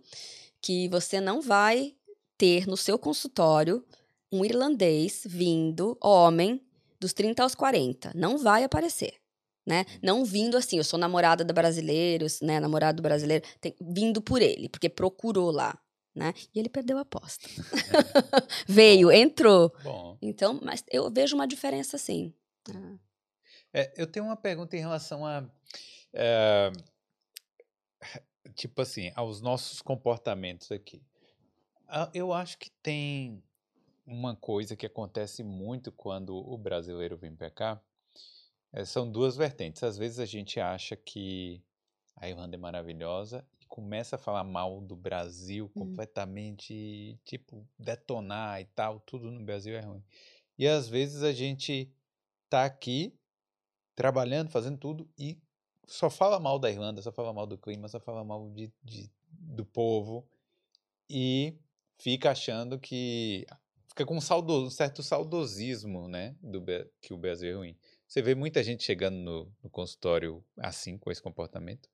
[0.60, 1.94] que você não vai
[2.36, 3.84] ter no seu consultório
[4.32, 6.60] um irlandês vindo, homem,
[6.98, 8.12] dos 30 aos 40.
[8.14, 9.14] Não vai aparecer.
[9.66, 9.84] Né?
[10.02, 12.58] Não vindo assim, eu sou namorada da brasileiros, né?
[12.58, 15.78] Namorado do brasileiro, tem, vindo por ele, porque procurou lá.
[16.14, 16.32] Né?
[16.54, 17.46] E ele perdeu a aposta.
[18.66, 19.12] Veio, Bom.
[19.12, 19.72] entrou.
[19.82, 20.18] Bom.
[20.20, 22.34] Então, mas eu vejo uma diferença sim.
[22.68, 22.96] Ah.
[23.72, 25.48] É, eu tenho uma pergunta em relação a
[26.12, 26.70] é,
[28.54, 31.02] tipo assim, aos nossos comportamentos aqui.
[32.14, 33.42] Eu acho que tem
[34.06, 37.80] uma coisa que acontece muito quando o brasileiro vem para cá.
[38.72, 39.82] É, são duas vertentes.
[39.82, 41.62] Às vezes a gente acha que
[42.16, 45.86] a Irlanda é maravilhosa e começa a falar mal do Brasil uhum.
[45.86, 50.04] completamente, tipo, detonar e tal, tudo no Brasil é ruim.
[50.58, 51.90] E às vezes a gente
[52.48, 53.18] tá aqui
[53.94, 55.38] trabalhando, fazendo tudo e
[55.90, 59.10] só fala mal da Irlanda, só fala mal do clima, só fala mal de, de
[59.28, 60.24] do povo
[61.08, 61.58] e
[61.98, 63.44] fica achando que
[63.88, 66.64] fica com um, saudo, um certo saudosismo, né, do
[67.00, 67.76] que o Brasil é ruim.
[68.06, 71.88] Você vê muita gente chegando no, no consultório assim, com esse comportamento?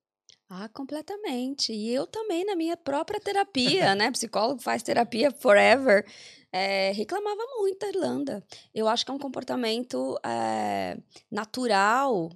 [0.49, 1.73] Ah, completamente.
[1.73, 4.13] E eu também, na minha própria terapia, né?
[4.13, 6.07] Psicólogo faz terapia forever.
[6.53, 8.45] É, reclamava muito da Irlanda.
[8.73, 10.97] Eu acho que é um comportamento é,
[11.31, 12.31] natural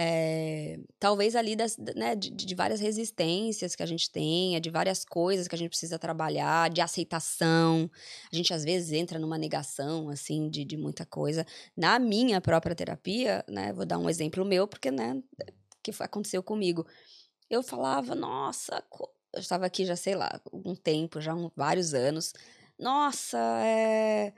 [0.00, 5.04] é, talvez ali das, né, de, de, várias resistências que a gente tenha, de várias
[5.04, 7.90] coisas que a gente precisa trabalhar, de aceitação.
[8.32, 11.44] A gente às vezes entra numa negação, assim, de, de muita coisa.
[11.76, 15.20] Na minha própria terapia, né, vou dar um exemplo meu, porque, né,
[15.82, 16.86] que aconteceu comigo.
[17.50, 18.80] eu falava, nossa,
[19.32, 22.32] eu estava aqui já, sei lá, um tempo, já um, vários anos.
[22.78, 24.32] Nossa, é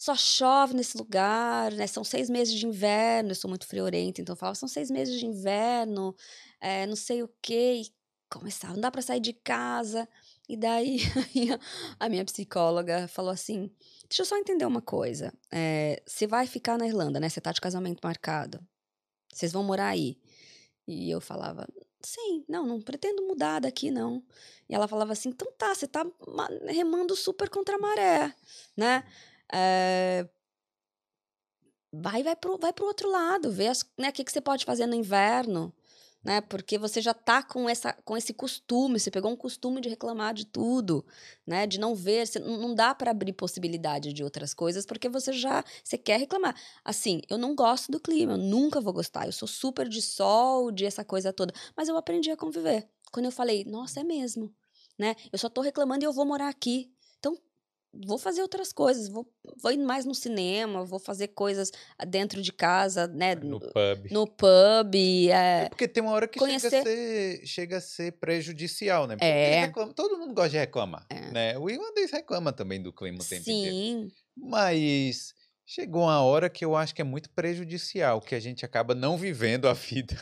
[0.00, 1.86] só chove nesse lugar, né?
[1.86, 5.20] São seis meses de inverno, eu sou muito friorenta, então eu falava, são seis meses
[5.20, 6.16] de inverno,
[6.58, 7.82] é, não sei o quê.
[7.82, 7.92] E
[8.30, 10.08] começava, não dá para sair de casa.
[10.48, 11.00] E daí
[12.00, 13.70] a minha psicóloga falou assim:
[14.08, 15.34] deixa eu só entender uma coisa.
[15.52, 17.28] É, você vai ficar na Irlanda, né?
[17.28, 18.58] Você tá de casamento marcado.
[19.30, 20.18] Vocês vão morar aí.
[20.88, 21.68] E eu falava,
[22.00, 24.24] sim, não, não pretendo mudar daqui, não.
[24.66, 26.06] E ela falava assim, então tá, você tá
[26.68, 28.34] remando super contra a maré,
[28.74, 29.04] né?
[29.52, 30.28] É,
[31.92, 33.68] vai, vai pro, vai pro outro lado, vê
[33.98, 35.72] né, o que, que você pode fazer no inverno,
[36.22, 36.40] né?
[36.42, 40.34] Porque você já tá com, essa, com esse costume, você pegou um costume de reclamar
[40.34, 41.04] de tudo,
[41.46, 41.66] né?
[41.66, 45.64] De não ver, você, não dá para abrir possibilidade de outras coisas, porque você já,
[45.82, 46.54] você quer reclamar.
[46.84, 50.70] Assim, eu não gosto do clima, eu nunca vou gostar, eu sou super de sol,
[50.70, 52.88] de essa coisa toda, mas eu aprendi a conviver.
[53.12, 54.54] Quando eu falei, nossa, é mesmo,
[54.98, 55.16] né?
[55.32, 56.92] Eu só tô reclamando e eu vou morar aqui
[57.92, 59.26] vou fazer outras coisas, vou,
[59.60, 61.70] vou ir mais no cinema, vou fazer coisas
[62.06, 63.34] dentro de casa, né?
[63.34, 64.10] No pub.
[64.10, 64.94] No pub.
[64.94, 66.70] É, é porque tem uma hora que conhecer...
[66.70, 69.16] chega, a ser, chega a ser prejudicial, né?
[69.16, 69.60] Porque é.
[69.66, 71.30] reclama, todo mundo gosta de reclamar, é.
[71.30, 71.58] né?
[71.58, 73.60] O irlandês reclama também do clima o tempo Sim.
[73.60, 74.12] inteiro.
[74.36, 75.34] Mas
[75.72, 79.16] chegou uma hora que eu acho que é muito prejudicial, que a gente acaba não
[79.16, 80.20] vivendo a vida.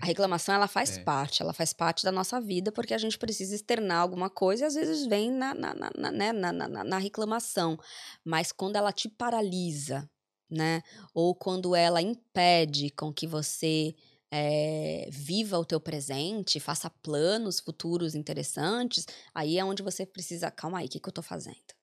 [0.00, 1.04] A reclamação, ela faz é.
[1.04, 4.66] parte, ela faz parte da nossa vida, porque a gente precisa externar alguma coisa e
[4.66, 7.78] às vezes vem na, na, na, né, na, na, na reclamação.
[8.24, 10.10] Mas quando ela te paralisa,
[10.50, 10.82] né?
[11.14, 13.94] Ou quando ela impede com que você
[14.28, 20.80] é, viva o teu presente, faça planos futuros interessantes, aí é onde você precisa, calma
[20.80, 21.79] aí, o que, que eu tô fazendo?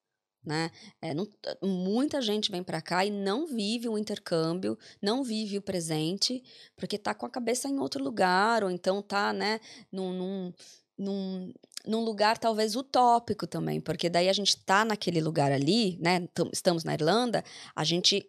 [0.48, 0.72] Né?
[1.02, 1.28] É, não,
[1.62, 6.42] muita gente vem para cá e não vive o intercâmbio, não vive o presente,
[6.76, 9.60] porque tá com a cabeça em outro lugar, ou então tá, né,
[9.92, 10.54] num, num,
[10.98, 11.54] num,
[11.86, 16.28] num lugar talvez utópico também, porque daí a gente tá naquele lugar ali, né?
[16.54, 17.44] Estamos na Irlanda,
[17.76, 18.26] a gente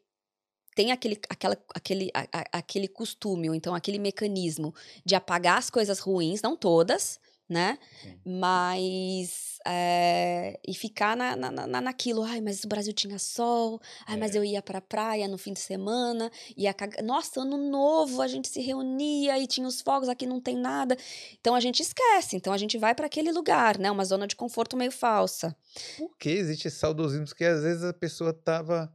[0.74, 4.74] tem aquele, aquela, aquele, a, a, aquele costume, ou então aquele mecanismo
[5.05, 7.78] de apagar as coisas ruins, não todas, né?
[8.02, 8.18] Sim.
[8.24, 9.48] Mas.
[9.66, 14.18] É, e ficar na, na, na, naquilo, ai, mas o Brasil tinha sol, ai, é.
[14.18, 16.74] mas eu ia pra praia no fim de semana, ia.
[17.04, 20.96] Nossa, ano novo, a gente se reunia e tinha os fogos, aqui não tem nada.
[21.40, 23.90] Então a gente esquece, então a gente vai para aquele lugar, né?
[23.90, 25.56] Uma zona de conforto meio falsa.
[25.96, 27.26] Por que existe saudosismo?
[27.26, 28.92] Porque às vezes a pessoa tava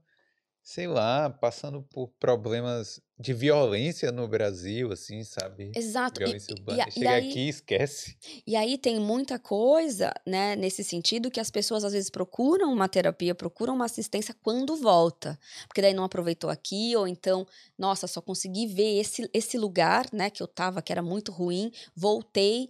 [0.64, 5.72] sei lá, passando por problemas de violência no Brasil, assim, sabe?
[5.76, 6.20] Exato.
[6.20, 6.86] Violência e, urbana.
[6.88, 8.18] E, Chega e aí, aqui e esquece.
[8.48, 12.88] E aí tem muita coisa, né, nesse sentido, que as pessoas às vezes procuram uma
[12.88, 15.38] terapia, procuram uma assistência quando volta.
[15.68, 17.46] Porque daí não aproveitou aqui, ou então,
[17.78, 21.72] nossa, só consegui ver esse, esse lugar, né, que eu tava, que era muito ruim,
[21.96, 22.70] voltei,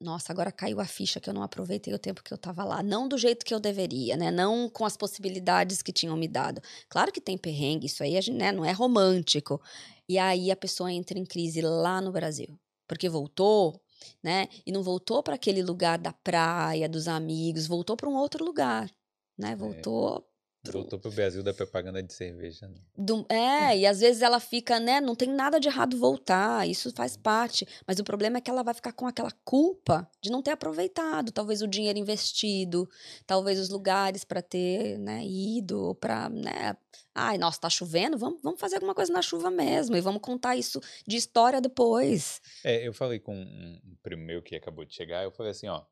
[0.00, 2.82] nossa, agora caiu a ficha que eu não aproveitei o tempo que eu estava lá.
[2.82, 4.30] Não do jeito que eu deveria, né?
[4.30, 6.60] Não com as possibilidades que tinham me dado.
[6.88, 9.60] Claro que tem perrengue, isso aí né, não é romântico.
[10.08, 12.58] E aí a pessoa entra em crise lá no Brasil.
[12.86, 13.80] Porque voltou,
[14.22, 14.48] né?
[14.66, 18.90] E não voltou para aquele lugar da praia, dos amigos, voltou para um outro lugar,
[19.38, 19.52] né?
[19.52, 19.56] É.
[19.56, 20.26] Voltou
[20.70, 22.68] Voltou pro Brasil da propaganda de cerveja.
[22.68, 22.76] Né?
[22.96, 25.00] Do, é, e às vezes ela fica, né?
[25.00, 27.66] Não tem nada de errado voltar, isso faz parte.
[27.86, 31.32] Mas o problema é que ela vai ficar com aquela culpa de não ter aproveitado,
[31.32, 32.88] talvez o dinheiro investido,
[33.26, 36.76] talvez os lugares para ter, né, ido, para, né?
[37.12, 40.56] Ai, nossa, tá chovendo, vamos, vamos fazer alguma coisa na chuva mesmo e vamos contar
[40.56, 42.40] isso de história depois.
[42.62, 45.84] É, eu falei com um primo meu que acabou de chegar, eu falei assim, ó,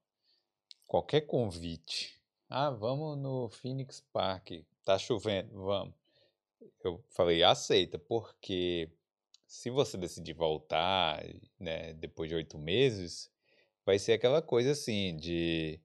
[0.86, 2.19] qualquer convite
[2.50, 4.50] ah, vamos no Phoenix Park.
[4.84, 5.94] Tá chovendo, vamos.
[6.84, 8.90] Eu falei, aceita, porque
[9.46, 11.24] se você decidir voltar,
[11.58, 13.30] né, depois de oito meses,
[13.86, 15.80] vai ser aquela coisa assim de.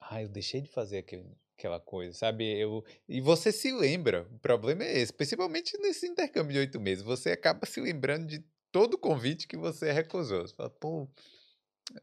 [0.00, 1.26] Ah, eu deixei de fazer aquele,
[1.58, 2.44] aquela coisa, sabe?
[2.44, 7.02] Eu, e você se lembra, o problema é esse, principalmente nesse intercâmbio de oito meses,
[7.02, 10.46] você acaba se lembrando de todo o convite que você recusou.
[10.46, 11.08] Você fala, pô,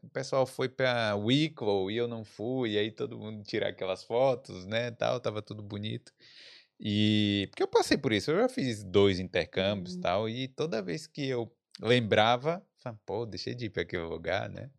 [0.02, 4.02] o pessoal foi para Wicklow e eu não fui, e aí todo mundo tirar aquelas
[4.04, 6.12] fotos, né, tal, tava tudo bonito.
[6.78, 10.00] E porque eu passei por isso, eu já fiz dois intercâmbios, uhum.
[10.00, 11.50] tal, e toda vez que eu
[11.80, 14.70] lembrava, falava, pô, deixei de ir para aquele lugar, né?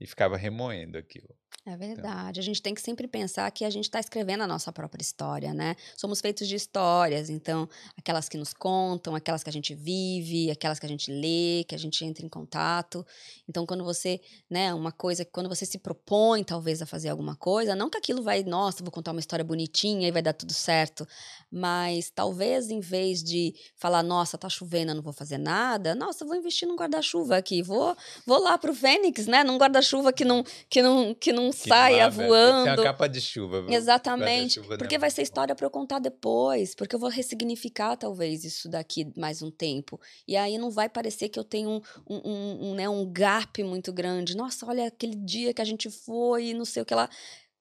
[0.00, 1.34] e ficava remoendo aquilo.
[1.68, 2.38] É verdade.
[2.38, 5.52] A gente tem que sempre pensar que a gente está escrevendo a nossa própria história,
[5.52, 5.74] né?
[5.96, 7.68] Somos feitos de histórias, então,
[7.98, 11.74] aquelas que nos contam, aquelas que a gente vive, aquelas que a gente lê, que
[11.74, 13.04] a gente entra em contato.
[13.48, 17.74] Então, quando você, né, uma coisa, quando você se propõe, talvez, a fazer alguma coisa,
[17.74, 21.04] não que aquilo vai, nossa, vou contar uma história bonitinha e vai dar tudo certo,
[21.50, 26.24] mas talvez em vez de falar, nossa, tá chovendo, eu não vou fazer nada, nossa,
[26.24, 30.44] vou investir num guarda-chuva aqui, vou, vou lá pro Fênix, né, num guarda-chuva que não,
[30.70, 32.28] que não, que não Que saia velho.
[32.28, 32.64] voando.
[32.64, 33.62] Tem uma capa de chuva.
[33.62, 33.70] viu?
[33.72, 34.58] Exatamente.
[34.60, 36.74] É Porque vai ser história para eu contar depois.
[36.74, 40.00] Porque eu vou ressignificar, talvez, isso daqui mais um tempo.
[40.26, 43.62] E aí não vai parecer que eu tenho um, um, um, um, né, um gap
[43.64, 44.36] muito grande.
[44.36, 47.08] Nossa, olha aquele dia que a gente foi e não sei o que lá.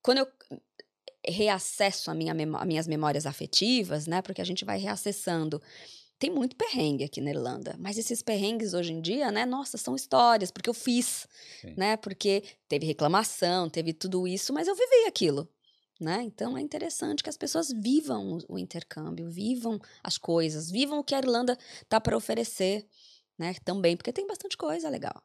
[0.01, 0.27] Quando eu
[1.27, 4.21] reacesso a minha memó- as minhas memórias afetivas, né?
[4.21, 5.61] Porque a gente vai reacessando.
[6.17, 9.45] Tem muito perrengue aqui na Irlanda, mas esses perrengues hoje em dia, né?
[9.45, 11.27] Nossa, são histórias, porque eu fiz,
[11.59, 11.73] Sim.
[11.75, 11.97] né?
[11.97, 15.49] Porque teve reclamação, teve tudo isso, mas eu vivi aquilo,
[15.99, 16.21] né?
[16.23, 21.03] Então é interessante que as pessoas vivam o, o intercâmbio, vivam as coisas, vivam o
[21.03, 21.57] que a Irlanda
[21.89, 22.87] tá para oferecer,
[23.37, 23.53] né?
[23.65, 25.21] Também, porque tem bastante coisa legal.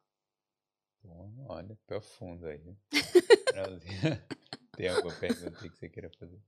[1.05, 2.77] Bom, olha, profundo aí.
[4.77, 6.41] Tem alguma pergunta que você queira fazer?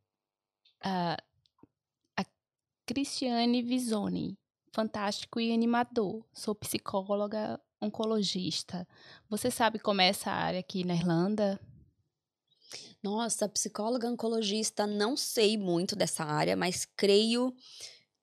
[0.83, 1.17] a
[2.93, 4.37] Cristiane Visoni,
[4.71, 6.23] fantástico e animador.
[6.31, 8.87] Sou psicóloga, oncologista.
[9.31, 11.59] Você sabe como é essa área aqui na Irlanda?
[13.03, 17.55] Nossa, psicóloga oncologista, não sei muito dessa área, mas creio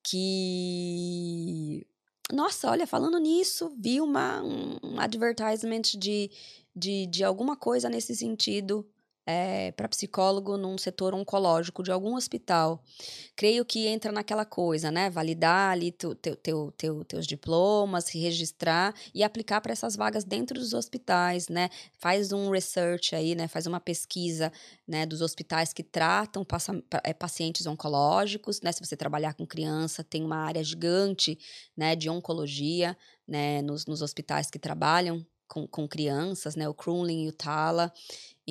[0.03, 1.83] que.
[2.31, 6.29] Nossa, olha, falando nisso, vi uma, um, advertisement de,
[6.75, 8.87] de, de alguma coisa nesse sentido
[9.75, 12.83] para psicólogo num setor oncológico de algum hospital.
[13.35, 15.09] Creio que entra naquela coisa, né?
[15.09, 20.23] Validar ali teu, teu, teu, teu- teus diplomas, se registrar e aplicar para essas vagas
[20.23, 21.69] dentro dos hospitais, né?
[21.99, 23.47] Faz um research aí, né?
[23.47, 24.51] Faz uma pesquisa
[24.87, 26.45] né, dos hospitais que tratam
[27.03, 28.71] eh, pacientes oncológicos, né?
[28.71, 31.37] Se você trabalhar com criança, tem uma área gigante,
[31.75, 32.97] né, de oncologia,
[33.27, 37.91] né, nos, nos hospitais que trabalham com, com crianças, né, o Crumlin e o Tala.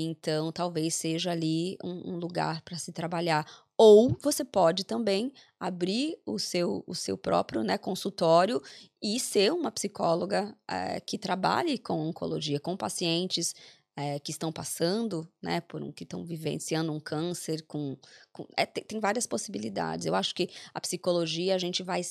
[0.05, 3.47] Então, talvez seja ali um, um lugar para se trabalhar.
[3.77, 8.61] Ou você pode também abrir o seu, o seu próprio né, consultório
[9.03, 13.55] e ser uma psicóloga eh, que trabalhe com oncologia, com pacientes
[13.97, 17.97] eh, que estão passando, né, por um, que estão vivenciando um câncer, com,
[18.33, 20.07] com- é, tem, tem várias possibilidades.
[20.07, 22.03] Eu acho que a psicologia a gente vai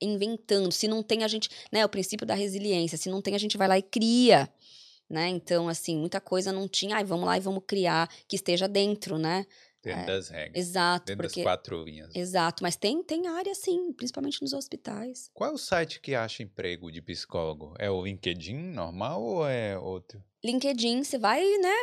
[0.00, 0.72] reinventando.
[0.72, 2.98] Se não tem a gente, né, o princípio da resiliência.
[2.98, 4.48] Se não tem a gente vai lá e cria,
[5.10, 5.28] né?
[5.28, 6.96] Então assim muita coisa não tinha.
[6.96, 9.44] Ai, vamos lá e vamos criar que esteja dentro, né?
[9.82, 10.66] Dentro É, das regras.
[10.68, 12.14] Exato, Dentro porque das quatro linhas.
[12.14, 12.62] exato.
[12.62, 15.30] Mas tem tem área sim, principalmente nos hospitais.
[15.32, 17.74] Qual é o site que acha emprego de psicólogo?
[17.78, 20.22] É o LinkedIn normal ou é outro?
[20.44, 21.74] LinkedIn, você vai, né,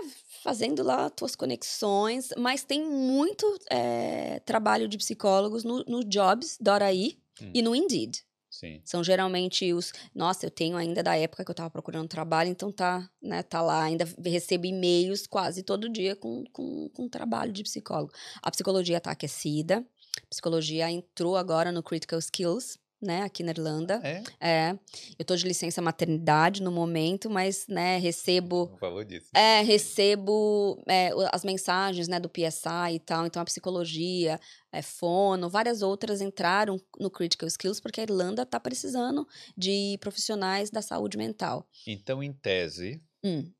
[0.43, 7.51] fazendo lá tuas conexões, mas tem muito eh, trabalho de psicólogos no, no Jobs.ai Hum.
[7.53, 8.23] e no Indeed.
[8.57, 8.81] Sim.
[8.83, 9.93] São geralmente os.
[10.15, 13.61] Nossa, eu tenho ainda da época que eu tava procurando trabalho, então tá, né, tá
[13.61, 13.83] lá.
[13.83, 18.11] Ainda recebo e-mails quase todo dia com, com, com trabalho de psicólogo.
[18.41, 19.85] A psicologia tá aquecida.
[20.23, 24.01] A psicologia entrou agora no Critical Skills, né, aqui na Irlanda.
[24.03, 24.23] É?
[24.39, 24.79] É.
[25.17, 28.69] Eu tô de licença maternidade no momento, mas, né, recebo.
[28.71, 29.29] Não falou disso.
[29.33, 33.25] É, recebo é, as mensagens, né, do PSI e tal.
[33.25, 34.39] Então, a psicologia,
[34.71, 40.69] é, fono, várias outras entraram no Critical Skills porque a Irlanda está precisando de profissionais
[40.69, 41.67] da saúde mental.
[41.85, 43.51] Então, em tese, Hum,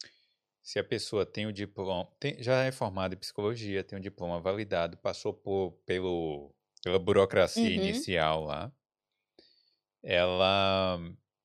[0.62, 4.40] se a pessoa tem o diploma, tem- já é formada em psicologia, tem o diploma
[4.40, 6.54] validado, passou por, pelo,
[6.84, 7.70] pela burocracia Uhum.
[7.86, 8.72] inicial lá,
[10.10, 11.00] ela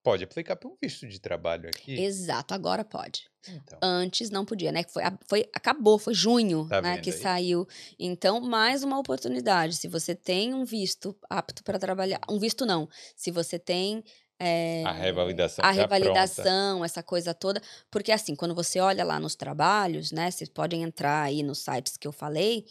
[0.04, 1.98] pode aplicar para um visto de trabalho aqui.
[2.00, 3.28] exato, agora pode.
[3.48, 4.84] Então, Antes não podia, né?
[4.84, 7.16] Foi, foi, acabou, foi junho, Tá né, que aí?
[7.16, 7.66] saiu.
[7.98, 9.74] Então, mais uma oportunidade.
[9.76, 12.88] Se você tem um visto apto para trabalhar, um visto não.
[13.16, 14.04] Se você tem
[14.40, 15.94] é, a revalidação a já pronta.
[15.96, 17.60] revalidação, essa coisa toda.
[17.90, 20.30] Porque, assim, quando você olha lá nos trabalhos, né?
[20.30, 22.64] Vocês podem entrar aí nos sites que eu falei,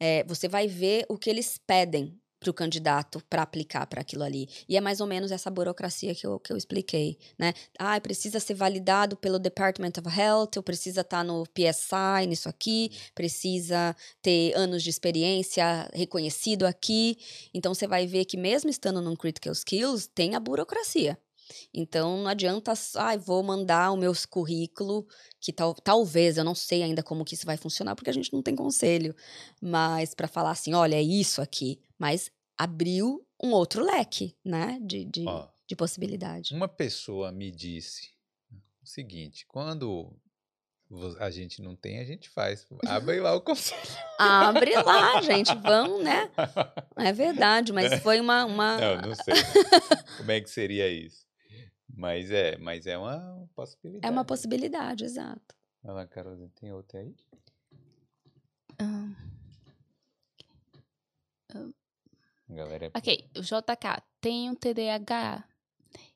[0.00, 4.22] é, você vai ver o que eles pedem para o candidato para aplicar para aquilo
[4.22, 4.48] ali.
[4.68, 7.52] E é mais ou menos essa burocracia que eu, que eu expliquei, né?
[7.78, 12.90] Ah, precisa ser validado pelo Department of Health, ou precisa estar no PSI, nisso aqui,
[13.14, 17.18] precisa ter anos de experiência reconhecido aqui.
[17.54, 21.18] Então, você vai ver que mesmo estando num Critical Skills, tem a burocracia.
[21.72, 25.06] Então, não adianta, ai, vou mandar o meu currículo,
[25.40, 28.32] que tal, talvez, eu não sei ainda como que isso vai funcionar, porque a gente
[28.32, 29.14] não tem conselho,
[29.60, 35.04] mas para falar assim, olha, é isso aqui, mas abriu um outro leque, né, de,
[35.04, 36.54] de, Ó, de possibilidade.
[36.54, 38.10] uma pessoa me disse
[38.82, 40.16] o seguinte, quando
[41.18, 42.64] A gente não tem, a gente faz.
[42.86, 43.80] Abre lá o conselho.
[44.16, 45.52] Abre lá, gente.
[45.56, 46.30] Vão, né?
[46.94, 48.44] É verdade, mas foi uma.
[48.44, 48.78] uma...
[48.78, 49.34] Não, não sei.
[50.16, 51.26] Como é que seria isso?
[51.88, 54.06] Mas é, mas é uma possibilidade.
[54.06, 55.56] É uma possibilidade, exato.
[55.82, 57.16] Olha lá, Carolina, tem outra aí?
[58.80, 59.14] Um,
[62.48, 65.44] Galera, é ok, o JK tem um TDAH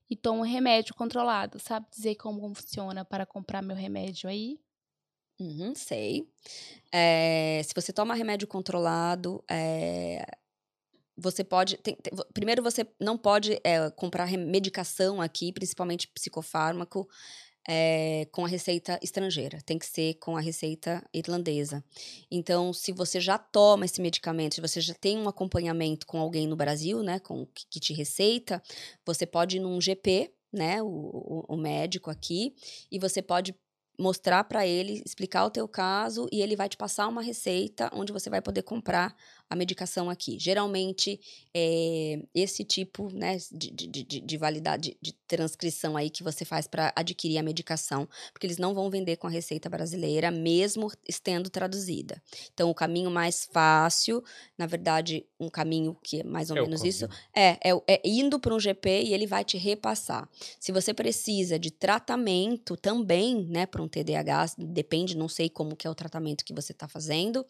[0.09, 1.59] e tomo remédio controlado.
[1.59, 4.59] Sabe dizer como funciona para comprar meu remédio aí?
[5.39, 6.29] Uhum, sei.
[6.93, 10.25] É, se você toma remédio controlado, é,
[11.17, 11.77] você pode.
[11.79, 17.09] tem- tem- primeiro, você não pode é, comprar medicação aqui, principalmente psicofármaco,
[17.69, 19.61] é, com a receita estrangeira.
[19.65, 21.85] Tem que ser com a receita irlandesa.
[22.31, 26.47] Então, se você já toma esse medicamento, se você já tem um acompanhamento com alguém
[26.47, 28.63] no Brasil, né, com que, te receita,
[29.05, 32.55] você pode ir num GP, né, o, o, o médico aqui,
[32.91, 33.55] e você pode
[34.01, 38.13] mostrar para ele, explicar o teu caso e ele vai te passar uma receita onde
[38.13, 39.15] você vai poder comprar
[39.51, 40.39] a medicação aqui.
[40.39, 41.21] Geralmente,
[41.53, 46.69] é, esse tipo né, de, de, de, de validade, de transcrição aí que você faz
[46.69, 51.51] para adquirir a medicação, porque eles não vão vender com a receita brasileira, mesmo estando
[51.51, 52.23] traduzida.
[52.55, 54.23] Então, o caminho mais fácil,
[54.57, 58.39] na verdade, um caminho que é mais ou é menos isso, é, é, é indo
[58.39, 60.29] para um GP e ele vai te repassar.
[60.61, 65.89] Se você precisa de tratamento também, né, para um TDAH, depende, não sei como que
[65.89, 67.45] é o tratamento que você está fazendo,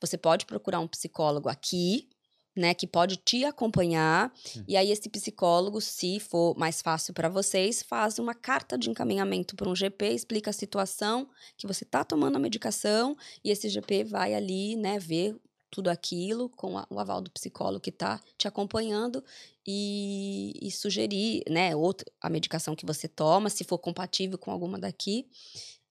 [0.00, 2.08] você pode procurar um psicólogo aqui,
[2.56, 4.64] né, que pode te acompanhar, Hum.
[4.66, 9.54] e aí esse psicólogo, se for mais fácil para vocês, faz uma carta de encaminhamento
[9.54, 11.28] para um GP, explica a situação
[11.58, 13.14] que você está tomando a medicação
[13.44, 15.36] e esse GP vai ali, né, ver
[15.70, 19.22] tudo aquilo com a- o aval do psicólogo que está te acompanhando
[19.66, 24.78] e, e sugerir, né, outra, a medicação que você toma, se for compatível com alguma
[24.78, 25.28] daqui,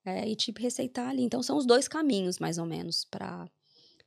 [0.06, 1.24] é, e te receitar ali.
[1.24, 3.50] Então, são os dois caminhos, mais ou menos, para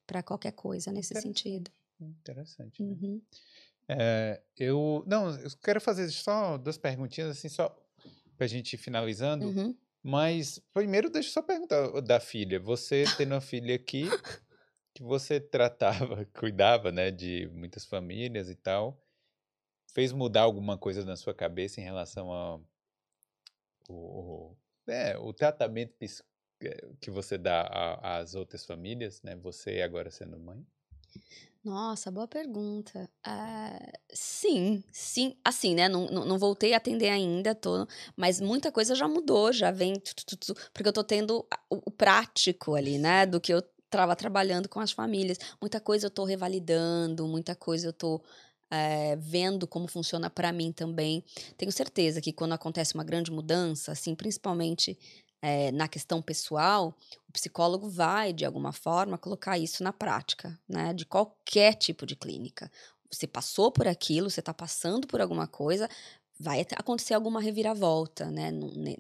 [0.08, 1.70] para qualquer coisa nesse sentido.
[2.00, 2.82] Interessante.
[2.82, 2.96] né?
[3.00, 3.22] Uhum.
[3.86, 7.68] É, eu não, eu quero fazer só duas perguntinhas assim só
[8.36, 9.46] pra gente ir finalizando.
[9.46, 9.76] Uhum.
[10.02, 12.58] Mas primeiro deixa eu só perguntar da filha.
[12.58, 14.08] Você tendo uma filha aqui
[14.94, 18.98] que você tratava, cuidava, né, de muitas famílias e tal,
[19.92, 22.64] fez mudar alguma coisa na sua cabeça em relação ao
[23.90, 24.56] o,
[24.86, 25.94] é, o tratamento
[27.00, 27.62] que você dá
[28.02, 29.36] às outras famílias, né?
[29.36, 30.64] Você agora sendo mãe?
[31.64, 33.10] Nossa, boa pergunta.
[33.24, 33.78] Ah,
[34.12, 35.34] sim, sim.
[35.44, 35.88] Assim, né?
[35.88, 37.86] Não, não, não voltei a atender ainda, tô,
[38.16, 39.94] mas muita coisa já mudou, já vem.
[39.94, 43.26] tu, tu, tu, porque eu tô tendo o, o prático ali, né?
[43.26, 45.38] Do que eu estava trabalhando com as famílias.
[45.60, 48.22] Muita coisa eu tô revalidando, muita coisa eu tô.
[48.70, 51.24] eh, vendo como funciona para mim também.
[51.56, 54.98] Tenho certeza que quando acontece uma grande mudança, assim, principalmente
[55.42, 56.94] eh, na questão pessoal,
[57.28, 60.92] o psicólogo vai, de alguma forma, colocar isso na prática, né?
[60.94, 62.70] De qualquer tipo de clínica.
[63.10, 65.88] Você passou por aquilo, você está passando por alguma coisa,
[66.38, 68.50] vai acontecer alguma reviravolta, né?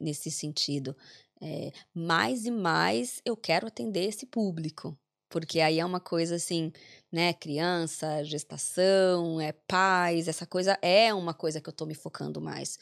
[0.00, 0.96] Nesse sentido.
[1.40, 4.96] É, mais e mais eu quero atender esse público.
[5.30, 6.72] Porque aí é uma coisa assim,
[7.12, 7.32] né?
[7.34, 12.78] Criança, gestação, é pais, essa coisa é uma coisa que eu tô me focando mais.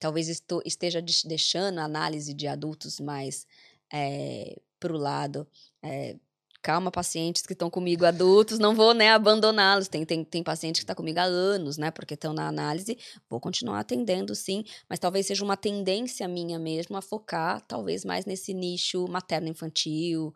[0.00, 3.46] Talvez estou, esteja deixando a análise de adultos mais
[3.92, 5.46] é, pro lado.
[5.82, 6.16] é,
[6.62, 9.88] calma, pacientes que estão comigo adultos, não vou né, abandoná-los.
[9.88, 11.90] Tem, tem, tem paciente que está comigo há anos, né?
[11.90, 12.98] Porque estão na análise,
[13.30, 18.26] vou continuar atendendo, sim, mas talvez seja uma tendência minha mesmo a focar, talvez, mais
[18.26, 20.34] nesse nicho materno-infantil,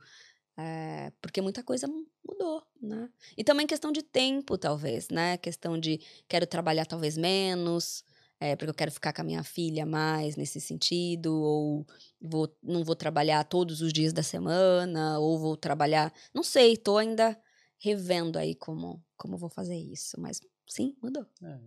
[0.57, 3.09] é, porque muita coisa mu- mudou, né?
[3.37, 5.37] E também questão de tempo, talvez, né?
[5.39, 8.05] Questão de quero trabalhar talvez menos,
[8.45, 11.87] é, porque eu quero ficar com a minha filha mais nesse sentido, ou
[12.21, 16.13] vou, não vou trabalhar todos os dias da semana, ou vou trabalhar.
[16.35, 17.41] Não sei, tô ainda
[17.79, 21.27] revendo aí como, como vou fazer isso, mas sim, mudou.
[21.43, 21.59] Ah,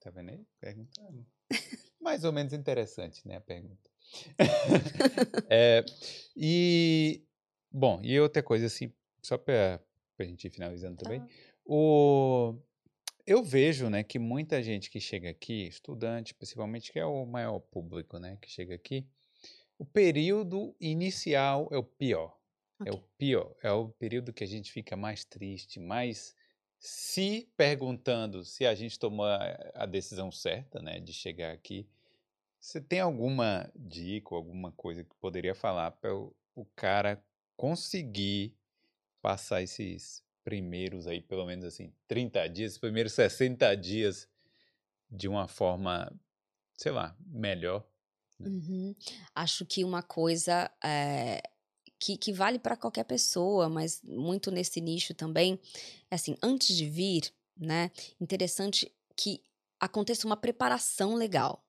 [0.00, 0.44] tá vendo aí?
[0.58, 1.24] Perguntando.
[2.00, 3.88] Mais ou menos interessante, né, a pergunta.
[5.48, 5.84] É,
[6.36, 7.24] e,
[7.70, 8.92] bom, e outra coisa, assim,
[9.22, 9.80] só para
[10.18, 11.22] a gente ir finalizando também,
[11.64, 12.56] o,
[13.32, 17.60] eu vejo, né, que muita gente que chega aqui, estudante, principalmente, que é o maior
[17.60, 19.06] público, né, que chega aqui,
[19.78, 22.36] o período inicial é o pior.
[22.84, 23.54] É o pior.
[23.62, 26.34] É o período que a gente fica mais triste, mais
[26.78, 31.88] se perguntando se a gente tomou a decisão certa, né, de chegar aqui.
[32.58, 37.22] Você tem alguma dica, alguma coisa que poderia falar para o, o cara
[37.56, 38.56] conseguir
[39.22, 44.28] passar esses primeiros aí, pelo menos assim, 30 dias, primeiros 60 dias
[45.10, 46.10] de uma forma,
[46.76, 47.86] sei lá, melhor?
[48.38, 48.94] Uhum.
[49.34, 51.42] Acho que uma coisa é,
[51.98, 55.60] que, que vale para qualquer pessoa, mas muito nesse nicho também.
[56.10, 57.90] É assim, antes de vir, né?
[58.18, 59.42] Interessante que
[59.78, 61.64] aconteça uma preparação legal.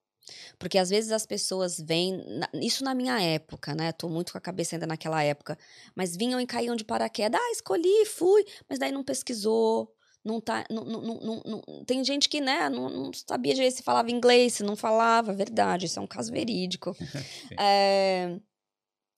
[0.57, 2.23] Porque às vezes as pessoas vêm,
[2.61, 3.91] isso na minha época, né?
[3.91, 5.57] Tô muito com a cabeça ainda naquela época,
[5.95, 7.39] mas vinham e caíam de paraquedas.
[7.41, 9.93] Ah, escolhi, fui, mas daí não pesquisou,
[10.23, 10.65] não tá.
[10.69, 14.53] Não, não, não, não, tem gente que, né, não, não sabia direito se falava inglês,
[14.53, 16.95] se não falava, verdade, isso é um caso verídico.
[17.59, 18.39] é,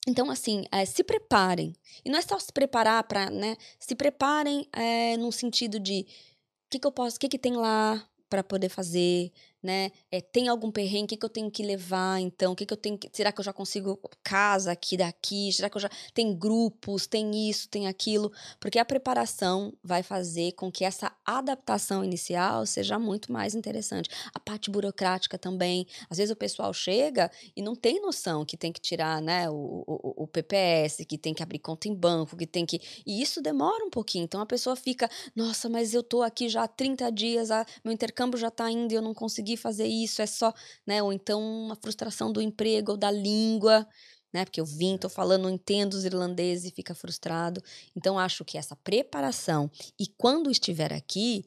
[0.07, 1.73] então, assim, é, se preparem.
[2.03, 3.55] E não é só se preparar para, né?
[3.79, 7.55] Se preparem é, no sentido de o que, que eu posso, o que, que tem
[7.55, 9.31] lá para poder fazer,
[9.63, 9.91] né?
[10.11, 12.51] É, tem algum perrengue, o que, eu tenho que levar, então?
[12.51, 13.09] O que, que eu tenho que.
[13.13, 15.51] Será que eu já consigo casa aqui daqui?
[15.53, 15.89] Será que eu já.
[16.13, 18.31] Tem grupos, tem isso, tem aquilo?
[18.59, 24.09] Porque a preparação vai fazer com que essa adaptação inicial seja muito mais interessante.
[24.33, 25.87] A parte burocrática também.
[26.09, 29.83] Às vezes o pessoal chega e não tem noção que tem que tirar né, o,
[29.87, 32.81] o, o PPS, que tem que abrir conta em banco, que tem que.
[33.05, 34.25] E isso demora um pouquinho.
[34.25, 37.93] Então a pessoa fica, nossa, mas eu tô aqui já há 30 dias, a, meu
[37.93, 40.53] intercâmbio já tá indo e eu não consegui fazer isso, é só,
[40.85, 41.01] né?
[41.03, 43.87] Ou então uma frustração do emprego ou da língua,
[44.33, 44.45] né?
[44.45, 47.61] Porque eu vim, tô falando, não entendo os irlandeses e fica frustrado.
[47.95, 49.69] Então acho que essa preparação
[49.99, 51.45] e quando estiver aqui,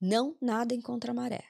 [0.00, 1.44] não nada em contramaré,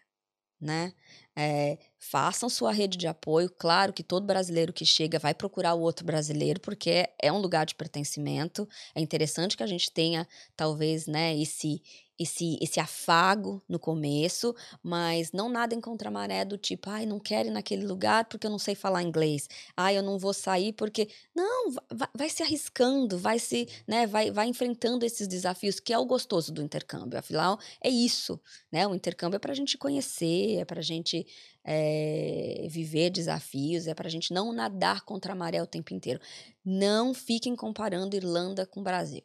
[0.61, 0.93] né?
[1.37, 3.49] É, façam sua rede de apoio.
[3.51, 7.65] Claro que todo brasileiro que chega vai procurar o outro brasileiro, porque é um lugar
[7.65, 8.69] de pertencimento.
[8.95, 11.83] É interessante que a gente tenha, talvez, né, esse,
[12.21, 17.49] esse, esse afago no começo, mas não nada em contramaré do tipo, ai, não quero
[17.49, 19.49] ir naquele lugar porque eu não sei falar inglês.
[19.75, 21.09] Ai, eu não vou sair porque.
[21.35, 25.99] Não, vai, vai se arriscando, vai se, né, vai, vai enfrentando esses desafios, que é
[25.99, 27.19] o gostoso do intercâmbio.
[27.19, 28.39] Afinal, é isso,
[28.71, 28.87] né?
[28.87, 31.27] O intercâmbio é para a gente conhecer, é para a gente
[31.65, 36.21] é, viver desafios, é para a gente não nadar contra a maré o tempo inteiro.
[36.63, 39.23] Não fiquem comparando Irlanda com Brasil.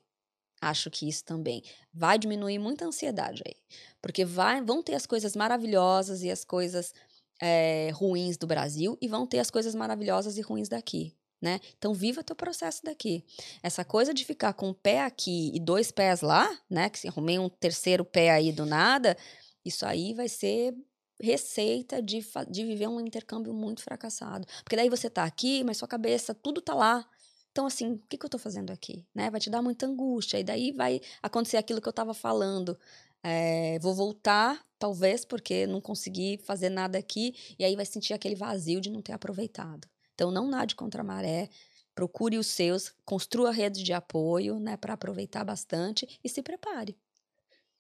[0.66, 1.62] Acho que isso também
[1.94, 3.54] vai diminuir muita ansiedade aí.
[4.02, 6.92] Porque vai, vão ter as coisas maravilhosas e as coisas
[7.40, 11.16] é, ruins do Brasil e vão ter as coisas maravilhosas e ruins daqui.
[11.40, 11.60] Né?
[11.78, 13.24] Então viva teu processo daqui.
[13.62, 16.90] Essa coisa de ficar com um pé aqui e dois pés lá, né?
[16.90, 19.16] Que se arrumei um terceiro pé aí do nada,
[19.64, 20.74] isso aí vai ser
[21.22, 24.48] receita de, de viver um intercâmbio muito fracassado.
[24.64, 27.08] Porque daí você tá aqui, mas sua cabeça, tudo tá lá.
[27.56, 29.08] Então, assim, o que, que eu estou fazendo aqui?
[29.16, 29.30] Né?
[29.30, 30.38] Vai te dar muita angústia.
[30.38, 32.78] E daí vai acontecer aquilo que eu estava falando.
[33.24, 37.34] É, vou voltar, talvez, porque não consegui fazer nada aqui.
[37.58, 39.88] E aí vai sentir aquele vazio de não ter aproveitado.
[40.14, 41.50] Então, não nade contra a maré.
[41.96, 46.98] Procure os seus, construa rede de apoio né, para aproveitar bastante e se prepare.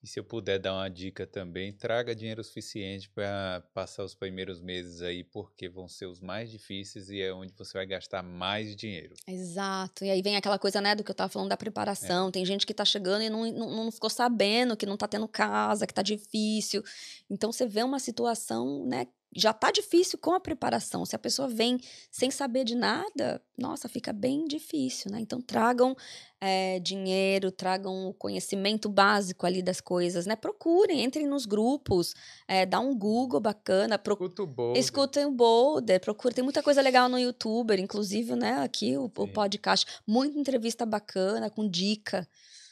[0.06, 4.62] E se eu puder dar uma dica também, traga dinheiro suficiente para passar os primeiros
[4.62, 8.76] meses aí, porque vão ser os mais difíceis e é onde você vai gastar mais
[8.76, 9.16] dinheiro.
[9.28, 10.06] Exato.
[10.06, 12.28] E aí vem aquela coisa, né, do que eu estava falando da preparação.
[12.28, 12.32] É.
[12.32, 15.28] Tem gente que está chegando e não, não, não, ficou sabendo que não está tendo
[15.28, 16.84] casa, que está difícil.
[17.28, 21.06] Então você vê uma situação, né, já tá difícil com a preparação.
[21.06, 21.78] Se a pessoa vem
[22.10, 25.20] sem saber de nada, nossa, fica bem difícil, né?
[25.20, 25.94] Então tragam
[26.40, 30.38] é, dinheiro, tragam o conhecimento básico ali das coisas, né?
[30.38, 32.14] Procurem, entrem nos grupos,
[32.48, 34.00] é, dá um Google bacana.
[34.00, 34.14] Pro...
[34.14, 34.82] o Boulder.
[34.82, 36.36] Escutem o Boulder, procurem.
[36.36, 38.64] Tem muita coisa legal no YouTuber, inclusive, né?
[38.64, 39.86] Aqui o, o podcast.
[40.08, 42.26] Muita entrevista bacana, com dica,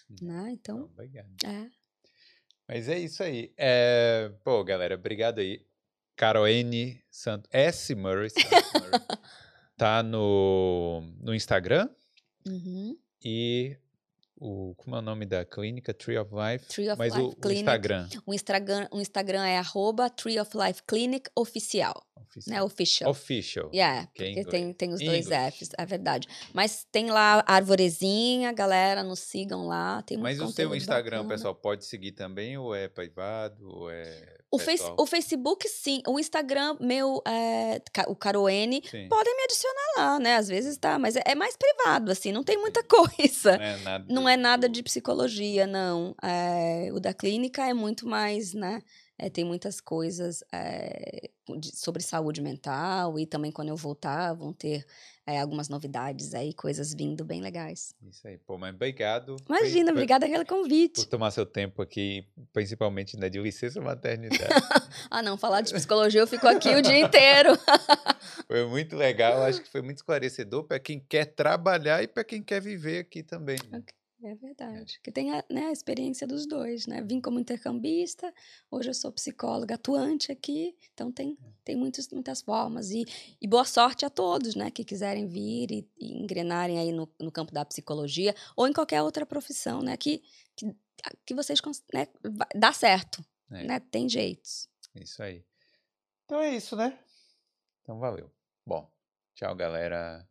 [0.10, 0.16] hum.
[0.22, 0.52] né?
[0.54, 1.28] Então, Obrigado.
[1.46, 1.68] É.
[2.66, 3.54] Mas é isso aí.
[3.58, 4.32] É...
[4.46, 5.66] Pô, galera, obrigado aí.
[6.24, 7.04] Carol N.
[7.12, 7.50] Santos.
[7.52, 7.94] S.
[7.96, 8.30] Murray.
[9.76, 11.90] tá no, no Instagram.
[12.48, 12.98] Uhum.
[13.22, 13.76] E
[14.38, 15.94] o, como é o nome da clínica?
[15.94, 16.66] Tree of Life.
[16.68, 18.08] Tree of Mas Life o, o Instagram.
[18.26, 22.02] O Instagram, o Instagram é arroba Tree of Life Clinic Oficial.
[22.16, 22.56] Oficial.
[22.56, 22.64] Né?
[22.64, 23.12] Official.
[23.12, 23.70] Official.
[23.74, 26.26] Yeah, porque é tem, tem os dois Fs, é verdade.
[26.54, 30.02] Mas tem lá a arvorezinha, galera, nos sigam lá.
[30.04, 31.36] Tem Mas o seu Instagram, bacana.
[31.36, 33.68] pessoal, pode seguir também ou é privado?
[33.68, 36.02] Ou é o, face, o Facebook, sim.
[36.08, 40.36] O Instagram, meu, é, o Caroene, podem me adicionar lá, né?
[40.36, 43.58] Às vezes tá, mas é, é mais privado, assim, não tem muita coisa.
[43.58, 46.16] Não é nada, não é nada de psicologia, não.
[46.22, 48.82] É, o da clínica é muito mais, né?
[49.18, 54.52] É, tem muitas coisas é, de, sobre saúde mental e também quando eu voltar vão
[54.52, 54.86] ter
[55.26, 57.96] é, algumas novidades aí, coisas vindo bem legais.
[58.02, 59.36] Isso aí, pô, mas obrigado.
[59.48, 61.02] Imagina, foi, obrigada pelo convite.
[61.02, 64.44] Por tomar seu tempo aqui, principalmente né, de licença maternidade.
[65.10, 67.52] ah, não, falar de psicologia eu fico aqui o dia inteiro.
[68.48, 72.42] foi muito legal, acho que foi muito esclarecedor para quem quer trabalhar e para quem
[72.42, 73.58] quer viver aqui também.
[73.70, 73.78] Né?
[73.78, 74.03] Okay.
[74.26, 75.00] É verdade.
[75.04, 77.02] Que tem a, né, a experiência dos dois, né?
[77.02, 78.34] Vim como intercambista,
[78.72, 81.52] hoje eu sou psicóloga atuante aqui, então tem, É.
[81.66, 82.90] tem muitos, muitas formas.
[82.92, 83.04] E,
[83.42, 84.72] e boa sorte a todos, né?
[84.72, 89.02] Que quiserem vir e, e engrenarem aí no, no campo da psicologia ou em qualquer
[89.02, 89.98] outra profissão, né?
[89.98, 90.24] Que,
[90.56, 90.74] que,
[91.26, 91.60] que vocês
[91.94, 92.08] né,
[92.56, 93.64] dá certo, É.
[93.66, 93.80] né?
[93.82, 94.70] Tem jeitos.
[94.96, 95.44] Isso aí.
[96.24, 96.98] Então é isso, né?
[97.82, 98.32] Então valeu.
[98.66, 98.90] Bom,
[99.36, 100.26] tchau, galera.